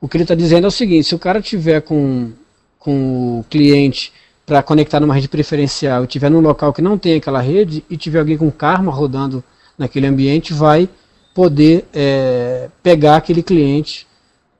o 0.00 0.08
que 0.08 0.16
ele 0.16 0.24
está 0.24 0.34
dizendo 0.34 0.64
é 0.64 0.68
o 0.68 0.70
seguinte: 0.70 1.08
se 1.08 1.14
o 1.14 1.18
cara 1.18 1.40
tiver 1.40 1.80
com, 1.82 2.32
com 2.78 3.40
o 3.40 3.44
cliente 3.48 4.12
para 4.46 4.62
conectar 4.62 4.98
numa 5.00 5.14
rede 5.14 5.28
preferencial 5.28 6.04
e 6.04 6.06
tiver 6.06 6.30
num 6.30 6.40
local 6.40 6.72
que 6.72 6.82
não 6.82 6.98
tem 6.98 7.16
aquela 7.16 7.40
rede 7.40 7.84
e 7.88 7.96
tiver 7.96 8.18
alguém 8.18 8.36
com 8.36 8.50
karma 8.50 8.90
rodando 8.90 9.44
naquele 9.78 10.06
ambiente, 10.06 10.52
vai 10.52 10.88
poder 11.34 11.86
é, 11.94 12.68
pegar 12.82 13.16
aquele 13.16 13.42
cliente 13.42 14.06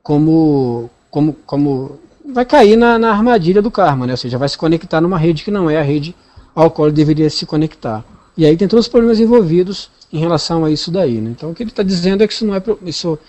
como, 0.01 0.89
como, 1.09 1.33
como 1.45 1.99
vai 2.33 2.45
cair 2.45 2.75
na, 2.75 2.97
na, 2.97 3.11
armadilha 3.11 3.61
do 3.61 3.69
karma, 3.69 4.07
né? 4.07 4.13
ou 4.13 4.17
seja, 4.17 4.37
vai 4.37 4.47
se 4.47 4.57
conectar 4.57 5.01
numa 5.01 5.17
rede 5.17 5.43
que 5.43 5.51
não 5.51 5.69
é 5.69 5.77
a 5.77 5.83
rede 5.83 6.15
ao 6.55 6.71
qual 6.71 6.87
ele 6.87 6.95
deveria 6.95 7.29
se 7.29 7.45
conectar. 7.45 8.03
E 8.37 8.45
aí 8.45 8.55
tem 8.55 8.67
todos 8.67 8.85
os 8.85 8.91
problemas 8.91 9.19
envolvidos 9.19 9.89
em 10.11 10.19
relação 10.19 10.65
a 10.65 10.71
isso 10.71 10.91
daí. 10.91 11.19
Né? 11.19 11.31
Então 11.31 11.51
o 11.51 11.55
que 11.55 11.63
ele 11.63 11.69
está 11.69 11.83
dizendo 11.83 12.23
é 12.23 12.27
que 12.27 12.33
isso 12.33 12.45
não 12.45 12.55
é, 12.55 12.63
isso 12.83 13.19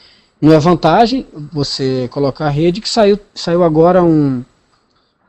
não 0.41 0.53
é 0.53 0.59
vantagem, 0.59 1.27
você 1.53 2.09
colocar 2.11 2.47
a 2.47 2.51
rede, 2.51 2.81
que 2.81 2.89
saiu, 2.89 3.19
saiu 3.35 3.63
agora 3.63 4.03
um, 4.03 4.45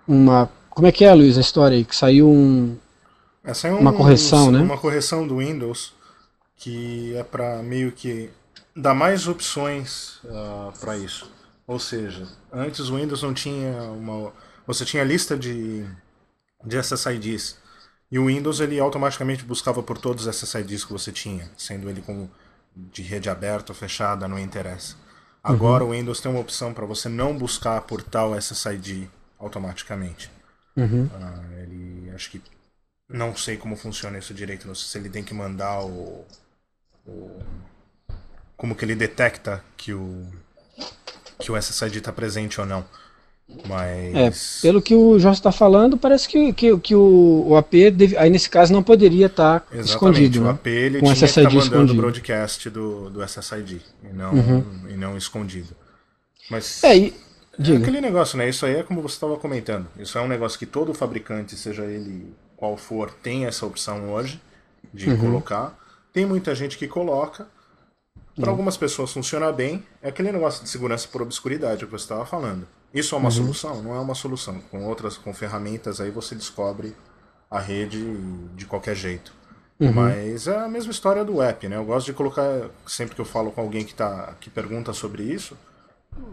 uma... 0.08 0.50
Como 0.70 0.88
é 0.88 0.92
que 0.92 1.06
é, 1.06 1.14
Luiz, 1.14 1.38
a 1.38 1.42
história 1.42 1.78
aí? 1.78 1.86
Que 1.86 1.96
saiu 1.96 2.28
um, 2.28 2.76
é, 3.44 3.54
saiu 3.54 3.78
uma 3.78 3.92
correção, 3.92 4.48
um, 4.48 4.52
né? 4.52 4.60
Uma 4.62 4.78
correção 4.78 5.28
do 5.28 5.38
Windows 5.38 5.94
que 6.56 7.14
é 7.18 7.24
para 7.24 7.62
meio 7.62 7.92
que 7.92 8.30
dar 8.74 8.94
mais 8.94 9.28
opções 9.28 10.20
uh, 10.24 10.72
para 10.80 10.98
isso. 10.98 11.30
Ou 11.68 11.78
seja, 11.78 12.26
antes 12.52 12.88
o 12.88 12.96
Windows 12.96 13.22
não 13.22 13.34
tinha 13.34 13.84
uma. 13.92 14.32
Você 14.66 14.86
tinha 14.86 15.04
lista 15.04 15.38
de, 15.38 15.86
de 16.64 16.78
SSIDs. 16.78 17.58
E 18.14 18.20
o 18.20 18.28
Windows 18.28 18.60
ele 18.60 18.80
automaticamente 18.80 19.44
buscava 19.44 19.82
por 19.82 19.98
todos 19.98 20.28
os 20.28 20.36
SSIDs 20.36 20.86
que 20.86 20.94
você 20.94 21.12
tinha, 21.12 21.50
sendo 21.58 21.90
ele 21.90 22.00
como 22.00 22.30
de 22.76 23.02
rede 23.02 23.28
aberta 23.28 23.72
ou 23.72 23.76
fechada, 23.76 24.28
não 24.28 24.38
interessa. 24.38 24.96
Agora 25.44 25.84
uhum. 25.84 25.90
o 25.90 25.94
Windows 25.94 26.22
tem 26.22 26.30
uma 26.30 26.40
opção 26.40 26.76
para 26.76 26.86
você 26.86 27.10
não 27.10 27.36
buscar 27.36 27.82
por 27.82 28.04
tal 28.04 28.38
SSID 28.38 29.10
automaticamente. 29.40 30.30
Uhum. 30.78 31.06
Uh, 31.06 31.60
ele 31.64 32.12
acho 32.14 32.30
que 32.30 32.40
não 33.10 33.36
sei 33.36 33.58
como 33.58 33.76
funciona 33.76 34.20
isso 34.20 34.32
direito, 34.32 34.68
não 34.68 34.76
sei 34.76 34.88
se 34.90 34.98
ele 35.00 35.10
tem 35.10 35.24
que 35.24 35.34
mandar 35.34 35.82
o 35.82 36.24
o, 37.08 37.42
como 38.56 38.76
que 38.76 38.86
ele 38.86 38.96
detecta 38.96 39.66
que 39.76 39.92
o 39.92 40.32
que 41.40 41.52
o 41.52 41.58
SSID 41.58 41.98
está 41.98 42.14
presente 42.14 42.62
ou 42.62 42.68
não. 42.68 42.86
Mas 43.68 44.16
é, 44.16 44.32
pelo 44.62 44.82
que 44.82 44.96
o 44.96 45.20
Jorge 45.20 45.40
está 45.40 45.52
falando, 45.52 45.98
parece 45.98 46.28
que, 46.28 46.54
que, 46.54 46.78
que 46.80 46.96
o, 46.96 47.46
o 47.48 47.56
AP 47.56 47.74
deve, 47.94 48.18
aí 48.18 48.30
nesse 48.30 48.50
caso 48.50 48.74
não 48.74 48.82
poderia 48.82 49.28
estar 49.28 49.60
tá 49.60 49.78
escondido. 49.78 50.42
O 50.42 50.44
né? 50.46 50.50
AP 50.52 50.68
ele 50.68 51.00
Com 51.00 51.14
tinha 51.14 51.28
SSID 51.28 51.48
que 51.48 51.56
tá 51.56 51.64
mandando 51.64 51.94
o 51.94 51.96
broadcast 51.96 52.70
do, 52.70 53.10
do 53.10 53.24
SSID 53.24 53.82
e 54.04 54.14
não, 54.14 54.34
uhum. 54.34 54.64
e 54.90 54.94
não 54.94 55.18
escondido. 55.18 55.76
Mas 56.50 56.84
é, 56.84 56.98
e, 56.98 57.14
é 57.60 57.76
aquele 57.76 58.02
negócio, 58.02 58.38
né? 58.38 58.50
Isso 58.50 58.66
aí 58.66 58.78
é 58.78 58.84
como 58.84 59.02
você 59.02 59.16
estava 59.16 59.38
comentando. 59.38 59.88
Isso 59.98 60.18
é 60.18 60.22
um 60.22 60.28
negócio 60.28 60.58
que 60.58 60.66
todo 60.66 60.94
fabricante, 60.94 61.56
seja 61.56 61.84
ele 61.84 62.34
qual 62.56 62.76
for, 62.78 63.12
tem 63.12 63.46
essa 63.46 63.66
opção 63.66 64.12
hoje 64.14 64.42
de 64.94 65.10
uhum. 65.10 65.18
colocar. 65.18 65.78
Tem 66.12 66.26
muita 66.26 66.56
gente 66.56 66.78
que 66.78 66.88
coloca. 66.88 67.48
Para 68.36 68.46
uhum. 68.46 68.52
algumas 68.52 68.78
pessoas 68.78 69.12
funciona 69.12 69.52
bem. 69.52 69.84
É 70.02 70.10
aquele 70.10 70.32
negócio 70.32 70.64
de 70.64 70.70
segurança 70.70 71.08
por 71.08 71.22
obscuridade 71.22 71.86
que 71.86 71.92
você 71.92 72.06
estava 72.06 72.26
falando. 72.26 72.68
Isso 72.94 73.16
é 73.16 73.18
uma 73.18 73.30
uhum. 73.30 73.32
solução? 73.32 73.82
Não 73.82 73.96
é 73.96 74.00
uma 74.00 74.16
solução. 74.16 74.60
Com 74.70 74.86
outras, 74.86 75.18
com 75.18 75.34
ferramentas 75.34 76.00
aí 76.00 76.12
você 76.12 76.36
descobre 76.36 76.96
a 77.50 77.60
rede 77.60 78.04
de 78.56 78.66
qualquer 78.66 78.96
jeito. 78.96 79.34
Uhum. 79.80 79.92
Mas 79.92 80.48
é 80.48 80.58
a 80.58 80.68
mesma 80.68 80.92
história 80.92 81.26
do 81.26 81.42
app, 81.42 81.68
né? 81.68 81.76
Eu 81.76 81.86
gosto 81.86 82.06
de 82.06 82.14
colocar, 82.14 82.70
sempre 82.86 83.16
que 83.16 83.22
eu 83.22 83.26
falo 83.26 83.52
com 83.52 83.62
alguém 83.62 83.84
que, 83.84 83.94
tá, 83.94 84.36
que 84.40 84.50
pergunta 84.50 84.94
sobre 84.94 85.24
isso, 85.24 85.58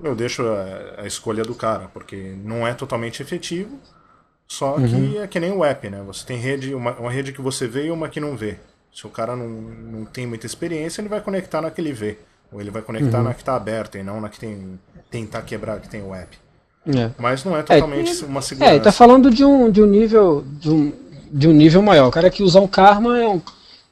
eu 0.02 0.14
deixo 0.14 0.42
a, 0.42 1.02
a 1.02 1.06
escolha 1.06 1.42
do 1.42 1.54
cara, 1.54 1.88
porque 1.88 2.36
não 2.44 2.66
é 2.66 2.74
totalmente 2.74 3.22
efetivo, 3.22 3.78
só 4.46 4.74
que 4.74 4.94
uhum. 4.94 5.22
é 5.22 5.26
que 5.26 5.40
nem 5.40 5.52
o 5.52 5.64
app, 5.64 5.88
né? 5.88 6.02
Você 6.06 6.26
tem 6.26 6.36
rede, 6.38 6.74
uma, 6.74 6.92
uma 6.92 7.10
rede 7.10 7.32
que 7.32 7.40
você 7.40 7.66
vê 7.66 7.86
e 7.86 7.90
uma 7.90 8.08
que 8.08 8.20
não 8.20 8.36
vê. 8.36 8.58
Se 8.92 9.06
o 9.06 9.10
cara 9.10 9.36
não, 9.36 9.48
não 9.48 10.04
tem 10.04 10.26
muita 10.26 10.46
experiência, 10.46 11.00
ele 11.00 11.08
vai 11.08 11.20
conectar 11.20 11.62
na 11.62 11.70
que 11.70 11.80
ele 11.80 11.92
vê. 11.92 12.18
Ou 12.52 12.60
ele 12.60 12.70
vai 12.70 12.82
conectar 12.82 13.18
uhum. 13.18 13.24
na 13.24 13.34
que 13.34 13.42
está 13.42 13.54
aberta 13.54 13.96
e 13.96 14.02
não 14.02 14.20
na 14.20 14.28
que 14.28 14.40
tem. 14.40 14.78
tentar 15.08 15.42
quebrar 15.42 15.80
que 15.80 15.88
tem 15.88 16.02
o 16.02 16.14
app. 16.14 16.36
É. 16.86 17.10
Mas 17.18 17.44
não 17.44 17.56
é 17.56 17.62
totalmente 17.62 18.22
é, 18.22 18.26
uma 18.26 18.40
segurança. 18.40 18.72
É, 18.72 18.76
ele 18.76 18.84
tá 18.84 18.92
falando 18.92 19.30
de 19.30 19.44
um, 19.44 19.70
de 19.70 19.82
um 19.82 19.86
nível. 19.86 20.44
De 20.58 20.70
um, 20.70 20.92
de 21.30 21.48
um 21.48 21.52
nível 21.52 21.82
maior. 21.82 22.08
O 22.08 22.10
cara 22.10 22.30
que 22.30 22.42
usa 22.42 22.60
um 22.60 22.66
Karma 22.66 23.18
é 23.18 23.28
um, 23.28 23.40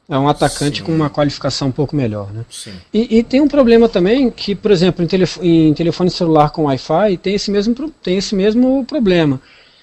é 0.08 0.18
um 0.18 0.28
atacante 0.28 0.78
Sim. 0.78 0.84
com 0.84 0.92
uma 0.92 1.10
qualificação 1.10 1.68
um 1.68 1.72
pouco 1.72 1.94
melhor. 1.94 2.32
Né? 2.32 2.44
Sim. 2.50 2.72
E, 2.92 3.18
e 3.18 3.22
tem 3.22 3.40
um 3.40 3.48
problema 3.48 3.88
também 3.88 4.30
que, 4.30 4.54
por 4.54 4.70
exemplo, 4.70 5.04
em, 5.04 5.06
telefone, 5.06 5.68
em 5.68 5.74
telefone 5.74 6.10
celular 6.10 6.50
com 6.50 6.64
Wi-Fi 6.64 7.16
tem 7.18 7.34
esse 7.34 7.50
mesmo, 7.50 7.74
tem 8.02 8.16
esse 8.18 8.34
mesmo 8.34 8.84
problema. 8.86 9.40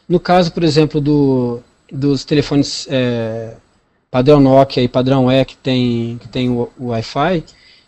No 0.09 0.19
caso, 0.19 0.51
por 0.51 0.63
exemplo, 0.63 0.99
do, 0.99 1.61
dos 1.91 2.25
telefones 2.25 2.87
é, 2.89 3.53
padrão 4.11 4.39
Nokia 4.39 4.83
e 4.83 4.87
padrão 4.87 5.31
E 5.31 5.45
que 5.45 5.55
tem, 5.57 6.17
que 6.21 6.27
tem 6.27 6.49
o, 6.49 6.69
o 6.77 6.87
Wi-Fi, 6.87 7.43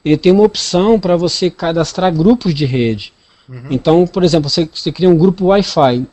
ele 0.05 0.17
tem 0.17 0.31
uma 0.31 0.43
opção 0.43 0.99
para 0.99 1.17
você 1.17 1.49
cadastrar 1.49 2.13
grupos 2.13 2.53
de 2.53 2.65
rede. 2.65 3.13
Uhum. 3.49 3.67
Então, 3.69 4.05
por 4.05 4.23
exemplo, 4.23 4.49
você, 4.49 4.69
você 4.71 4.91
cria 4.91 5.09
um 5.09 5.17
grupo 5.17 5.45
Wi-Fi, 5.45 6.05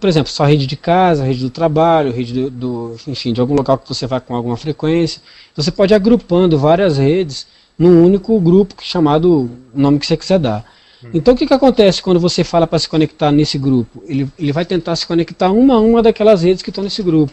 por 0.00 0.08
exemplo, 0.08 0.32
sua 0.32 0.46
rede 0.46 0.66
de 0.66 0.76
casa, 0.76 1.24
rede 1.24 1.40
do 1.40 1.50
trabalho, 1.50 2.12
rede 2.12 2.32
do, 2.32 2.50
do, 2.50 2.96
enfim, 3.06 3.32
de 3.32 3.40
algum 3.40 3.54
local 3.54 3.76
que 3.78 3.88
você 3.88 4.06
vai 4.06 4.20
com 4.20 4.34
alguma 4.34 4.56
frequência. 4.56 5.20
Você 5.54 5.70
pode 5.70 5.92
ir 5.92 5.96
agrupando 5.96 6.58
várias 6.58 6.96
redes 6.96 7.46
num 7.78 8.04
único 8.04 8.38
grupo 8.40 8.74
chamado 8.80 9.50
o 9.74 9.80
nome 9.80 9.98
que 9.98 10.06
você 10.06 10.16
quiser 10.16 10.38
dar. 10.38 10.64
Uhum. 11.02 11.10
Então, 11.14 11.34
o 11.34 11.36
que, 11.36 11.46
que 11.46 11.54
acontece 11.54 12.02
quando 12.02 12.18
você 12.18 12.42
fala 12.42 12.66
para 12.66 12.78
se 12.78 12.88
conectar 12.88 13.30
nesse 13.30 13.58
grupo? 13.58 14.02
Ele, 14.06 14.26
ele 14.38 14.52
vai 14.52 14.64
tentar 14.64 14.96
se 14.96 15.06
conectar 15.06 15.50
uma 15.52 15.74
a 15.74 15.80
uma 15.80 16.02
daquelas 16.02 16.42
redes 16.42 16.62
que 16.62 16.70
estão 16.70 16.82
nesse 16.82 17.02
grupo. 17.02 17.32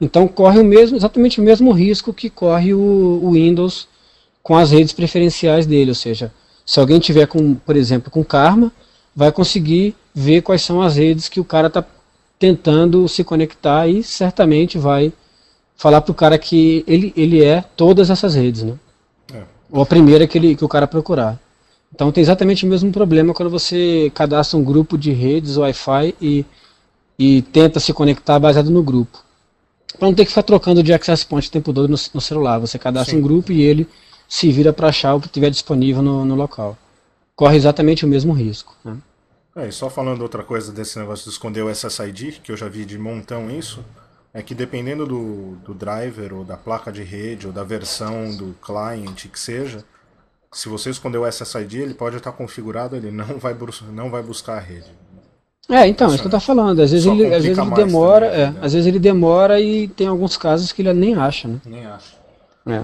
Então 0.00 0.26
corre 0.26 0.58
o 0.58 0.64
mesmo, 0.64 0.96
exatamente 0.96 1.40
o 1.40 1.44
mesmo 1.44 1.72
risco 1.72 2.12
que 2.12 2.30
corre 2.30 2.72
o, 2.72 3.20
o 3.22 3.32
Windows 3.32 3.86
com 4.42 4.56
as 4.56 4.70
redes 4.70 4.94
preferenciais 4.94 5.66
dele, 5.66 5.90
ou 5.90 5.94
seja, 5.94 6.32
se 6.64 6.80
alguém 6.80 6.98
tiver 6.98 7.26
com, 7.26 7.54
por 7.54 7.76
exemplo, 7.76 8.10
com 8.10 8.24
Karma, 8.24 8.72
vai 9.14 9.32
conseguir 9.32 9.94
ver 10.14 10.42
quais 10.42 10.62
são 10.62 10.80
as 10.80 10.96
redes 10.96 11.28
que 11.28 11.40
o 11.40 11.44
cara 11.44 11.68
está 11.68 11.84
tentando 12.38 13.06
se 13.08 13.22
conectar 13.22 13.86
e 13.86 14.02
certamente 14.02 14.78
vai 14.78 15.12
falar 15.76 16.00
para 16.00 16.12
o 16.12 16.14
cara 16.14 16.38
que 16.38 16.84
ele, 16.86 17.12
ele 17.16 17.44
é 17.44 17.62
todas 17.76 18.10
essas 18.10 18.34
redes, 18.34 18.62
né? 18.62 18.74
É. 19.32 19.42
Ou 19.70 19.82
a 19.82 19.86
primeira 19.86 20.26
que, 20.26 20.38
ele, 20.38 20.56
que 20.56 20.64
o 20.64 20.68
cara 20.68 20.86
procurar. 20.86 21.38
Então 21.94 22.12
tem 22.12 22.22
exatamente 22.22 22.64
o 22.64 22.68
mesmo 22.68 22.90
problema 22.92 23.34
quando 23.34 23.50
você 23.50 24.10
cadastra 24.14 24.58
um 24.58 24.64
grupo 24.64 24.96
de 24.96 25.10
redes 25.10 25.56
Wi-Fi 25.56 26.14
e, 26.20 26.44
e 27.18 27.42
tenta 27.42 27.80
se 27.80 27.92
conectar 27.92 28.38
baseado 28.38 28.70
no 28.70 28.82
grupo 28.82 29.18
para 29.98 30.08
não 30.08 30.14
ter 30.14 30.24
que 30.24 30.30
ficar 30.30 30.42
trocando 30.42 30.82
de 30.82 30.92
access 30.92 31.24
point 31.24 31.46
o 31.46 31.50
tempo 31.50 31.72
todo 31.72 31.88
no, 31.88 31.96
no 32.14 32.20
celular. 32.20 32.58
Você 32.58 32.78
cadastra 32.78 33.14
Sim. 33.14 33.20
um 33.20 33.22
grupo 33.22 33.52
e 33.52 33.62
ele 33.62 33.86
se 34.28 34.50
vira 34.50 34.72
para 34.72 34.88
achar 34.88 35.14
o 35.14 35.20
que 35.20 35.28
tiver 35.28 35.50
disponível 35.50 36.02
no, 36.02 36.24
no, 36.24 36.34
local. 36.34 36.76
Corre 37.40 37.56
exatamente 37.56 38.04
o 38.04 38.08
mesmo 38.08 38.34
risco. 38.34 38.76
Né? 38.84 38.98
É, 39.56 39.66
e 39.66 39.72
só 39.72 39.88
falando 39.88 40.20
outra 40.20 40.42
coisa 40.42 40.70
desse 40.70 40.98
negócio 40.98 41.24
de 41.24 41.30
esconder 41.30 41.62
o 41.62 41.70
SSID, 41.70 42.38
que 42.44 42.52
eu 42.52 42.56
já 42.56 42.68
vi 42.68 42.84
de 42.84 42.98
montão 42.98 43.50
isso, 43.50 43.82
é 44.34 44.42
que 44.42 44.54
dependendo 44.54 45.06
do, 45.06 45.56
do 45.64 45.72
driver, 45.72 46.34
ou 46.34 46.44
da 46.44 46.58
placa 46.58 46.92
de 46.92 47.02
rede, 47.02 47.46
ou 47.46 47.52
da 47.52 47.64
versão 47.64 48.36
do 48.36 48.54
client 48.60 49.26
que 49.28 49.40
seja, 49.40 49.82
se 50.52 50.68
você 50.68 50.90
esconder 50.90 51.16
o 51.16 51.26
SSID, 51.26 51.78
ele 51.78 51.94
pode 51.94 52.18
estar 52.18 52.30
configurado, 52.32 52.94
ele 52.94 53.10
não 53.10 53.38
vai, 53.38 53.56
não 53.90 54.10
vai 54.10 54.22
buscar 54.22 54.58
a 54.58 54.60
rede. 54.60 54.92
É, 55.66 55.88
então, 55.88 56.08
é 56.08 56.10
isso 56.10 56.22
que 56.22 56.26
eu 56.26 56.32
tô 56.32 56.40
falando. 56.40 56.82
Às 56.82 56.90
vezes 56.90 57.06
ele, 57.06 57.24
às 57.34 57.42
vezes 57.42 57.56
ele 57.56 57.70
demora, 57.70 58.28
também, 58.28 58.42
é, 58.42 58.54
às 58.60 58.74
vezes 58.74 58.86
ele 58.86 58.98
demora 58.98 59.58
e 59.58 59.88
tem 59.88 60.08
alguns 60.08 60.36
casos 60.36 60.72
que 60.72 60.82
ele 60.82 60.92
nem 60.92 61.14
acha, 61.14 61.48
né? 61.48 61.58
Nem 61.64 61.86
acha. 61.86 62.16
É. 62.66 62.82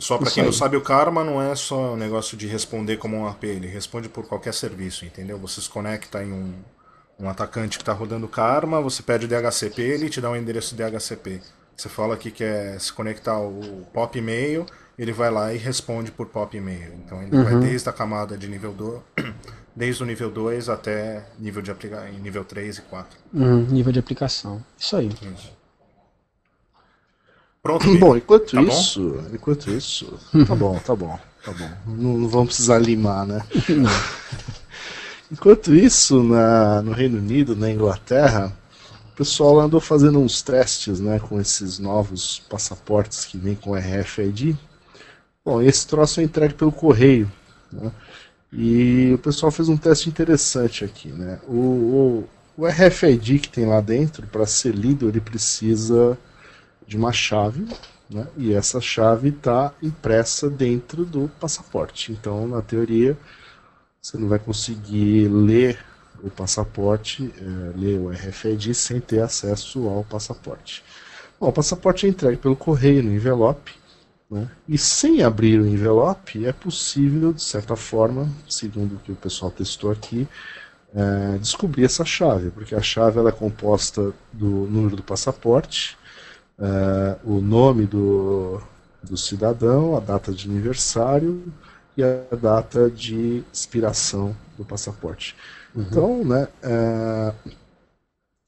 E 0.00 0.02
só 0.02 0.16
para 0.16 0.30
quem 0.30 0.42
aí. 0.42 0.46
não 0.46 0.52
sabe, 0.52 0.78
o 0.78 0.80
Karma 0.80 1.22
não 1.22 1.42
é 1.42 1.54
só 1.54 1.92
um 1.92 1.96
negócio 1.96 2.34
de 2.34 2.46
responder 2.46 2.96
como 2.96 3.18
um 3.18 3.28
AP, 3.28 3.44
ele 3.44 3.68
responde 3.68 4.08
por 4.08 4.26
qualquer 4.26 4.54
serviço, 4.54 5.04
entendeu? 5.04 5.38
Você 5.38 5.60
se 5.60 5.68
conecta 5.68 6.24
em 6.24 6.32
um, 6.32 6.54
um 7.18 7.28
atacante 7.28 7.76
que 7.76 7.82
está 7.82 7.92
rodando 7.92 8.26
Karma, 8.26 8.80
você 8.80 9.02
pede 9.02 9.26
o 9.26 9.28
DHCP, 9.28 9.82
ele 9.82 10.08
te 10.08 10.18
dá 10.18 10.30
um 10.30 10.36
endereço 10.36 10.74
DHCP. 10.74 11.42
Você 11.76 11.90
fala 11.90 12.16
que 12.16 12.30
quer 12.30 12.80
se 12.80 12.90
conectar 12.90 13.32
ao 13.32 13.52
Pop 13.92 14.18
e-mail, 14.18 14.64
ele 14.98 15.12
vai 15.12 15.30
lá 15.30 15.52
e 15.52 15.58
responde 15.58 16.10
por 16.10 16.26
Pop 16.28 16.56
e-mail. 16.56 16.94
Então 17.04 17.22
ele 17.22 17.36
uhum. 17.36 17.44
vai 17.44 17.56
desde 17.56 17.88
a 17.88 17.92
camada 17.92 18.38
de 18.38 18.48
nível 18.48 18.72
2 18.72 19.00
desde 19.76 20.02
o 20.02 20.06
nível 20.06 20.30
2 20.30 20.68
até 20.70 21.26
nível, 21.38 21.62
de 21.62 21.70
aplica 21.70 22.04
nível 22.22 22.44
3 22.44 22.78
e 22.78 22.82
4. 22.82 23.18
Uhum, 23.32 23.66
nível 23.66 23.92
de 23.92 23.98
aplicação. 23.98 24.64
Isso 24.78 24.96
aí. 24.96 25.08
Isso. 25.08 25.59
Pronto, 27.62 27.86
Bom, 27.98 28.16
enquanto 28.16 28.52
tá 28.52 28.62
isso, 28.62 29.10
bom? 29.10 29.34
enquanto 29.34 29.70
isso, 29.70 30.18
tá 30.46 30.54
bom, 30.54 30.78
tá 30.78 30.94
bom, 30.94 31.18
tá 31.44 31.52
bom. 31.52 31.70
Não, 31.86 32.18
não 32.18 32.28
vamos 32.28 32.48
precisar 32.48 32.78
limar, 32.78 33.26
né? 33.26 33.44
enquanto 35.30 35.74
isso, 35.74 36.22
na, 36.22 36.82
no 36.82 36.92
Reino 36.92 37.18
Unido, 37.18 37.54
na 37.56 37.70
Inglaterra, 37.70 38.52
o 39.12 39.16
pessoal 39.16 39.60
andou 39.60 39.80
fazendo 39.80 40.18
uns 40.18 40.42
testes, 40.42 41.00
né, 41.00 41.18
com 41.20 41.40
esses 41.40 41.78
novos 41.78 42.40
passaportes 42.48 43.24
que 43.24 43.36
vêm 43.36 43.54
com 43.54 43.74
RFID. 43.74 44.56
Bom, 45.44 45.62
esse 45.62 45.86
troço 45.86 46.20
é 46.20 46.24
entregue 46.24 46.54
pelo 46.54 46.72
correio, 46.72 47.30
né? 47.72 47.92
E 48.52 49.12
o 49.14 49.18
pessoal 49.18 49.52
fez 49.52 49.68
um 49.68 49.76
teste 49.76 50.08
interessante 50.08 50.84
aqui, 50.84 51.08
né? 51.08 51.40
O, 51.48 51.54
o 51.54 52.28
o 52.56 52.66
RFID 52.66 53.38
que 53.38 53.48
tem 53.48 53.64
lá 53.64 53.80
dentro, 53.80 54.26
para 54.26 54.44
ser 54.44 54.74
lido, 54.74 55.08
ele 55.08 55.20
precisa 55.20 56.18
de 56.90 56.96
uma 56.96 57.12
chave, 57.12 57.68
né? 58.10 58.26
E 58.36 58.52
essa 58.52 58.80
chave 58.80 59.28
está 59.28 59.72
impressa 59.80 60.50
dentro 60.50 61.04
do 61.04 61.30
passaporte. 61.38 62.10
Então, 62.10 62.48
na 62.48 62.60
teoria, 62.60 63.16
você 64.02 64.18
não 64.18 64.26
vai 64.28 64.40
conseguir 64.40 65.28
ler 65.28 65.78
o 66.20 66.28
passaporte, 66.28 67.32
é, 67.38 67.78
ler 67.78 68.00
o 68.00 68.10
RFID 68.10 68.74
sem 68.74 69.00
ter 69.00 69.20
acesso 69.20 69.88
ao 69.88 70.02
passaporte. 70.02 70.82
Bom, 71.38 71.48
o 71.48 71.52
passaporte 71.52 72.06
é 72.06 72.08
entregue 72.08 72.38
pelo 72.38 72.56
correio 72.56 73.04
no 73.04 73.12
envelope, 73.14 73.72
né? 74.28 74.50
e 74.68 74.76
sem 74.76 75.22
abrir 75.22 75.60
o 75.60 75.66
envelope 75.68 76.44
é 76.44 76.52
possível, 76.52 77.32
de 77.32 77.42
certa 77.42 77.76
forma, 77.76 78.28
segundo 78.48 78.96
o 78.96 78.98
que 78.98 79.12
o 79.12 79.16
pessoal 79.16 79.52
testou 79.52 79.92
aqui, 79.92 80.26
é, 80.92 81.38
descobrir 81.38 81.84
essa 81.84 82.04
chave, 82.04 82.50
porque 82.50 82.74
a 82.74 82.82
chave 82.82 83.20
ela 83.20 83.28
é 83.28 83.32
composta 83.32 84.12
do 84.32 84.66
número 84.66 84.96
do 84.96 85.04
passaporte, 85.04 85.96
é, 86.60 87.16
o 87.24 87.40
nome 87.40 87.86
do, 87.86 88.60
do 89.02 89.16
cidadão, 89.16 89.96
a 89.96 90.00
data 90.00 90.32
de 90.32 90.48
aniversário 90.48 91.52
e 91.96 92.02
a 92.02 92.36
data 92.36 92.90
de 92.90 93.42
expiração 93.52 94.36
do 94.56 94.64
passaporte. 94.64 95.34
Então, 95.74 96.24
né, 96.24 96.48
é, 96.62 97.34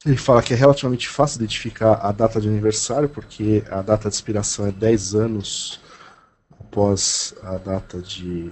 ele 0.04 0.16
fala 0.16 0.42
que 0.42 0.52
é 0.52 0.56
relativamente 0.56 1.08
fácil 1.08 1.38
identificar 1.38 1.94
a 1.94 2.12
data 2.12 2.40
de 2.40 2.48
aniversário, 2.48 3.08
porque 3.08 3.64
a 3.70 3.82
data 3.82 4.08
de 4.08 4.14
expiração 4.14 4.66
é 4.66 4.72
10 4.72 5.14
anos 5.14 5.80
após 6.58 7.34
a 7.42 7.56
data 7.56 8.00
de 8.00 8.50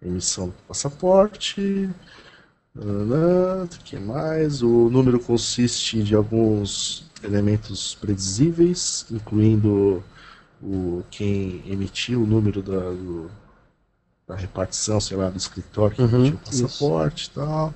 emissão 0.00 0.48
do 0.48 0.54
passaporte. 0.66 1.90
O 2.74 3.68
que 3.84 3.98
mais? 3.98 4.62
O 4.62 4.88
número 4.90 5.20
consiste 5.20 6.02
de 6.02 6.14
alguns 6.14 7.10
elementos 7.22 7.94
predizíveis, 7.94 9.06
incluindo 9.10 10.02
o, 10.62 11.02
quem 11.10 11.62
emitiu 11.66 12.22
o 12.22 12.26
número 12.26 12.62
da, 12.62 12.90
do, 12.90 13.30
da 14.26 14.36
repartição, 14.36 15.00
sei 15.00 15.16
lá, 15.16 15.30
do 15.30 15.38
escritório 15.38 15.96
que 15.96 16.02
Uhum, 16.02 16.10
emitiu 16.10 16.36
o 16.36 16.38
passaporte 16.38 17.26
e 17.28 17.30
tal. 17.30 17.74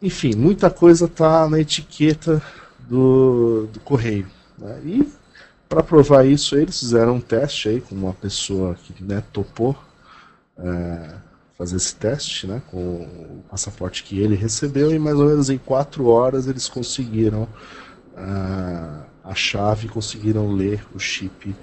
Enfim, 0.00 0.34
muita 0.34 0.70
coisa 0.70 1.06
está 1.06 1.48
na 1.48 1.60
etiqueta 1.60 2.42
do, 2.78 3.66
do 3.72 3.80
correio. 3.80 4.26
né? 4.56 4.80
E 4.84 5.12
para 5.68 5.82
provar 5.82 6.26
isso, 6.26 6.56
eles 6.56 6.78
fizeram 6.78 7.16
um 7.16 7.20
teste 7.20 7.68
aí 7.68 7.80
com 7.80 7.94
uma 7.94 8.14
pessoa 8.14 8.74
que 8.76 9.02
né, 9.04 9.22
topou 9.32 9.76
é, 10.58 11.14
fazer 11.58 11.76
esse 11.76 11.96
teste 11.96 12.46
né, 12.46 12.62
com 12.70 12.78
o 12.78 13.44
passaporte 13.50 14.04
que 14.04 14.20
ele 14.20 14.36
recebeu 14.36 14.94
e 14.94 14.98
mais 14.98 15.18
ou 15.18 15.26
menos 15.26 15.50
em 15.50 15.58
quatro 15.58 16.06
horas 16.06 16.46
eles 16.46 16.68
conseguiram 16.68 17.48
ah, 18.16 19.02
a 19.24 19.34
chave, 19.34 19.88
conseguiram 19.88 20.52
ler 20.52 20.86
o 20.94 20.98
chip 21.00 21.54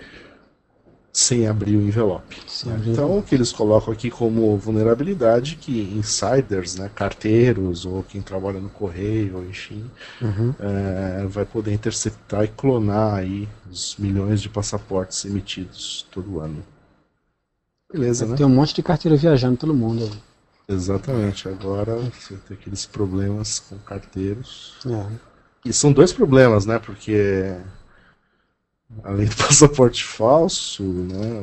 sem 1.13 1.47
abrir 1.47 1.77
o 1.77 1.81
envelope. 1.81 2.35
Né? 2.65 2.81
Então, 2.87 3.17
o 3.17 3.23
que 3.23 3.33
eles 3.33 3.53
colocam 3.53 3.93
aqui 3.93 4.11
como 4.11 4.57
vulnerabilidade 4.57 5.55
que 5.55 5.81
insiders, 5.97 6.75
né, 6.75 6.91
carteiros 6.93 7.85
ou 7.85 8.03
quem 8.03 8.21
trabalha 8.21 8.59
no 8.59 8.69
correio, 8.69 9.41
enfim, 9.49 9.89
Uhum. 10.21 10.53
é, 10.59 11.25
vai 11.25 11.45
poder 11.45 11.71
interceptar 11.71 12.43
e 12.43 12.49
clonar 12.49 13.15
aí 13.15 13.47
os 13.71 13.95
milhões 13.97 14.41
de 14.41 14.49
passaportes 14.49 15.23
emitidos 15.23 16.05
todo 16.11 16.41
ano. 16.41 16.61
Beleza, 17.91 18.25
né? 18.25 18.35
Tem 18.35 18.45
um 18.45 18.49
monte 18.49 18.73
de 18.73 18.83
carteira 18.83 19.17
viajando 19.17 19.57
pelo 19.57 19.73
mundo. 19.73 20.03
aí. 20.03 20.11
Exatamente. 20.75 21.47
Agora 21.47 21.95
você 21.95 22.35
tem 22.47 22.57
aqueles 22.57 22.85
problemas 22.85 23.59
com 23.59 23.77
carteiros. 23.79 24.73
É. 24.87 25.05
E 25.63 25.71
são 25.73 25.91
dois 25.93 26.11
problemas, 26.11 26.65
né? 26.65 26.79
Porque 26.79 27.55
além 29.03 29.27
do 29.27 29.35
passaporte 29.37 30.03
falso, 30.03 30.83
né? 30.83 31.41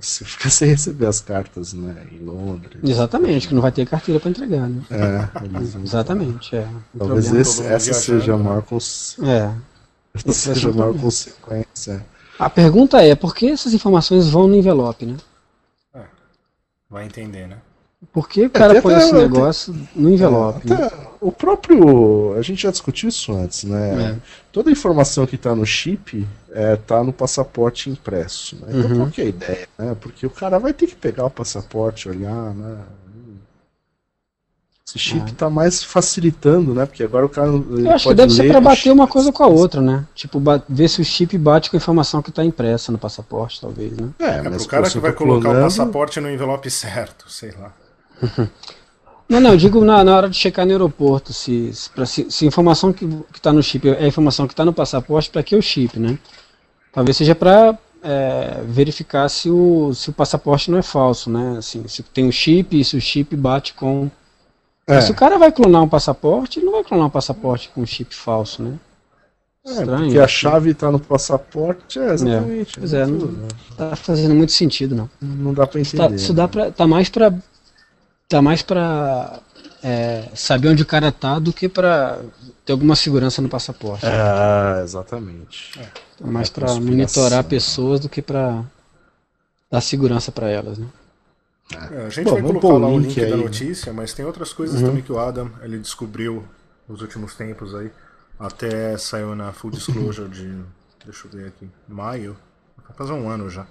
Você 0.00 0.24
fica 0.24 0.50
sem 0.50 0.68
receber 0.68 1.06
as 1.06 1.20
cartas, 1.20 1.72
né? 1.72 2.06
Em 2.12 2.18
Londres. 2.24 2.80
Exatamente, 2.82 3.48
que 3.48 3.54
não 3.54 3.62
vai 3.62 3.72
ter 3.72 3.86
carteira 3.86 4.20
para 4.20 4.30
entregar, 4.30 4.68
né? 4.68 4.82
É, 4.90 5.28
Exatamente, 5.82 6.56
é. 6.56 6.68
Talvez 6.98 7.26
problema- 7.26 7.40
esse- 7.40 7.56
todo 7.56 7.64
mundo 7.64 7.74
essa 7.74 7.84
viajando, 7.92 8.04
seja 8.20 8.34
a 8.34 8.36
né? 8.36 8.42
maior, 8.44 8.62
cons... 8.62 9.16
É. 9.22 9.54
essa 10.14 10.32
seja 10.32 10.70
a 10.70 10.72
maior 10.72 10.94
consequência. 10.98 12.06
A 12.38 12.50
pergunta 12.50 13.00
é, 13.00 13.14
por 13.14 13.34
que 13.34 13.48
essas 13.50 13.72
informações 13.74 14.28
vão 14.28 14.48
no 14.48 14.56
envelope, 14.56 15.06
né? 15.06 15.16
Vai 16.94 17.06
entender, 17.06 17.48
né? 17.48 17.56
Por 18.12 18.28
que 18.28 18.44
o 18.46 18.50
cara 18.50 18.74
tem 18.74 18.82
põe 18.82 18.94
até- 18.94 19.02
esse 19.04 19.12
negócio 19.12 19.74
no 19.96 20.08
envelope? 20.10 20.70
né? 20.70 20.76
Até 20.76 20.96
o 21.20 21.32
próprio. 21.32 22.34
A 22.38 22.42
gente 22.42 22.62
já 22.62 22.70
discutiu 22.70 23.08
isso 23.08 23.32
antes, 23.32 23.64
né? 23.64 24.12
É. 24.12 24.16
Toda 24.52 24.68
a 24.70 24.72
informação 24.72 25.26
que 25.26 25.34
está 25.34 25.56
no 25.56 25.66
chip 25.66 26.24
está 26.76 27.02
no 27.02 27.12
passaporte 27.12 27.90
impresso. 27.90 28.54
Né? 28.60 28.68
Então 28.78 28.90
Uhum. 28.92 28.96
qual 28.98 29.10
que 29.10 29.22
é 29.22 29.24
a 29.24 29.28
ideia? 29.28 29.68
Né? 29.76 29.96
Porque 30.00 30.24
o 30.24 30.30
cara 30.30 30.56
vai 30.60 30.72
ter 30.72 30.86
que 30.86 30.94
pegar 30.94 31.24
o 31.24 31.30
passaporte, 31.30 32.08
olhar, 32.08 32.54
né? 32.54 32.76
Esse 34.86 34.98
chip 34.98 35.22
É. 35.22 35.32
está 35.32 35.48
mais 35.48 35.82
facilitando, 35.82 36.74
né? 36.74 36.84
Porque 36.84 37.02
agora 37.02 37.24
o 37.24 37.28
cara. 37.28 37.48
ele 37.48 37.88
Eu 37.88 37.92
acho 37.92 38.06
que 38.08 38.14
deve 38.14 38.32
ser 38.34 38.48
para 38.48 38.58
o 38.58 38.60
bater 38.60 38.92
uma 38.92 39.06
coisa 39.08 39.32
com 39.32 39.42
a 39.42 39.46
outra, 39.46 39.80
né? 39.80 40.04
Tipo, 40.14 40.40
ver 40.68 40.88
se 40.88 41.00
o 41.00 41.04
chip 41.04 41.38
bate 41.38 41.70
com 41.70 41.76
a 41.76 41.78
informação 41.78 42.20
que 42.20 42.28
está 42.28 42.44
impressa 42.44 42.92
no 42.92 42.98
passaporte, 42.98 43.60
talvez, 43.62 43.92
né? 43.96 44.10
É, 44.18 44.24
É 44.36 44.42
mas 44.42 44.62
pro 44.62 44.68
cara 44.70 44.90
que 44.90 44.98
vai 44.98 45.12
tá 45.12 45.16
colocar 45.16 45.38
o 45.38 45.52
clonando- 45.52 45.64
passaporte 45.64 46.20
no 46.20 46.30
envelope 46.30 46.70
certo, 46.70 47.24
sei 47.30 47.52
lá. 47.58 47.72
Não, 49.26 49.40
não, 49.40 49.52
eu 49.52 49.56
digo 49.56 49.82
na, 49.82 50.04
na 50.04 50.14
hora 50.14 50.28
de 50.28 50.36
checar 50.36 50.66
no 50.66 50.72
aeroporto, 50.72 51.32
se, 51.32 51.72
se, 51.72 51.88
pra- 51.88 52.04
se, 52.04 52.30
se 52.30 52.44
a 52.44 52.48
informação 52.48 52.92
que 52.92 53.08
está 53.34 53.54
no 53.54 53.62
chip 53.62 53.88
é 53.88 54.04
a 54.04 54.06
informação 54.06 54.46
que 54.46 54.52
está 54.52 54.66
no 54.66 54.72
passaporte, 54.72 55.30
para 55.30 55.42
que 55.42 55.56
o 55.56 55.62
chip, 55.62 55.98
né? 55.98 56.18
Talvez 56.92 57.16
seja 57.16 57.34
para 57.34 57.74
verificar 58.66 59.26
se 59.30 59.48
o, 59.48 59.94
se 59.94 60.10
o 60.10 60.12
passaporte 60.12 60.70
não 60.70 60.76
é 60.76 60.82
falso, 60.82 61.30
né? 61.30 61.56
Assim, 61.56 61.88
se 61.88 62.02
tem 62.02 62.26
um 62.26 62.30
chip 62.30 62.78
e 62.78 62.84
se 62.84 62.98
o 62.98 63.00
chip 63.00 63.34
bate 63.34 63.72
com. 63.72 64.10
É. 64.86 65.00
Se 65.00 65.10
o 65.10 65.14
cara 65.14 65.38
vai 65.38 65.50
clonar 65.50 65.82
um 65.82 65.88
passaporte, 65.88 66.58
ele 66.58 66.66
não 66.66 66.72
vai 66.72 66.84
clonar 66.84 67.06
um 67.06 67.10
passaporte 67.10 67.70
com 67.70 67.80
um 67.80 67.86
chip 67.86 68.14
falso, 68.14 68.62
né? 68.62 68.78
É, 69.66 69.84
porque 69.84 70.18
a 70.18 70.28
chave 70.28 70.72
está 70.72 70.90
no 70.90 71.00
passaporte, 71.00 71.98
é 71.98 72.12
exatamente. 72.12 72.78
Pois 72.78 72.92
é, 72.92 73.06
não, 73.06 73.18
Tudo, 73.18 73.48
tá 73.78 73.96
fazendo 73.96 74.34
muito 74.34 74.52
sentido, 74.52 74.94
não. 74.94 75.08
não 75.22 75.54
dá 75.54 75.66
para 75.66 75.80
tá, 75.82 75.88
entender. 75.88 76.16
isso 76.16 76.34
dá 76.34 76.46
pra, 76.46 76.70
tá 76.70 76.86
mais 76.86 77.08
pra. 77.08 77.32
Tá 78.28 78.42
mais 78.42 78.60
pra 78.60 79.40
é, 79.82 80.28
saber 80.34 80.68
onde 80.68 80.82
o 80.82 80.86
cara 80.86 81.10
tá 81.10 81.38
do 81.38 81.52
que 81.52 81.66
pra 81.68 82.18
ter 82.64 82.72
alguma 82.72 82.94
segurança 82.94 83.40
no 83.40 83.48
passaporte. 83.48 84.04
É, 84.04 84.82
exatamente. 84.82 85.78
Tá 86.18 86.26
mais 86.26 86.48
é 86.48 86.52
pra 86.52 86.66
conspiração. 86.66 86.80
monitorar 86.80 87.44
pessoas 87.44 88.00
do 88.00 88.08
que 88.08 88.20
pra 88.20 88.62
dar 89.70 89.80
segurança 89.80 90.30
pra 90.30 90.50
elas, 90.50 90.76
né? 90.76 90.86
É, 91.72 92.06
a 92.06 92.08
gente 92.10 92.24
Bom, 92.24 92.32
vai 92.34 92.42
colocar 92.42 92.76
lá 92.78 92.88
o 92.88 92.98
link 92.98 93.06
link 93.08 93.20
aí, 93.20 93.30
da 93.30 93.36
né? 93.36 93.42
notícia, 93.42 93.92
mas 93.92 94.12
tem 94.12 94.24
outras 94.24 94.52
coisas 94.52 94.80
Uhum. 94.80 94.86
também 94.88 95.02
que 95.02 95.12
o 95.12 95.18
Adam 95.18 95.50
ele 95.62 95.78
descobriu 95.78 96.46
nos 96.88 97.00
últimos 97.00 97.34
tempos 97.34 97.74
aí. 97.74 97.90
Até 98.38 98.96
saiu 98.98 99.34
na 99.34 99.52
Full 99.52 99.70
Disclosure 99.70 100.28
de. 100.28 100.62
Deixa 101.04 101.26
eu 101.26 101.30
ver 101.30 101.48
aqui. 101.48 101.70
Maio. 101.88 102.36
Vai 102.86 102.96
fazer 102.96 103.12
um 103.12 103.28
ano 103.28 103.48
já. 103.48 103.66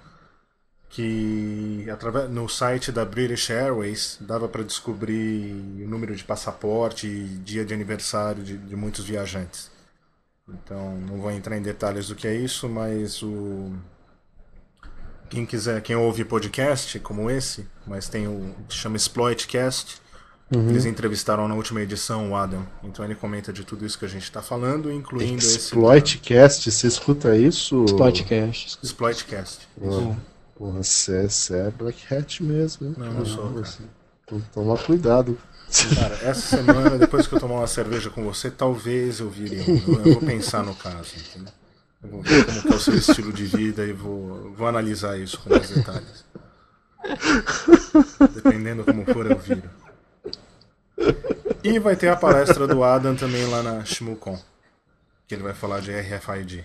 Que 0.88 1.88
através, 1.90 2.30
no 2.30 2.48
site 2.48 2.92
da 2.92 3.04
British 3.04 3.50
Airways 3.50 4.18
dava 4.20 4.48
para 4.48 4.62
descobrir 4.62 5.52
o 5.84 5.88
número 5.88 6.14
de 6.14 6.22
passaporte 6.22 7.06
e 7.08 7.24
dia 7.38 7.64
de 7.64 7.74
aniversário 7.74 8.42
de, 8.44 8.56
de 8.56 8.76
muitos 8.76 9.04
viajantes. 9.04 9.70
Então 10.48 10.96
não 11.00 11.18
vou 11.18 11.30
entrar 11.32 11.56
em 11.56 11.62
detalhes 11.62 12.08
do 12.08 12.14
que 12.14 12.28
é 12.28 12.34
isso, 12.34 12.68
mas 12.68 13.22
o. 13.22 13.72
Quem 15.30 15.44
quiser, 15.46 15.80
quem 15.82 15.96
ouve 15.96 16.24
podcast 16.24 16.98
como 17.00 17.30
esse, 17.30 17.66
mas 17.86 18.08
tem 18.08 18.28
o 18.28 18.54
que 18.68 18.74
chama 18.76 18.96
Exploitcast, 18.96 20.00
eles 20.52 20.84
entrevistaram 20.84 21.48
na 21.48 21.54
última 21.54 21.80
edição 21.80 22.30
o 22.30 22.36
Adam. 22.36 22.64
Então 22.84 23.04
ele 23.04 23.14
comenta 23.14 23.52
de 23.52 23.64
tudo 23.64 23.84
isso 23.84 23.98
que 23.98 24.04
a 24.04 24.08
gente 24.08 24.22
está 24.24 24.40
falando, 24.42 24.92
incluindo 24.92 25.38
esse 25.38 25.56
Exploitcast, 25.58 26.70
você 26.70 26.86
escuta 26.86 27.36
isso? 27.36 27.84
Podcast. 27.96 28.78
Exploitcast. 28.82 29.66
Porra, 29.78 30.16
porra, 30.56 30.82
você, 30.82 31.28
você 31.28 31.54
é 31.56 31.70
Black 31.70 32.14
Hat 32.14 32.42
mesmo. 32.42 32.86
hein? 32.88 32.94
Não, 32.96 33.12
não 33.14 33.24
sou, 33.26 33.48
cara. 33.50 33.64
Você- 33.64 33.82
então 34.26 34.40
Toma 34.52 34.78
cuidado. 34.78 35.36
Cara, 35.96 36.14
essa 36.22 36.56
semana, 36.58 36.96
depois 36.98 37.26
que 37.26 37.34
eu 37.34 37.40
tomar 37.40 37.56
uma 37.56 37.66
cerveja 37.66 38.08
com 38.10 38.22
você, 38.24 38.50
talvez 38.50 39.18
eu 39.20 39.28
vire 39.28 39.60
um. 39.60 39.92
Eu 40.06 40.12
vou 40.14 40.16
pensar 40.20 40.62
no 40.62 40.74
caso, 40.74 41.10
entendeu? 41.16 41.52
Eu 42.04 42.10
vou 42.10 42.22
ver 42.22 42.44
como 42.44 42.74
é 42.74 42.76
o 42.76 42.80
seu 42.80 42.94
estilo 42.94 43.32
de 43.32 43.46
vida 43.46 43.84
e 43.84 43.92
vou, 43.92 44.52
vou 44.52 44.68
analisar 44.68 45.18
isso 45.18 45.40
com 45.40 45.50
mais 45.50 45.70
detalhes. 45.70 46.24
Dependendo 48.34 48.84
como 48.84 49.04
for, 49.06 49.30
eu 49.30 49.38
viro. 49.38 49.70
E 51.62 51.78
vai 51.78 51.96
ter 51.96 52.08
a 52.08 52.16
palestra 52.16 52.66
do 52.66 52.84
Adam 52.84 53.16
também 53.16 53.46
lá 53.46 53.62
na 53.62 53.84
Shmulcon. 53.84 54.38
Que 55.26 55.34
ele 55.34 55.42
vai 55.42 55.54
falar 55.54 55.80
de 55.80 55.90
RFID. 55.92 56.64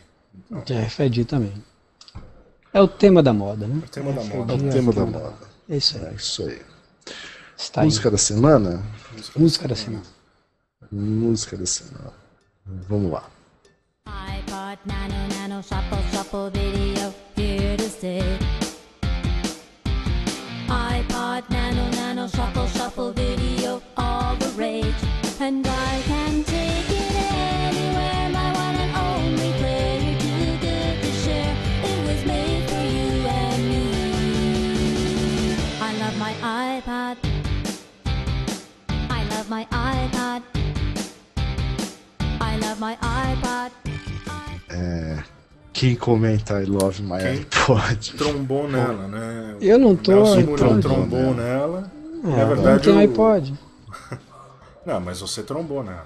De 0.65 0.73
RFID 0.73 1.25
também. 1.25 1.53
É 2.73 2.81
o 2.81 2.87
tema 2.87 3.23
da 3.23 3.31
moda, 3.31 3.65
né? 3.65 3.81
É 3.81 3.85
o 3.85 3.89
tema 3.89 4.11
da 4.13 4.23
moda. 4.23 4.53
É 4.53 4.55
o 4.55 4.69
tema 4.69 4.93
da 4.93 5.05
moda. 5.05 5.33
É 5.69 5.77
isso 5.77 5.97
aí. 5.97 6.05
É 6.05 6.13
isso 6.13 6.43
aí. 6.43 6.61
Está 7.57 7.81
aí. 7.81 7.85
Música 7.85 8.11
da 8.11 8.17
semana? 8.17 8.83
Música 9.35 9.67
da 9.67 9.75
semana. 9.75 10.03
música 10.91 11.55
desse 11.55 11.83
ano. 11.83 12.13
Vamos 12.87 13.11
lá. 13.11 13.29
iPod 14.09 14.77
Nano 14.85 15.27
Nano 15.29 15.61
Shuffle 15.61 16.01
Shuffle 16.11 16.49
Video 16.49 17.13
here 17.35 17.77
to 17.77 17.89
stay. 17.89 18.37
iPod 20.67 21.49
Nano 21.49 21.89
Nano 21.91 22.27
Shuffle 22.27 22.67
Shuffle 22.67 23.11
Video 23.13 23.81
all 23.97 24.35
the 24.35 24.49
rage, 24.57 25.01
and 25.39 25.65
I 25.67 26.01
can 26.05 26.43
take 26.43 26.89
it 26.89 27.15
anywhere. 27.15 28.29
My 28.29 28.49
one 28.65 28.75
and 28.83 28.93
only 29.07 29.51
player, 29.59 30.19
too 30.19 30.57
good 30.65 31.01
to 31.03 31.11
share. 31.23 31.55
It 31.83 31.99
was 32.07 32.25
made 32.25 32.63
for 32.69 32.83
you 32.95 33.27
and 33.27 33.61
me. 33.69 33.85
I 35.81 35.93
love 36.01 36.17
my 36.17 36.33
iPod. 36.41 37.17
I 39.09 39.23
love 39.33 39.49
my 39.49 39.65
iPod. 39.71 40.41
I 42.41 42.57
love 42.57 42.79
my 42.79 42.95
iPod. 42.95 43.71
É, 44.79 45.17
quem 45.73 45.95
comenta 45.95 46.61
I 46.61 46.65
Love 46.65 47.01
My 47.03 47.17
Quem? 47.19 47.29
iPod? 47.39 48.13
Trombou 48.17 48.67
nela, 48.69 49.07
né? 49.07 49.55
Eu 49.61 49.77
não 49.77 49.95
tô 49.95 50.11
Nelson. 50.11 50.41
Murilo 50.41 50.79
trombou 50.81 51.33
nela. 51.33 51.91
É, 52.23 52.27
Na 52.27 52.39
eu 52.41 52.47
verdade, 52.47 52.69
não 52.69 52.79
tenho 52.79 52.95
o- 52.95 52.99
iPod. 52.99 53.53
Não, 54.85 54.99
mas 54.99 55.19
você 55.19 55.43
trombou 55.43 55.83
nela. 55.83 56.05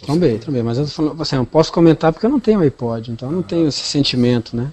Trombei, 0.00 0.38
trombei, 0.38 0.62
mas 0.62 0.76
eu 0.78 0.84
tô 0.84 0.90
falando, 0.90 1.22
assim, 1.22 1.36
eu 1.36 1.40
não 1.40 1.46
posso 1.46 1.72
comentar 1.72 2.12
porque 2.12 2.26
eu 2.26 2.30
não 2.30 2.38
tenho 2.38 2.60
iPod, 2.60 3.10
então 3.10 3.28
eu 3.30 3.34
não 3.34 3.42
tenho 3.42 3.66
esse 3.66 3.80
sentimento, 3.80 4.54
né? 4.56 4.70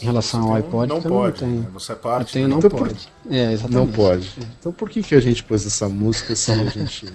Em 0.00 0.04
relação 0.06 0.40
ao 0.40 0.46
Então, 0.46 0.54
iPod, 0.56 0.88
não 0.88 0.96
porque 1.02 1.08
pode. 1.08 1.42
eu 1.42 1.48
não 1.48 1.54
né? 1.56 1.62
tenho. 1.62 1.72
Você 1.74 1.92
é 1.92 1.94
Eu 1.94 1.98
parte. 1.98 2.32
tenho, 2.32 2.46
do- 2.46 2.50
não 2.52 2.58
Então 2.58 2.70
por- 2.70 2.78
pode. 2.88 3.08
É, 3.30 3.52
exatamente. 3.52 3.74
Não 3.74 3.86
pode. 3.88 4.32
Então 4.58 4.72
por 4.72 4.88
que, 4.88 5.02
que 5.02 5.14
a 5.14 5.20
gente 5.20 5.44
pôs 5.44 5.66
essa 5.66 5.88
música 5.88 6.34
se 6.34 6.50
a 6.50 6.56
gente. 6.64 7.06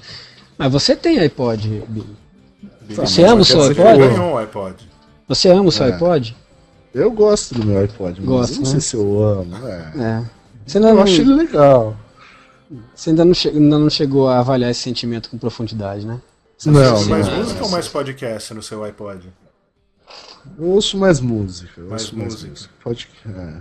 Mas 0.56 0.72
você 0.72 0.94
tem 0.96 1.18
iPod, 1.18 1.82
Bi. 1.88 2.04
Tá, 2.94 3.04
Você 3.06 3.22
ama 3.24 3.34
o 3.34 3.36
não 3.38 3.44
seu 3.44 3.62
iPod? 3.62 3.80
eu 3.80 3.88
amo. 3.88 3.98
ganhou 4.16 4.32
o 4.34 4.38
iPod. 4.38 4.87
Você 5.28 5.48
ama 5.50 5.68
o 5.68 5.72
seu 5.72 5.86
É. 5.86 5.92
iPod? 5.92 6.36
Eu 6.94 7.10
gosto 7.10 7.54
do 7.54 7.64
meu 7.66 7.78
iPod, 7.80 8.18
mas 8.20 8.26
Gosto, 8.28 8.54
não 8.56 8.60
né? 8.62 8.66
sei 8.70 8.80
se 8.80 8.96
eu 8.96 9.22
amo. 9.22 9.66
É. 9.66 9.92
É. 9.98 10.24
Você 10.66 10.78
ainda, 10.78 10.88
Eu 10.90 10.94
não, 10.96 11.02
acho 11.02 11.20
ele 11.20 11.34
legal. 11.34 11.96
você 12.94 13.10
ainda, 13.10 13.24
não 13.24 13.34
che- 13.34 13.48
ainda 13.48 13.78
não 13.78 13.90
chegou 13.90 14.28
a 14.28 14.38
avaliar 14.40 14.70
esse 14.70 14.80
sentimento 14.80 15.28
com 15.30 15.38
profundidade, 15.38 16.06
né? 16.06 16.20
Não, 16.66 17.04
mais 17.06 17.26
não. 17.28 17.36
música 17.36 17.62
ou 17.64 17.70
mais 17.70 17.88
podcast 17.88 18.52
no 18.54 18.62
seu 18.62 18.82
iPod? 18.84 19.28
Eu 20.58 20.66
ouço 20.66 20.96
mais 20.96 21.20
música. 21.20 21.72
Eu 21.80 21.88
Mais 21.88 22.02
ouço 22.04 22.16
mais 22.16 22.32
música. 22.34 22.50
música. 22.50 22.70
Pod... 22.82 23.08
é. 23.28 23.54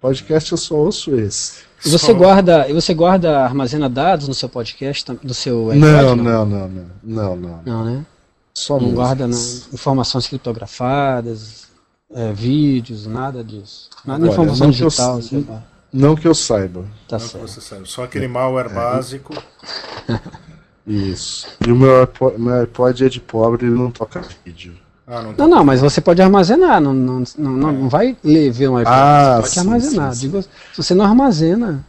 Podcast 0.00 0.52
eu 0.52 0.58
só 0.58 0.74
ouço 0.76 1.16
esse. 1.16 1.62
E 1.84 1.88
você 1.88 2.06
Só- 2.06 2.14
guarda, 2.14 2.68
e 2.68 2.72
você 2.74 2.92
guarda, 2.94 3.40
armazena 3.40 3.88
dados 3.88 4.28
no 4.28 4.34
seu 4.34 4.48
podcast, 4.48 5.10
do 5.22 5.32
seu 5.34 5.70
iPod? 5.70 5.78
Não, 5.80 6.16
não, 6.16 6.44
não, 6.46 6.68
não. 6.68 6.86
Não, 7.02 7.36
não. 7.36 7.60
Não, 7.64 7.84
né? 7.84 8.06
Só 8.56 8.78
Não 8.78 8.92
guarda 8.92 9.26
não, 9.26 9.36
informações 9.72 10.28
criptografadas, 10.28 11.64
é, 12.14 12.32
vídeos, 12.32 13.04
nada 13.06 13.42
disso. 13.42 13.90
Nada 14.04 14.20
de 14.20 14.24
Olha, 14.26 14.32
informação 14.32 14.66
não 14.68 14.72
que 14.74 14.82
eu 14.82 14.88
digital, 14.88 15.20
lá. 15.48 15.62
Não 15.92 16.14
que 16.16 16.28
eu 16.28 16.34
saiba. 16.34 16.84
Tá 17.08 17.18
Não 17.18 17.24
que 17.24 17.32
certo. 17.32 17.48
você 17.48 17.60
sabe. 17.60 17.88
Só 17.88 18.04
aquele 18.04 18.28
malware 18.28 18.72
básico. 18.72 19.34
Isso. 20.86 21.48
E 21.66 21.72
o 21.72 21.76
meu 21.76 22.02
iPod, 22.02 22.38
meu 22.38 22.60
iPod 22.60 23.04
é 23.04 23.08
de 23.08 23.20
pobre, 23.20 23.66
ele 23.66 23.74
não 23.74 23.90
toca 23.90 24.22
vídeo. 24.44 24.74
Ah, 25.06 25.20
não 25.22 25.32
Não, 25.32 25.48
não, 25.48 25.64
mas 25.64 25.80
você 25.80 26.00
pode 26.00 26.22
armazenar, 26.22 26.80
não, 26.80 26.94
não, 26.94 27.24
não, 27.36 27.50
não, 27.52 27.72
não 27.72 27.88
vai 27.88 28.16
ler, 28.22 28.50
ver 28.52 28.68
um 28.68 28.76
iPod, 28.76 28.94
Ah, 28.94 29.36
você 29.36 29.40
pode 29.42 29.50
sim, 29.54 29.60
armazenar. 29.60 30.12
sim, 30.14 30.20
sim. 30.20 30.26
Digo, 30.28 30.42
se 30.42 30.48
você 30.76 30.94
não 30.94 31.04
armazena 31.04 31.66
Não, 31.72 31.82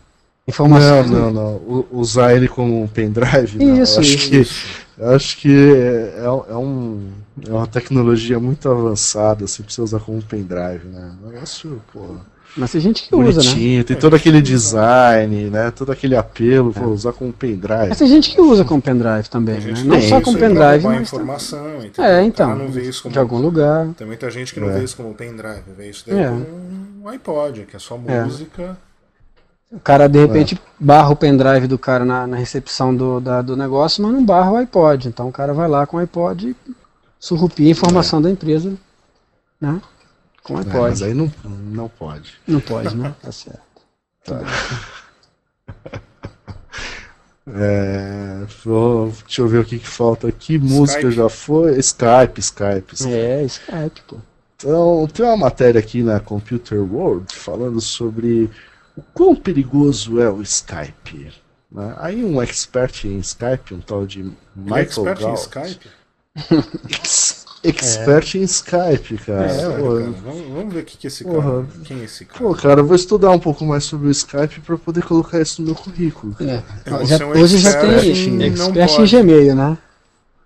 informações... 0.48 1.12
não, 1.12 1.32
não. 1.32 1.56
U- 1.58 1.88
Usar 1.92 2.34
ele 2.34 2.48
como 2.48 2.82
um 2.82 2.88
pendrive, 2.88 3.58
não. 3.64 3.82
Isso, 3.84 3.98
eu 3.98 4.00
acho 4.02 4.36
isso. 4.36 4.85
Eu 4.98 5.10
acho 5.16 5.38
que 5.38 5.50
é, 5.76 6.24
é 6.24 6.30
um, 6.58 7.10
é 7.48 7.52
uma 7.52 7.68
tecnologia 7.68 8.40
muito 8.40 8.70
avançada, 8.70 9.46
você 9.48 9.62
precisa 9.64 9.84
usar 9.84 10.00
como 10.00 10.18
um 10.18 10.22
pendrive, 10.22 10.88
né? 10.88 11.12
Um 11.24 11.30
negócio, 11.30 11.82
pô, 11.92 12.16
Mas 12.58 12.72
tem 12.72 12.80
gente 12.80 13.04
que 13.08 13.14
usa, 13.16 13.40
né? 13.42 13.50
bonitinho, 13.50 13.84
tem 13.84 13.98
todo 13.98 14.16
aquele 14.16 14.42
design, 14.42 15.50
né? 15.50 15.72
Todo 15.72 15.92
aquele 15.92 16.16
apelo, 16.16 16.72
vou 16.72 16.94
usar 16.94 17.12
como 17.12 17.34
pendrive. 17.34 17.90
Mas 17.90 17.98
tem 17.98 18.08
gente 18.08 18.34
que 18.34 18.40
usa 18.40 18.64
com 18.64 18.80
pendrive 18.80 19.28
também, 19.30 19.56
né? 19.56 19.62
gente 19.62 19.84
Não 19.84 20.00
só 20.02 20.18
usa 20.18 20.22
com 20.22 20.32
isso 20.32 20.38
aí 20.38 20.38
pra 20.38 20.48
pendrive, 20.70 20.84
mas... 20.86 21.02
informação, 21.02 21.68
entendeu? 21.84 21.92
É, 22.06 22.08
O 22.08 22.12
cara 22.14 22.24
então, 22.24 22.56
não 22.56 22.70
vê 22.70 22.84
isso 22.84 23.04
como... 23.04 23.12
de 23.14 23.20
algum 23.20 23.40
lugar. 23.40 23.88
Tem 23.98 24.08
muita 24.08 24.32
gente 24.32 24.54
que 24.54 24.60
não 24.62 24.70
É. 24.70 24.78
vê 24.78 24.84
isso 24.86 24.96
como 24.96 25.14
pendrive, 25.14 25.64
vê 25.78 25.90
isso 25.90 26.06
daí 26.08 26.20
É. 26.20 26.30
como 26.30 26.46
um 27.04 27.10
iPod, 27.10 27.66
que 27.70 27.76
é 27.76 27.80
só 27.80 28.00
É. 28.08 28.24
música. 28.24 28.78
O 29.76 29.80
cara, 29.82 30.08
de 30.08 30.18
repente, 30.20 30.60
barra 30.80 31.10
o 31.10 31.16
pendrive 31.16 31.68
do 31.68 31.78
cara 31.78 32.06
na, 32.06 32.26
na 32.26 32.38
recepção 32.38 32.96
do, 32.96 33.20
da- 33.20 33.42
do 33.42 33.58
negócio, 33.58 34.02
mas 34.02 34.14
não 34.14 34.26
barra 34.26 34.52
o 34.52 34.56
iPod. 34.56 35.08
Então 35.10 35.28
o 35.28 35.32
cara 35.32 35.54
vai 35.54 35.68
lá 35.68 35.86
com 35.86 35.98
o 35.98 36.00
iPod 36.00 36.50
e 36.50 36.56
surrupia 37.20 37.68
a 37.68 37.72
informação 37.72 38.22
da 38.22 38.30
empresa, 38.32 38.74
né? 39.60 39.82
Com 40.44 40.54
o 40.54 40.58
É, 40.58 40.62
iPod. 40.62 40.78
mas 40.80 41.02
aí 41.02 41.14
não, 41.14 41.32
não 41.44 41.90
pode. 41.90 42.36
Não 42.48 42.60
pode, 42.62 42.96
né? 42.96 43.14
Tá 43.22 43.32
certo. 43.32 43.60
É, 47.48 48.44
vou- 48.64 49.12
deixa 49.26 49.42
eu 49.42 49.48
ver 49.48 49.60
o 49.60 49.66
que, 49.66 49.78
que 49.78 49.88
falta 49.88 50.28
aqui. 50.28 50.58
Música 50.58 51.00
Skype. 51.02 51.16
já 51.16 51.30
foi. 51.30 51.78
Skype, 51.80 52.40
Skype. 52.40 52.94
Skype. 52.96 53.14
É, 53.14 53.44
Skype, 53.44 54.02
pô. 54.08 54.18
Então, 54.58 55.08
tem 55.14 55.26
uma 55.26 55.38
matéria 55.38 55.80
aqui 55.80 56.02
na 56.02 56.20
Computer 56.20 56.80
World 56.82 57.26
falando 57.36 57.80
sobre 57.82 58.50
o 58.98 59.02
quão 59.14 59.36
perigoso 59.36 60.20
é 60.22 60.30
o 60.30 60.42
Skype. 60.42 61.32
né? 61.72 61.96
Aí 61.98 62.24
um 62.24 62.42
expert 62.42 63.06
em 63.06 63.18
Skype, 63.20 63.74
um 63.74 63.80
tal 63.80 64.06
de 64.06 64.20
Ele 64.22 64.30
é 64.30 64.60
Michael 64.60 64.82
expert 64.84 65.20
em 65.20 65.24
Galt, 65.24 65.38
Skype? 65.40 65.88
ex- 66.90 67.46
expert 67.64 68.36
em 68.36 68.44
Skype, 68.44 69.18
cara. 69.26 69.48
Pô, 69.48 69.96
cara? 69.96 70.12
Vamos, 70.12 70.48
vamos 70.54 70.74
ver 70.74 70.82
o 70.82 70.86
que, 70.86 70.98
que 70.98 71.08
é 71.08 71.10
esse 71.10 71.24
Porra. 71.24 71.52
cara. 71.64 71.68
Quem 71.84 72.00
é 72.00 72.04
esse 72.04 72.26
cara? 72.26 72.40
Pô, 72.40 72.56
cara, 72.56 72.82
eu 72.82 72.86
vou 72.86 72.96
estudar 72.96 73.32
um 73.32 73.40
pouco 73.40 73.66
mais 73.66 73.84
sobre 73.84 74.08
o 74.08 74.12
Skype 74.12 74.62
para 74.62 74.78
poder 74.78 75.04
colocar 75.04 75.42
isso 75.42 75.62
no 75.62 75.68
meu 75.68 75.76
currículo. 75.76 76.36
É. 76.40 76.62
Você 77.00 77.06
Já- 77.18 77.24
é 77.24 77.26
um 77.26 77.30
hoje 77.32 77.58
já 77.58 77.70
expert 77.70 78.02
tem 78.02 78.12
em- 78.12 78.44
expert 78.44 79.00
em. 79.00 79.06
Gmail, 79.08 79.56
né? 79.56 79.78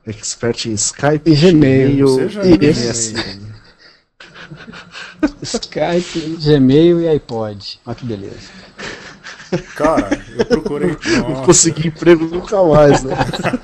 Expert 0.08 0.66
em 0.66 0.74
Skype, 0.74 1.30
E 1.30 1.36
Gmail. 1.36 2.08
Você 2.08 2.30
já 2.30 2.42
é 2.44 2.48
E- 2.50 2.58
MSN. 2.58 3.50
Skype, 5.44 6.38
Gmail 6.44 7.02
e 7.02 7.08
iPod. 7.08 7.80
Olha 7.86 7.96
que 7.96 8.06
beleza. 8.06 8.50
Cara, 9.76 10.10
eu 10.38 10.46
procurei. 10.46 10.96
Não 11.18 11.30
Nossa, 11.30 11.46
consegui 11.46 11.88
emprego 11.88 12.26
nunca 12.26 12.62
mais, 12.64 13.04
né? 13.04 13.16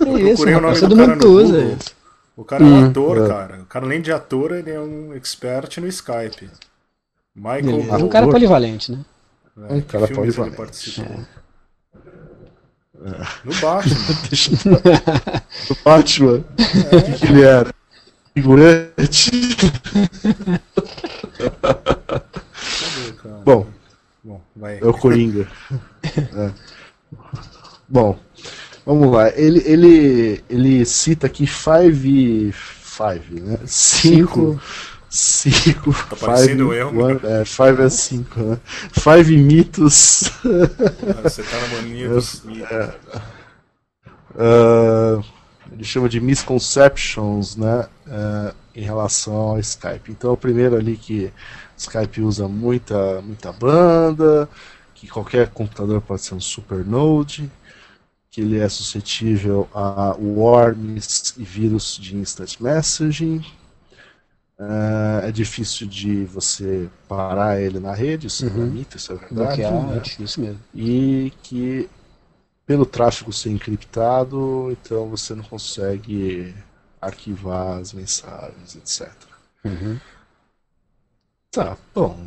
É 0.00 0.10
isso, 0.10 0.26
procurei 0.44 0.54
o 0.54 0.60
nome 0.60 0.74
rapaz. 0.74 0.80
do 0.80 0.88
Todo 0.88 0.96
cara 0.96 1.12
mundo 1.12 1.26
no 1.26 1.32
usa 1.34 1.62
isso. 1.64 1.94
O 2.36 2.44
cara 2.44 2.64
é 2.64 2.66
um 2.66 2.70
Hum. 2.84 2.86
ator, 2.88 3.16
É. 3.24 3.28
cara. 3.28 3.60
O 3.62 3.66
cara, 3.66 3.84
além 3.84 4.00
de 4.00 4.12
ator, 4.12 4.52
ele 4.52 4.70
é 4.70 4.80
um 4.80 5.12
expert 5.14 5.78
no 5.80 5.86
Skype. 5.88 6.48
Michael. 7.34 7.62
Gould. 7.82 8.04
Um 8.04 8.08
cara 8.08 8.26
polivalente, 8.28 8.92
né? 8.92 8.98
né? 9.56 9.66
Um 9.70 9.80
cara 9.80 10.06
filmes 10.06 10.38
ele 10.38 10.50
polivalente. 10.50 10.56
participou? 10.56 11.26
No 13.44 13.54
Batman. 13.60 13.94
Eu... 15.70 15.74
Do 15.74 15.78
Batman. 15.84 16.44
O 16.92 17.02
que, 17.02 17.12
que 17.18 17.26
ele 17.26 17.42
era? 17.42 17.74
Figurante. 18.38 19.30
Cadê, 21.38 23.12
cara? 23.22 23.34
Bom, 23.44 23.66
Bom, 24.22 24.40
vai. 24.54 24.78
é 24.78 24.86
o 24.86 24.92
Coringa. 24.92 25.48
É. 26.14 26.50
Bom, 27.88 28.16
vamos 28.86 29.10
lá. 29.12 29.28
Ele, 29.30 29.60
ele, 29.66 30.44
ele 30.48 30.84
cita 30.84 31.26
aqui 31.26 31.46
five, 31.48 32.52
five, 32.52 33.40
né? 33.40 33.58
Cinco, 33.66 34.60
cinco, 35.10 35.92
Tá 36.10 36.14
parecendo 36.16 36.72
eu, 36.72 36.96
one- 36.96 37.20
é, 37.24 37.44
five 37.44 37.82
é 37.82 37.88
cinco, 37.88 38.38
né? 38.40 38.58
Five 38.92 39.36
mitos 39.36 40.30
Você 41.24 41.42
tá 41.42 41.60
na 41.60 41.68
mania 41.82 42.08
dos 42.08 42.42
Ah, 44.38 45.20
ele 45.72 45.84
chama 45.84 46.08
de 46.08 46.20
misconceptions, 46.20 47.56
né, 47.56 47.86
ah, 48.10 48.54
em 48.74 48.82
relação 48.82 49.34
ao 49.34 49.58
Skype. 49.60 50.10
Então, 50.12 50.32
o 50.32 50.36
primeiro 50.36 50.76
ali 50.76 50.96
que 50.96 51.32
Skype 51.76 52.20
usa 52.22 52.48
muita, 52.48 53.20
muita 53.22 53.52
banda, 53.52 54.48
que 54.94 55.08
qualquer 55.08 55.48
computador 55.50 56.00
pode 56.02 56.22
ser 56.22 56.34
um 56.34 56.40
supernode, 56.40 57.50
que 58.30 58.40
ele 58.42 58.58
é 58.58 58.68
suscetível 58.68 59.68
a 59.74 60.14
worms 60.18 61.34
e 61.38 61.44
vírus 61.44 61.96
de 62.00 62.16
instant 62.16 62.60
messaging. 62.60 63.42
Ah, 64.58 65.20
é 65.24 65.30
difícil 65.32 65.86
de 65.86 66.24
você 66.24 66.88
parar 67.08 67.60
ele 67.60 67.78
na 67.78 67.94
rede, 67.94 68.26
isso 68.26 68.44
é 68.44 68.48
Uhum. 68.50 68.66
mito, 68.66 68.96
isso 68.96 69.12
é 69.12 69.16
verdade. 69.16 69.62
Bloquear, 69.62 69.86
né? 69.86 69.96
é 69.96 70.00
difícil 70.00 70.42
mesmo. 70.44 70.60
e 70.74 71.32
que 71.42 71.88
pelo 72.66 72.86
tráfego 72.86 73.32
ser 73.32 73.50
encriptado, 73.50 74.70
então 74.72 75.08
você 75.08 75.34
não 75.34 75.44
consegue 75.44 76.54
arquivar 77.00 77.78
as 77.78 77.92
mensagens, 77.92 78.76
etc. 78.76 79.10
Uhum. 79.64 79.98
Tá, 81.50 81.76
bom. 81.94 82.18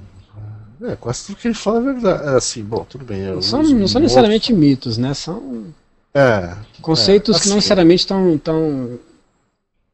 É, 0.82 0.95
quase 0.95 1.28
tudo 1.28 1.36
que 1.38 1.47
ele 1.47 1.53
fala 1.55 1.80
é 1.80 1.93
verdade. 1.93 2.28
É, 2.30 2.36
assim, 2.38 2.63
bom, 2.63 2.84
tudo 2.86 3.05
bem. 3.05 3.22
Não 3.24 3.41
são, 3.41 3.61
não 3.61 3.88
são 3.88 4.01
necessariamente 4.01 4.51
mitos, 4.51 4.97
né? 4.97 5.13
São 5.13 5.74
É, 6.13 6.57
Conceitos 6.82 7.38
É, 7.38 7.39
que 7.39 7.47
não 7.47 7.53
assim- 7.53 7.55
necessariamente 7.57 7.99
estão 8.01 8.38
tão 8.39 8.99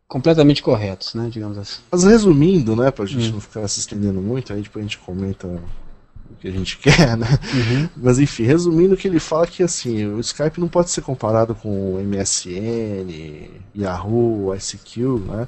completamente 0.08 0.64
corretos, 0.64 1.14
né? 1.14 1.30
Digamos 1.30 1.58
assim. 1.58 1.82
Mas 1.92 2.04
resumindo, 2.06 2.76
né, 2.76 2.90
pra 2.90 3.06
gente 3.06 3.30
Hum. 3.30 3.34
não 3.34 3.42
ficar 3.42 3.68
se 3.68 3.80
estendendo 3.82 4.22
muito, 4.22 4.54
aí 4.54 4.62
depois 4.62 4.84
a 4.84 4.88
gente 4.88 4.98
comenta 5.00 5.48
que 6.40 6.48
a 6.48 6.52
gente 6.52 6.78
quer, 6.80 7.18
né? 7.18 7.28
Uhum. 7.54 7.90
Mas 7.96 8.20
enfim, 8.20 8.44
resumindo 8.44 8.96
que 8.98 9.08
ele 9.08 9.20
fala 9.20 9.48
que 9.48 9.64
assim, 9.64 10.06
o 10.08 10.20
Skype 10.20 10.60
não 10.60 10.68
pode 10.68 10.90
ser 10.92 11.02
comparado 11.02 11.56
com 11.56 11.96
o 11.96 12.00
MSN, 12.04 13.50
Yahoo, 13.76 14.54
ICQ, 14.56 15.02
né? 15.26 15.48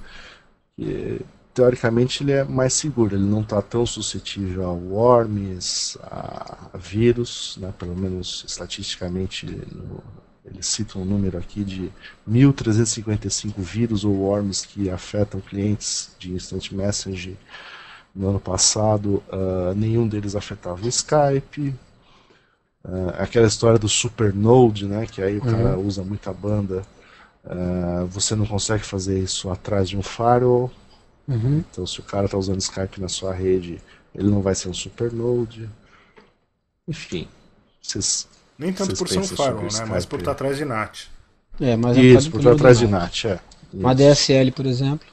Que, 0.78 1.22
teoricamente 1.54 2.24
ele 2.24 2.32
é 2.32 2.44
mais 2.44 2.74
seguro, 2.74 3.16
ele 3.16 3.26
não 3.26 3.42
está 3.42 3.62
tão 3.62 3.86
suscetível 3.86 4.66
a 4.66 4.72
worms, 4.74 5.98
a, 6.04 6.70
vírus, 6.78 7.58
né? 7.62 7.74
Pelo 7.78 7.96
menos 7.96 8.44
estatisticamente 8.48 9.46
no- 9.46 10.04
ele 10.46 10.64
cita 10.64 10.98
um 10.98 11.06
número 11.06 11.38
aqui 11.38 11.64
de 11.64 11.92
1.355 12.28 13.62
vírus 13.62 14.04
ou 14.04 14.14
worms 14.16 14.66
que 14.66 14.90
afetam 14.90 15.40
clientes 15.42 16.12
de 16.18 16.32
Instant 16.34 16.72
Message 16.72 17.38
no 18.20 18.30
ano 18.30 18.40
passado. 18.40 19.24
ah, 19.32 19.74
nenhum 19.76 20.08
deles 20.08 20.36
afetava 20.36 20.84
o 20.86 20.90
Skype. 20.90 21.74
Ah, 22.84 23.24
aquela 23.24 23.48
história 23.48 23.80
do 23.80 23.88
Supernode, 23.88 24.86
né? 24.86 25.08
Que 25.08 25.22
aí 25.22 25.38
o 25.38 25.42
cara 25.42 25.80
usa 25.80 26.04
muita 26.04 26.34
banda. 26.34 26.84
Ah, 27.46 28.06
você 28.10 28.36
não 28.36 28.46
consegue 28.46 28.84
fazer 28.84 29.20
isso 29.20 29.50
atrás 29.50 29.88
de 29.88 29.98
um 29.98 30.04
firewall. 30.04 30.70
Uhum. 31.28 31.64
Então, 31.72 31.88
se 31.88 32.00
o 32.00 32.04
cara 32.04 32.26
está 32.26 32.38
usando 32.38 32.60
Skype 32.60 33.00
na 33.00 33.08
sua 33.08 33.34
rede, 33.34 33.80
ele 34.14 34.30
não 34.30 34.42
vai 34.42 34.54
ser 34.54 34.68
um 34.68 34.74
Supernode. 34.74 35.70
Enfim, 36.88 37.28
vocês 37.82 38.28
Nem 38.58 38.74
tanto 38.74 38.96
Vocês 38.96 39.00
por 39.00 39.08
ser 39.08 39.20
um 39.20 39.38
firewall, 39.38 39.72
né? 39.72 39.86
Mas 39.88 40.06
por 40.06 40.20
estar 40.20 40.32
atrás 40.32 40.58
de 40.58 40.66
NAT. 40.66 41.06
É, 41.62 41.76
mas 41.76 41.98
é 41.98 42.02
Isso, 42.02 42.32
por 42.32 42.42
por 42.42 42.56
trás 42.56 42.80
de 42.80 42.88
NAT. 42.88 43.26
É. 43.26 43.40
Uma. 43.74 43.94
DSL, 43.94 44.52
por 44.52 44.66
exemplo. 44.66 45.08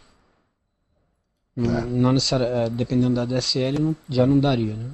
Não, 1.57 1.78
É. 1.78 1.80
não 1.84 2.12
necessari- 2.12 2.44
é, 2.44 2.68
dependendo 2.68 3.14
da 3.14 3.24
DSL, 3.24 3.78
não- 3.80 3.96
já 4.11 4.26
não 4.26 4.38
daria, 4.38 4.74
né? 4.74 4.90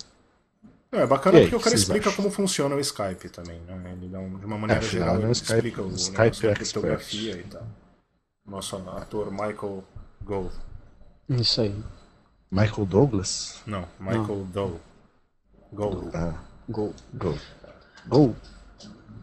Não, 0.92 1.00
é 1.00 1.06
bacana 1.06 1.38
aí, 1.38 1.44
porque 1.44 1.56
o 1.56 1.60
cara 1.60 1.74
explica 1.74 2.08
acham? 2.10 2.22
como 2.22 2.30
funciona 2.34 2.76
o 2.76 2.80
Skype 2.80 3.28
também, 3.30 3.60
né? 3.62 3.92
Ele 4.00 4.08
dá 4.08 4.18
um- 4.20 4.38
de 4.38 4.44
uma 4.46 4.58
maneira 4.58 4.80
afinal, 4.80 5.04
geral, 5.04 5.14
ele 5.16 5.22
é 5.22 5.26
um 5.26 5.28
ele 5.28 5.32
Skype- 5.32 5.54
explica 5.54 5.82
o 5.82 5.90
Skype 5.94 6.54
criptografia 6.54 7.32
e 7.38 7.42
tal. 7.44 7.66
Nosso 8.46 8.76
ator 8.76 9.30
Michael 9.30 9.82
Gove. 10.22 10.50
Isso 11.30 11.62
aí. 11.62 11.74
Michael 12.50 12.86
Douglas? 12.86 13.60
Não, 13.66 13.86
Michael 13.98 14.46
Doe. 14.52 14.74
Gove. 15.72 16.10
Ah, 16.14 16.34
Gol. 16.68 16.94
Go. 17.14 17.34
Go. 18.06 18.34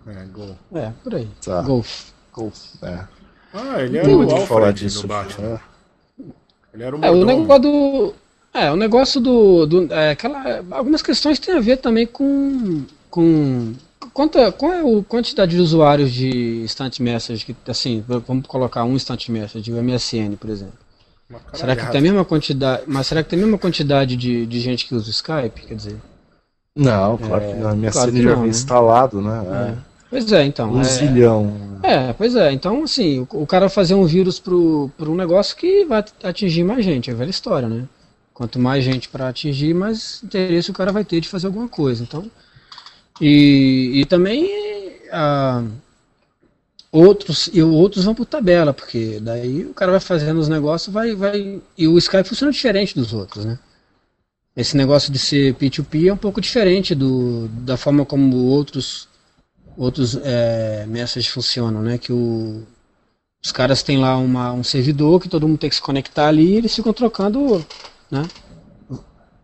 É. 0.08 0.80
É, 0.80 0.94
por 1.04 1.14
aí. 1.16 1.30
Tá. 1.46 1.62
Golf. 1.62 2.10
Golf. 2.34 2.84
É. 2.84 3.08
Ah, 3.54 3.82
ele 3.82 4.02
tem 4.02 4.16
o 4.16 4.28
que 4.28 4.46
falar 4.48 4.68
Alfred 4.70 4.80
disso. 4.86 5.02
do 5.04 5.08
Batman. 5.08 5.50
né? 5.50 5.62
Ele 6.74 6.84
era 6.84 6.96
o 6.96 7.06
É, 7.06 7.12
o 7.12 7.26
negócio 7.26 7.62
do. 7.62 8.14
É, 8.54 8.72
o 8.72 8.76
negócio 8.76 9.22
do. 9.22 9.66
do 9.66 9.94
é, 9.94 10.12
aquela, 10.12 10.64
algumas 10.72 11.02
questões 11.02 11.40
têm 11.40 11.56
a 11.56 11.60
ver 11.60 11.78
também 11.78 12.06
com. 12.06 12.84
com 13.10 13.74
quanta, 14.14 14.52
qual 14.52 14.74
é 14.74 14.80
a 14.80 15.04
quantidade 15.04 15.56
de 15.56 15.62
usuários 15.62 16.12
de 16.12 16.62
Instant 16.64 17.00
Message? 17.00 17.46
Que, 17.46 17.56
assim, 17.68 18.04
vamos 18.08 18.46
colocar 18.48 18.84
um 18.84 18.94
Instant 18.94 19.30
Message, 19.30 19.72
o 19.72 19.82
MSN, 19.82 20.36
por 20.40 20.50
exemplo. 20.50 20.78
Será 21.54 21.76
que 21.76 21.86
tem 21.92 22.00
a 22.00 22.04
mesma 22.04 22.26
quantidade. 22.26 22.84
Mas 22.88 23.08
será 23.08 23.24
que 23.24 23.30
tem 23.30 23.38
a 23.38 23.42
mesma 23.44 23.58
quantidade 23.58 24.16
de, 24.16 24.46
de 24.46 24.60
gente 24.60 24.88
que 24.88 24.96
usa 24.96 25.08
o 25.08 25.12
Skype? 25.12 25.62
Quer 25.68 25.76
dizer. 25.76 25.98
Não, 26.76 27.18
claro 27.18 27.42
que 27.42 27.66
a 27.66 27.76
minha 27.76 27.92
claro 27.92 28.12
já 28.16 28.24
não, 28.24 28.36
vem 28.36 28.44
né? 28.44 28.50
instalado, 28.50 29.22
né? 29.22 29.76
É. 29.86 29.89
Pois 30.10 30.32
é, 30.32 30.44
então. 30.46 30.74
Um 30.74 30.82
é, 30.82 30.84
zilhão. 30.84 31.80
É, 31.84 32.14
pois 32.14 32.36
é. 32.36 32.52
Então, 32.52 32.84
assim, 32.84 33.20
o, 33.20 33.28
o 33.44 33.48
cara 33.48 33.70
fazer 33.70 33.94
um 33.94 34.06
vírus 34.06 34.40
pro 34.40 34.92
um 35.00 35.16
negócio 35.16 35.56
que 35.56 35.86
vai 35.86 36.04
atingir 36.24 36.64
mais 36.64 36.84
gente, 36.84 37.12
é 37.12 37.14
velha 37.14 37.30
história, 37.30 37.70
né? 37.70 37.88
Quanto 38.34 38.58
mais 38.58 38.84
gente 38.84 39.10
para 39.10 39.28
atingir, 39.28 39.74
mais 39.74 40.24
interesse 40.24 40.72
o 40.72 40.74
cara 40.74 40.92
vai 40.92 41.04
ter 41.04 41.20
de 41.20 41.28
fazer 41.28 41.48
alguma 41.48 41.68
coisa. 41.68 42.02
Então, 42.02 42.30
e, 43.20 43.92
e 43.96 44.06
também 44.06 44.50
ah, 45.12 45.64
outros 46.92 47.50
e 47.54 47.62
outros 47.62 48.06
vão 48.06 48.16
por 48.16 48.26
tabela, 48.26 48.74
porque 48.74 49.20
daí 49.22 49.66
o 49.66 49.74
cara 49.74 49.92
vai 49.92 50.00
fazendo 50.00 50.40
os 50.40 50.48
negócios, 50.48 50.94
vai, 50.94 51.14
vai 51.16 51.62
e 51.78 51.88
o 51.88 51.98
Skype 51.98 52.28
funciona 52.28 52.52
diferente 52.52 52.96
dos 52.96 53.14
outros, 53.14 53.44
né? 53.46 53.60
Esse 54.56 54.76
negócio 54.76 55.12
de 55.12 55.20
ser 55.20 55.54
P2P 55.56 56.08
é 56.08 56.14
um 56.14 56.18
pouco 56.18 56.42
diferente 56.42 56.96
do, 56.96 57.48
da 57.50 57.78
forma 57.78 58.06
como 58.06 58.38
outros 58.38 59.09
outros 59.80 60.20
é, 60.22 60.86
messages 60.88 61.30
funcionam, 61.30 61.82
né? 61.82 61.98
Que 61.98 62.12
o, 62.12 62.64
os 63.42 63.52
caras 63.52 63.82
têm 63.82 63.98
lá 63.98 64.18
uma, 64.18 64.52
um 64.52 64.64
servidor 64.64 65.22
que 65.22 65.30
todo 65.30 65.48
mundo 65.48 65.58
tem 65.58 65.70
que 65.70 65.76
se 65.78 65.82
conectar 65.82 66.28
ali 66.28 66.46
e 66.54 66.56
eles 66.58 66.76
ficam 66.76 66.92
trocando, 66.92 67.66
né? 68.12 68.28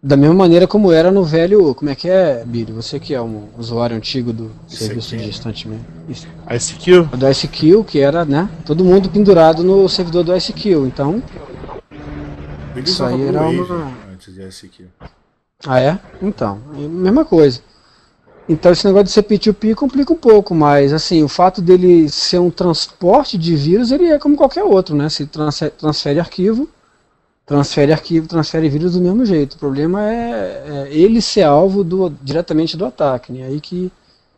Da 0.04 0.16
mesma 0.16 0.36
maneira 0.36 0.68
como 0.68 0.92
era 0.92 1.10
no 1.10 1.24
velho, 1.24 1.74
como 1.74 1.90
é 1.90 1.96
que 1.96 2.08
é, 2.08 2.44
Billy? 2.46 2.72
Você 2.74 3.00
que 3.00 3.16
é 3.16 3.22
um 3.22 3.48
usuário 3.58 3.96
antigo 3.96 4.32
do 4.32 4.52
serviço 4.68 5.18
de 5.18 5.28
instantemente. 5.28 5.84
Isso. 6.08 6.28
ICQ? 6.48 7.18
Do 7.18 7.28
ICQ, 7.28 7.84
que 7.86 8.00
era, 8.00 8.24
né? 8.24 8.48
Todo 8.66 8.86
mundo 8.86 9.10
pendurado 9.10 9.64
no 9.64 9.90
servidor 9.90 10.24
do 10.24 10.36
ICQ. 10.36 10.70
Então, 10.86 11.24
Isso 12.76 13.04
aí 13.04 13.20
era 13.24 13.48
uma- 13.48 13.94
antes 14.14 14.32
de 14.32 14.42
ICQ. 14.44 14.86
Ah, 15.66 15.80
é? 15.80 15.98
Então, 16.22 16.60
mesma 16.78 17.26
coisa. 17.26 17.62
Então 18.48 18.72
esse 18.72 18.86
negócio 18.86 19.06
de 19.06 19.12
ser 19.12 19.24
P2P 19.24 19.74
complica 19.74 20.14
um 20.14 20.18
pouco, 20.18 20.54
mas 20.54 20.94
assim, 20.94 21.24
o 21.24 21.28
fato 21.28 21.62
dele 21.62 22.08
ser 22.10 22.40
um 22.40 22.52
transporte 22.52 23.38
de 23.38 23.56
vírus, 23.56 23.92
ele 23.92 24.06
é 24.06 24.20
como 24.20 24.36
qualquer 24.36 24.64
outro, 24.64 24.96
né? 24.96 25.10
Se 25.10 25.26
transfe- 25.26 25.72
transfere 25.72 26.20
arquivo, 26.20 26.70
transfere 27.46 27.92
arquivo, 27.94 28.28
transfere 28.28 28.70
vírus 28.70 28.94
do 28.94 29.02
mesmo 29.02 29.26
jeito. 29.26 29.56
O 29.56 29.60
problema 29.60 30.04
é, 30.12 30.88
é 30.90 30.94
ele 30.96 31.22
ser 31.22 31.44
alvo 31.44 31.84
do, 31.84 32.10
diretamente 32.22 32.78
do 32.78 32.86
ataque, 32.86 33.34
né? 33.34 33.46
Aí 33.48 33.60
que 33.62 33.92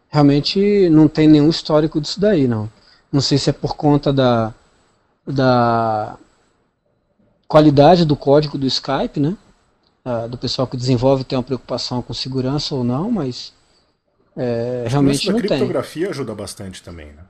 realmente 0.09 0.89
não 0.89 1.07
tem 1.07 1.27
nenhum 1.27 1.49
histórico 1.49 2.01
disso 2.01 2.19
daí, 2.19 2.47
não. 2.47 2.69
Não 3.11 3.21
sei 3.21 3.37
se 3.37 3.49
é 3.49 3.53
por 3.53 3.75
conta 3.75 4.13
da, 4.13 4.53
da 5.25 6.17
qualidade 7.47 8.05
do 8.05 8.15
código 8.15 8.57
do 8.57 8.67
Skype, 8.67 9.19
né? 9.19 9.35
ah, 10.05 10.27
do 10.27 10.37
pessoal 10.37 10.67
que 10.67 10.77
desenvolve 10.77 11.25
tem 11.25 11.37
uma 11.37 11.43
preocupação 11.43 12.01
com 12.01 12.13
segurança 12.13 12.73
ou 12.73 12.83
não, 12.83 13.11
mas 13.11 13.51
é, 14.37 14.83
O 14.85 14.89
realmente 14.89 15.27
não 15.31 15.39
tem. 15.39 15.47
criptografia 15.47 16.09
ajuda 16.09 16.35
bastante 16.35 16.83
também, 16.83 17.07
né? 17.07 17.23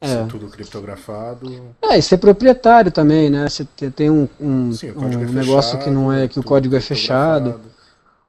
É. 0.00 0.06
Ser 0.08 0.26
tudo 0.28 0.48
criptografado. 0.48 1.50
É, 1.82 1.98
e 1.98 2.02
ser 2.02 2.18
proprietário 2.18 2.92
também, 2.92 3.30
né? 3.30 3.48
Você 3.48 3.66
te- 3.76 3.90
tem 3.90 4.10
um, 4.10 4.28
um, 4.40 4.72
Sim, 4.72 4.92
um 4.96 5.04
é 5.10 5.16
negócio 5.26 5.72
fechado, 5.72 5.84
que 5.84 5.90
não 5.90 6.12
é 6.12 6.28
que 6.28 6.38
o 6.38 6.42
código 6.42 6.76
é 6.76 6.80
fechado. 6.80 7.60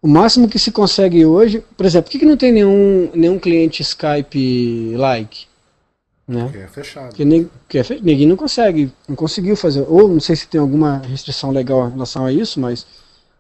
O 0.01 0.07
máximo 0.07 0.47
que 0.47 0.59
se 0.59 0.71
consegue 0.71 1.26
hoje, 1.26 1.63
por 1.76 1.86
exemplo, 1.86 2.05
por 2.05 2.11
que, 2.11 2.19
que 2.19 2.26
não 2.26 2.38
tem 2.38 2.51
nenhum, 2.51 3.09
nenhum 3.13 3.39
cliente 3.39 3.82
Skype 3.82 4.95
like? 4.95 5.47
Né? 6.28 6.43
Porque 6.43 6.57
é 6.59 6.67
fechado. 6.67 7.07
Porque 7.15 7.47
que 7.67 7.78
é 7.78 7.84
fe- 7.84 7.99
ninguém 8.01 8.28
não 8.28 8.36
consegue, 8.36 8.91
não 9.07 9.15
conseguiu 9.15 9.55
fazer. 9.55 9.86
Ou 9.88 10.07
não 10.07 10.19
sei 10.19 10.36
se 10.36 10.47
tem 10.47 10.59
alguma 10.61 10.99
restrição 10.99 11.51
legal 11.51 11.88
em 11.88 11.91
relação 11.91 12.26
a 12.26 12.32
isso, 12.32 12.59
mas 12.59 12.86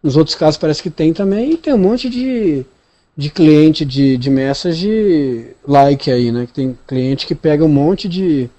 nos 0.03 0.17
outros 0.17 0.35
casos 0.35 0.57
parece 0.57 0.83
que 0.83 0.89
tem 0.89 1.13
também. 1.13 1.51
E 1.53 1.57
tem 1.57 1.73
um 1.73 1.77
monte 1.77 2.09
de, 2.09 2.65
de 3.17 3.29
cliente 3.29 3.85
de, 3.85 4.17
de 4.17 4.29
message 4.29 5.55
like 5.67 6.11
aí, 6.11 6.31
né? 6.31 6.45
Que 6.47 6.53
tem 6.53 6.77
cliente 6.87 7.25
que 7.25 7.35
pega 7.35 7.63
um 7.63 7.69
monte 7.69 8.07
de. 8.09 8.49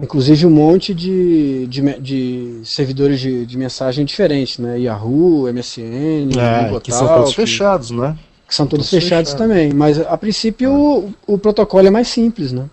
Inclusive 0.00 0.46
um 0.46 0.50
monte 0.50 0.94
de, 0.94 1.66
de, 1.66 2.00
de 2.00 2.60
servidores 2.64 3.18
de, 3.20 3.44
de 3.44 3.58
mensagem 3.58 4.04
diferentes, 4.04 4.58
né? 4.58 4.78
Yahoo, 4.78 5.52
MSN, 5.52 6.38
É, 6.38 6.64
Google 6.64 6.80
que 6.80 6.92
são 6.92 7.08
todos 7.08 7.32
fechados, 7.34 7.90
né? 7.90 8.16
que 8.46 8.54
são 8.54 8.66
todos 8.66 8.88
todos 8.88 8.90
fechados 8.90 9.32
fechados. 9.32 9.34
também. 9.34 9.72
Mas 9.72 9.98
a 10.00 10.16
princípio 10.16 10.72
o, 10.72 11.14
o 11.26 11.38
protocolo 11.38 11.86
é 11.86 11.90
mais 11.90 12.08
simples, 12.08 12.52
né? 12.52 12.68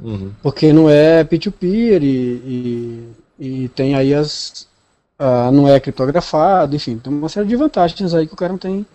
Uhum. 0.00 0.32
Porque 0.42 0.72
não 0.72 0.88
é 0.90 1.24
peer-to-peer 1.24 2.02
e, 2.02 3.12
e, 3.38 3.64
e 3.64 3.68
tem 3.70 3.94
aí 3.94 4.14
as. 4.14 4.66
ah, 5.18 5.50
não 5.52 5.68
é 5.68 5.80
criptografado, 5.80 6.74
enfim, 6.76 6.98
tem 6.98 7.12
uma 7.12 7.28
série 7.28 7.46
de 7.46 7.56
vantagens 7.56 8.14
aí 8.14 8.26
que 8.26 8.34
o 8.34 8.36
cara 8.36 8.52
não 8.52 8.58
tem. 8.58 8.86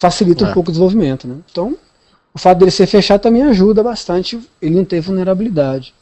Facilita 0.00 0.46
É. 0.46 0.48
um 0.50 0.52
pouco 0.52 0.70
o 0.70 0.72
desenvolvimento, 0.72 1.28
né? 1.28 1.36
Então, 1.50 1.76
o 2.34 2.38
fato 2.38 2.58
dele 2.58 2.70
ser 2.70 2.86
fechado 2.86 3.20
também 3.20 3.42
ajuda 3.42 3.82
bastante 3.82 4.40
ele 4.60 4.74
não 4.74 4.84
ter 4.84 5.00
vulnerabilidade. 5.00 5.94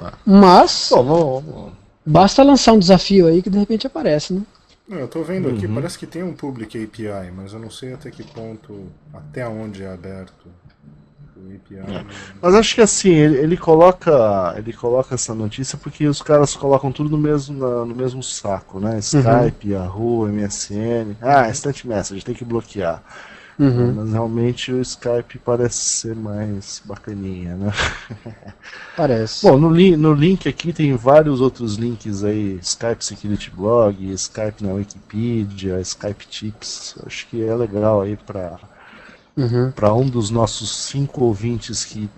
É. 0.00 0.12
Mas, 0.26 0.88
Bom, 0.90 1.04
vamos- 1.04 1.44
vamos- 1.44 1.72
basta 2.04 2.42
lançar 2.42 2.72
um 2.72 2.78
desafio 2.78 3.26
aí 3.28 3.42
que 3.42 3.48
de 3.50 3.58
repente 3.58 3.86
aparece, 3.86 4.32
né? 4.32 4.42
Não, 4.88 4.98
eu 4.98 5.06
tô 5.06 5.22
vendo 5.22 5.48
aqui, 5.48 5.66
Uhum. 5.66 5.74
parece 5.74 5.96
que 5.96 6.06
tem 6.06 6.22
um 6.24 6.32
public 6.32 6.76
API, 6.82 7.30
mas 7.30 7.52
eu 7.52 7.60
não 7.60 7.70
sei 7.70 7.92
até 7.94 8.10
que 8.10 8.24
ponto, 8.24 8.86
até 9.14 9.46
onde 9.46 9.84
é 9.84 9.92
aberto 9.92 10.48
Mas 12.40 12.54
acho 12.54 12.74
que 12.74 12.80
assim, 12.80 13.10
ele, 13.10 13.38
ele 13.38 13.56
coloca. 13.56 14.54
Ele 14.56 14.72
coloca 14.72 15.14
essa 15.14 15.34
notícia 15.34 15.78
porque 15.78 16.06
os 16.06 16.22
caras 16.22 16.54
colocam 16.56 16.92
tudo 16.92 17.10
no 17.10 17.18
mesmo, 17.18 17.58
na- 17.58 17.84
no 17.84 17.94
mesmo 17.94 18.22
saco, 18.22 18.80
né? 18.80 18.98
Skype, 18.98 19.70
Yahoo, 19.70 20.28
MSN. 20.28 21.16
Ah, 21.20 21.48
Instant 21.48 21.84
Message, 21.84 22.24
tem 22.24 22.34
que 22.34 22.44
bloquear. 22.44 23.02
Uhum. 23.58 23.92
Mas 23.94 24.12
realmente 24.12 24.72
o 24.72 24.80
Skype 24.80 25.38
parece 25.44 25.76
ser 25.84 26.16
mais 26.16 26.80
bacaninha, 26.84 27.56
né? 27.56 27.70
Parece. 28.96 29.46
Bom, 29.46 29.58
no, 29.58 29.70
li 29.70 29.96
no 29.98 30.14
link 30.14 30.48
aqui 30.48 30.72
tem 30.72 30.94
vários 30.96 31.40
outros 31.42 31.76
links 31.76 32.24
aí, 32.24 32.58
Skype 32.62 33.04
Security 33.04 33.50
Blog, 33.50 34.12
Skype 34.14 34.64
na 34.64 34.72
Wikipedia, 34.72 35.78
Skype 35.80 36.26
Tips. 36.26 36.96
Acho 37.06 37.26
que 37.28 37.42
é 37.44 37.54
legal 37.54 38.00
aí 38.00 38.16
para 38.16 38.58
Uhum. 39.36 39.70
para 39.72 39.92
um 39.94 40.06
dos 40.06 40.30
nossos 40.30 40.70
cinco 40.86 41.24
ouvintes 41.24 41.84
que 41.84 42.08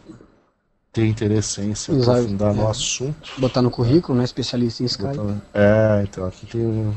tem 0.93 1.09
interesse 1.11 1.61
em 1.61 1.75
se 1.75 1.91
Usar- 1.93 2.13
aprofundar 2.19 2.55
no 2.55 2.63
é. 2.65 2.71
assunto. 2.71 3.31
Botar 3.39 3.63
no 3.63 3.71
currículo, 3.71 4.19
né? 4.19 4.25
Especialista 4.25 4.83
em 4.83 4.87
Skype. 4.87 5.17
Botar- 5.17 5.37
É, 5.55 6.03
então 6.03 6.27
aqui 6.27 6.47
tem 6.47 6.61
um- 6.61 6.93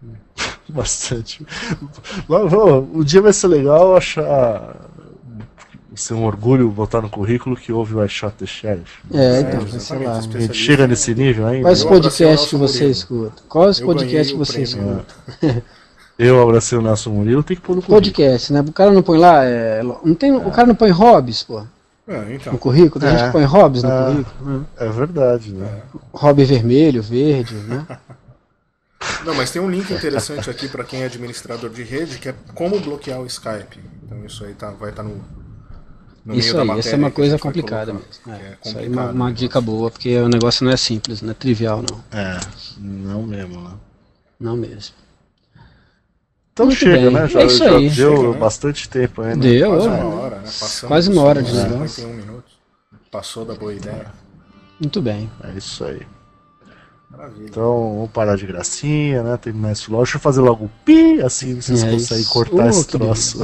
bastante. 0.68 1.44
O 2.94 3.02
dia 3.04 3.20
vai 3.22 3.32
ser 3.32 3.48
legal 3.48 3.96
achar. 3.96 4.76
Ser 5.92 6.14
um 6.14 6.24
orgulho 6.24 6.70
botar 6.70 7.00
no 7.02 7.10
currículo 7.10 7.56
que 7.56 7.72
houve 7.72 7.94
o 7.96 8.02
I 8.04 8.08
Shot 8.08 8.34
the 8.36 8.46
Sheriff. 8.46 9.00
É, 9.12 9.40
então, 9.40 9.60
exatamente, 9.60 9.82
sei 9.82 9.98
lá. 10.06 10.16
A 10.18 10.20
gente 10.40 10.54
chega 10.54 10.86
nesse 10.86 11.14
nível 11.14 11.46
ainda. 11.46 11.62
Quais 11.64 11.84
podcasts 11.84 12.48
que 12.48 12.56
você 12.56 12.86
escuta? 12.88 13.42
Quais 13.48 13.80
podcasts 13.80 14.30
que 14.32 14.38
você 14.38 14.62
escuta? 14.62 15.04
Eu 16.22 16.42
abracei 16.42 16.76
o 16.76 16.82
Nelson 16.82 17.10
Murilo, 17.10 17.42
tem 17.42 17.56
que 17.56 17.62
pôr 17.62 17.74
no 17.76 17.80
currículo. 17.82 17.96
Podcast, 18.02 18.52
né? 18.52 18.60
O 18.60 18.72
cara 18.72 18.90
não 18.90 19.02
põe 19.02 19.18
lá. 19.18 19.42
é, 19.44 19.82
não 19.82 20.14
tem, 20.14 20.34
O 20.36 20.50
cara 20.50 20.66
não 20.66 20.74
põe 20.74 20.90
hobbies, 20.90 21.42
pô, 21.42 21.60
É, 22.06 22.34
então. 22.34 22.52
no 22.52 22.58
currículo. 22.58 23.00
Tem 23.00 23.08
É. 23.08 23.16
gente 23.18 23.26
que 23.26 23.32
põe 23.32 23.44
hobbies 23.44 23.82
no 23.82 23.90
É. 23.90 24.04
currículo. 24.12 24.58
né? 24.58 24.66
É 24.76 24.88
verdade, 24.90 25.52
né? 25.52 25.82
Hobby 26.12 26.44
vermelho, 26.44 27.02
verde, 27.02 27.54
né? 27.54 27.86
Não, 29.24 29.34
mas 29.34 29.50
tem 29.50 29.62
um 29.62 29.70
link 29.70 29.90
interessante 29.92 30.50
aqui 30.50 30.68
para 30.68 30.84
quem 30.84 31.02
é 31.02 31.06
administrador 31.06 31.70
de 31.70 31.82
rede, 31.82 32.18
que 32.18 32.28
é 32.28 32.34
como 32.54 32.78
bloquear 32.80 33.18
o 33.20 33.26
Skype. 33.26 33.80
Então 34.04 34.22
isso 34.26 34.44
aí 34.44 34.52
tá, 34.52 34.70
vai 34.72 34.90
estar 34.90 35.02
no, 35.02 35.22
no 36.24 36.34
Isso 36.34 36.48
meio 36.48 36.54
da 36.56 36.60
aí, 36.60 36.66
matéria. 36.68 36.80
essa 36.80 36.96
é 36.96 36.98
uma 36.98 37.10
coisa 37.10 37.38
complicada 37.38 37.92
colocar, 37.92 38.08
mesmo. 38.08 38.22
que 38.24 38.30
É, 38.30 38.34
é 38.34 38.56
isso 38.68 38.78
aí 38.78 38.84
é 38.84 38.88
uma, 38.88 38.94
complicado, 38.96 39.14
uma 39.14 39.28
né? 39.28 39.32
dica 39.34 39.60
boa, 39.60 39.90
porque 39.90 40.18
o 40.18 40.28
negócio 40.28 40.64
não 40.66 40.72
é 40.72 40.76
simples, 40.76 41.22
não 41.22 41.30
é 41.30 41.34
trivial, 41.34 41.82
não. 41.82 41.98
É, 42.18 42.38
não 42.78 43.22
mesmo, 43.22 43.60
né? 43.62 43.70
Não 44.38 44.56
mesmo. 44.56 44.94
Então 46.60 46.66
Muito 46.66 46.78
chega, 46.78 46.96
bem. 46.98 47.10
né? 47.10 47.26
Já, 47.26 47.40
É 47.40 47.46
isso 47.46 47.56
já 47.58 47.70
aí. 47.74 47.88
deu 47.88 48.16
Chega, 48.16 48.28
né? 48.32 48.38
bastante 48.38 48.86
tempo 48.90 49.22
né? 49.22 49.34
Deu, 49.34 49.70
Quase 49.70 49.88
uma 49.88 50.04
hora, 50.14 50.36
né? 50.36 50.42
Passamos 50.42 50.88
Quase 50.88 51.10
uma 51.10 51.22
hora 51.22 51.42
de. 51.42 51.50
51 51.50 52.08
minutos. 52.12 52.52
Passou 53.10 53.46
da 53.46 53.54
boa 53.54 53.72
ideia. 53.72 54.12
Muito 54.78 55.00
bem. 55.00 55.30
É 55.42 55.52
isso 55.56 55.82
aí. 55.86 56.02
Maravilha. 57.10 57.46
Então, 57.46 57.94
vamos 57.96 58.10
parar 58.10 58.36
de 58.36 58.44
gracinha, 58.46 59.22
né? 59.22 59.38
Terminar 59.38 59.72
esse 59.72 59.90
logo. 59.90 60.02
Deixa 60.04 60.18
eu 60.18 60.20
fazer 60.20 60.42
logo 60.42 60.66
o 60.66 60.70
pi, 60.84 61.22
assim 61.22 61.58
vocês 61.60 61.82
É 61.82 61.90
conseguem 61.92 62.22
isso. 62.24 62.30
cortar 62.32 62.66
Oh, 62.66 62.68
esse 62.68 62.86
troço. 62.88 63.42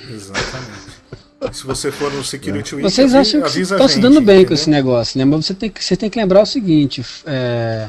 Exatamente. 0.09 0.99
E 1.41 1.53
se 1.55 1.65
você 1.65 1.91
for 1.91 2.11
no 2.11 2.23
Security 2.23 2.75
Week, 2.75 2.89
Vocês 2.89 3.13
avisa- 3.13 3.37
acham 3.37 3.51
que 3.51 3.59
estão 3.61 3.87
se 3.87 3.93
gente, 3.95 4.03
dando 4.03 4.19
bem 4.21 4.37
com 4.37 4.41
entendeu? 4.41 4.55
esse 4.55 4.69
negócio, 4.69 5.17
né? 5.17 5.25
Mas 5.25 5.45
você 5.45 5.53
tem 5.53 5.69
que, 5.69 5.83
você 5.83 5.95
tem 5.95 6.09
que 6.09 6.19
lembrar 6.19 6.41
o 6.41 6.45
seguinte: 6.45 7.05
é, 7.25 7.87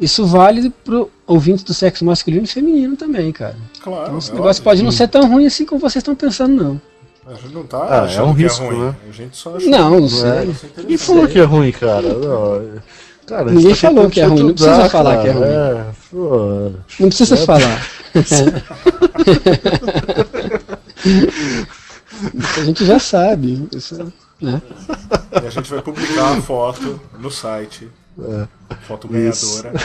isso 0.00 0.24
vale 0.26 0.70
pro 0.84 1.10
ouvinte 1.26 1.64
do 1.64 1.74
sexo 1.74 2.04
masculino 2.04 2.44
e 2.44 2.46
feminino 2.46 2.96
também, 2.96 3.30
cara. 3.30 3.56
Claro. 3.82 4.04
Então 4.06 4.18
esse 4.18 4.30
é 4.30 4.34
negócio 4.34 4.60
óbvio. 4.60 4.64
pode 4.64 4.82
não 4.82 4.90
ser 4.90 5.08
tão 5.08 5.28
ruim 5.30 5.46
assim 5.46 5.66
como 5.66 5.80
vocês 5.80 6.00
estão 6.00 6.14
pensando, 6.14 6.54
não. 6.62 6.80
A 7.26 7.34
gente 7.34 7.54
não 7.54 7.62
tá 7.64 7.86
Ah, 7.88 7.96
é 7.96 8.00
achando 8.06 8.28
um 8.30 8.34
que 8.34 8.42
risco, 8.42 8.62
é 8.64 8.66
ruim. 8.68 8.80
né? 8.80 8.96
A 9.08 9.12
gente 9.12 9.36
só 9.36 9.56
acha 9.56 9.66
Não, 9.70 10.00
não 10.00 10.08
Não 10.08 10.26
é? 10.32 10.46
Quem 10.86 10.96
falou 10.96 11.28
que 11.28 11.38
é 11.38 11.44
ruim, 11.44 11.72
cara? 11.72 12.02
Não, 12.02 12.80
cara, 13.26 13.50
Ninguém 13.50 13.70
tá 13.70 13.76
falou 13.76 14.10
que 14.10 14.20
é 14.20 14.24
ruim, 14.24 14.42
não 14.42 14.54
precisa 14.54 14.88
falar 14.88 15.22
que 15.22 15.28
é 15.28 15.32
ruim. 15.32 15.44
É, 15.44 15.84
pô. 16.10 16.70
Não 17.00 17.08
precisa 17.08 17.36
falar. 17.38 17.86
Isso 18.14 18.44
a 22.60 22.64
gente 22.64 22.84
já 22.84 22.98
sabe. 22.98 23.68
Isso, 23.74 24.12
né? 24.40 24.60
E 25.42 25.46
a 25.46 25.50
gente 25.50 25.70
vai 25.70 25.82
publicar 25.82 26.36
a 26.36 26.42
foto 26.42 27.00
no 27.18 27.30
site. 27.30 27.88
Foto 28.82 29.08
Isso. 29.16 29.62
ganhadora. 29.62 29.84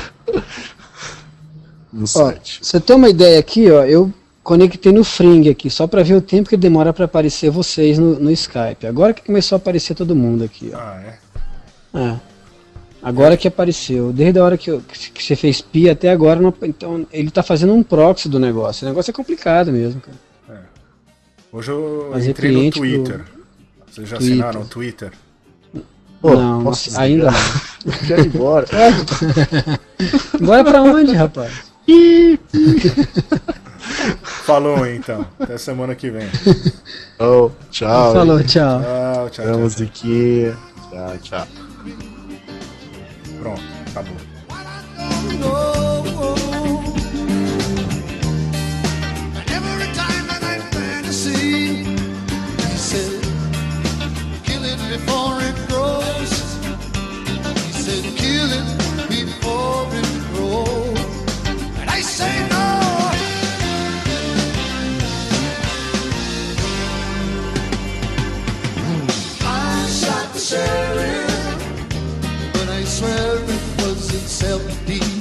no 1.93 2.03
Ó, 2.03 2.07
site. 2.07 2.59
você 2.61 2.79
tem 2.79 2.95
uma 2.95 3.09
ideia 3.09 3.39
aqui, 3.39 3.71
ó, 3.71 3.83
eu 3.85 4.11
conectei 4.43 4.91
no 4.91 5.03
Fring 5.03 5.49
aqui, 5.49 5.69
só 5.69 5.87
para 5.87 6.03
ver 6.03 6.15
o 6.15 6.21
tempo 6.21 6.49
que 6.49 6.57
demora 6.57 6.93
para 6.93 7.05
aparecer 7.05 7.49
vocês 7.49 7.97
no, 7.97 8.19
no 8.19 8.31
Skype. 8.31 8.85
Agora 8.87 9.13
que 9.13 9.23
começou 9.23 9.55
a 9.55 9.57
aparecer 9.57 9.95
todo 9.95 10.15
mundo 10.15 10.43
aqui, 10.43 10.71
ó. 10.73 10.77
Ah, 10.77 11.01
é? 11.05 11.99
É. 11.99 12.15
Agora 13.07 13.37
que 13.37 13.47
apareceu. 13.47 14.11
Desde 14.11 14.37
a 14.39 14.43
hora 14.43 14.57
que, 14.57 14.69
eu- 14.69 14.81
que 14.81 15.23
você 15.23 15.35
fez 15.35 15.61
pi 15.61 15.89
até 15.89 16.09
agora, 16.11 16.41
não- 16.41 16.53
então 16.63 17.07
ele 17.11 17.31
tá 17.31 17.41
fazendo 17.41 17.73
um 17.73 17.81
proxy 17.81 18.27
do 18.27 18.37
negócio. 18.37 18.85
O 18.85 18.89
negócio 18.89 19.11
é 19.11 19.13
complicado 19.13 19.71
mesmo, 19.71 20.01
cara. 20.01 20.17
Hoje 21.53 21.71
eu 21.71 22.09
Fazer 22.11 22.29
entrei 22.31 22.51
no 22.51 22.57
cliente 22.71 22.79
pro- 22.79 22.89
Twitter. 22.89 23.25
Vocês 23.89 24.09
já 24.09 24.17
Twitter. 24.17 24.33
assinaram 24.35 24.61
o 24.61 24.65
Twitter? 24.65 25.11
Pô, 26.21 26.35
não, 26.35 26.63
posso 26.65 26.91
não- 26.91 26.99
ainda 26.99 27.31
não. 27.31 27.31
Quero 28.07 28.21
ir 28.23 28.27
embora. 28.27 28.67
Bora 30.41 30.63
pra 30.65 30.83
onde, 30.83 31.13
rapaz? 31.13 31.53
Falou 34.23 34.85
então. 34.85 35.25
Até 35.39 35.57
semana 35.57 35.95
que 35.95 36.09
vem. 36.09 36.27
Oh, 37.19 37.49
tchau. 37.71 38.13
Falou, 38.13 38.43
tchau. 38.43 38.81
Tchau, 38.81 39.29
tchau, 39.29 39.69
tchau. 39.69 39.87
Tchau, 40.91 41.17
tchau. 41.21 41.47
Kill 54.43 54.63
it 54.63 54.79
before 54.89 55.41
it 55.41 55.55
grows. 55.67 56.33
He 57.65 57.71
said, 57.83 58.03
kill 58.17 58.51
it 58.59 58.67
before 59.09 59.87
it 59.99 60.09
grows. 60.33 60.99
And 61.79 61.89
I 61.89 62.01
say 62.01 62.47
no. 62.49 62.65
I 69.49 70.86
shot 74.39 74.59
the 74.85 74.97
sheriff, 74.97 75.16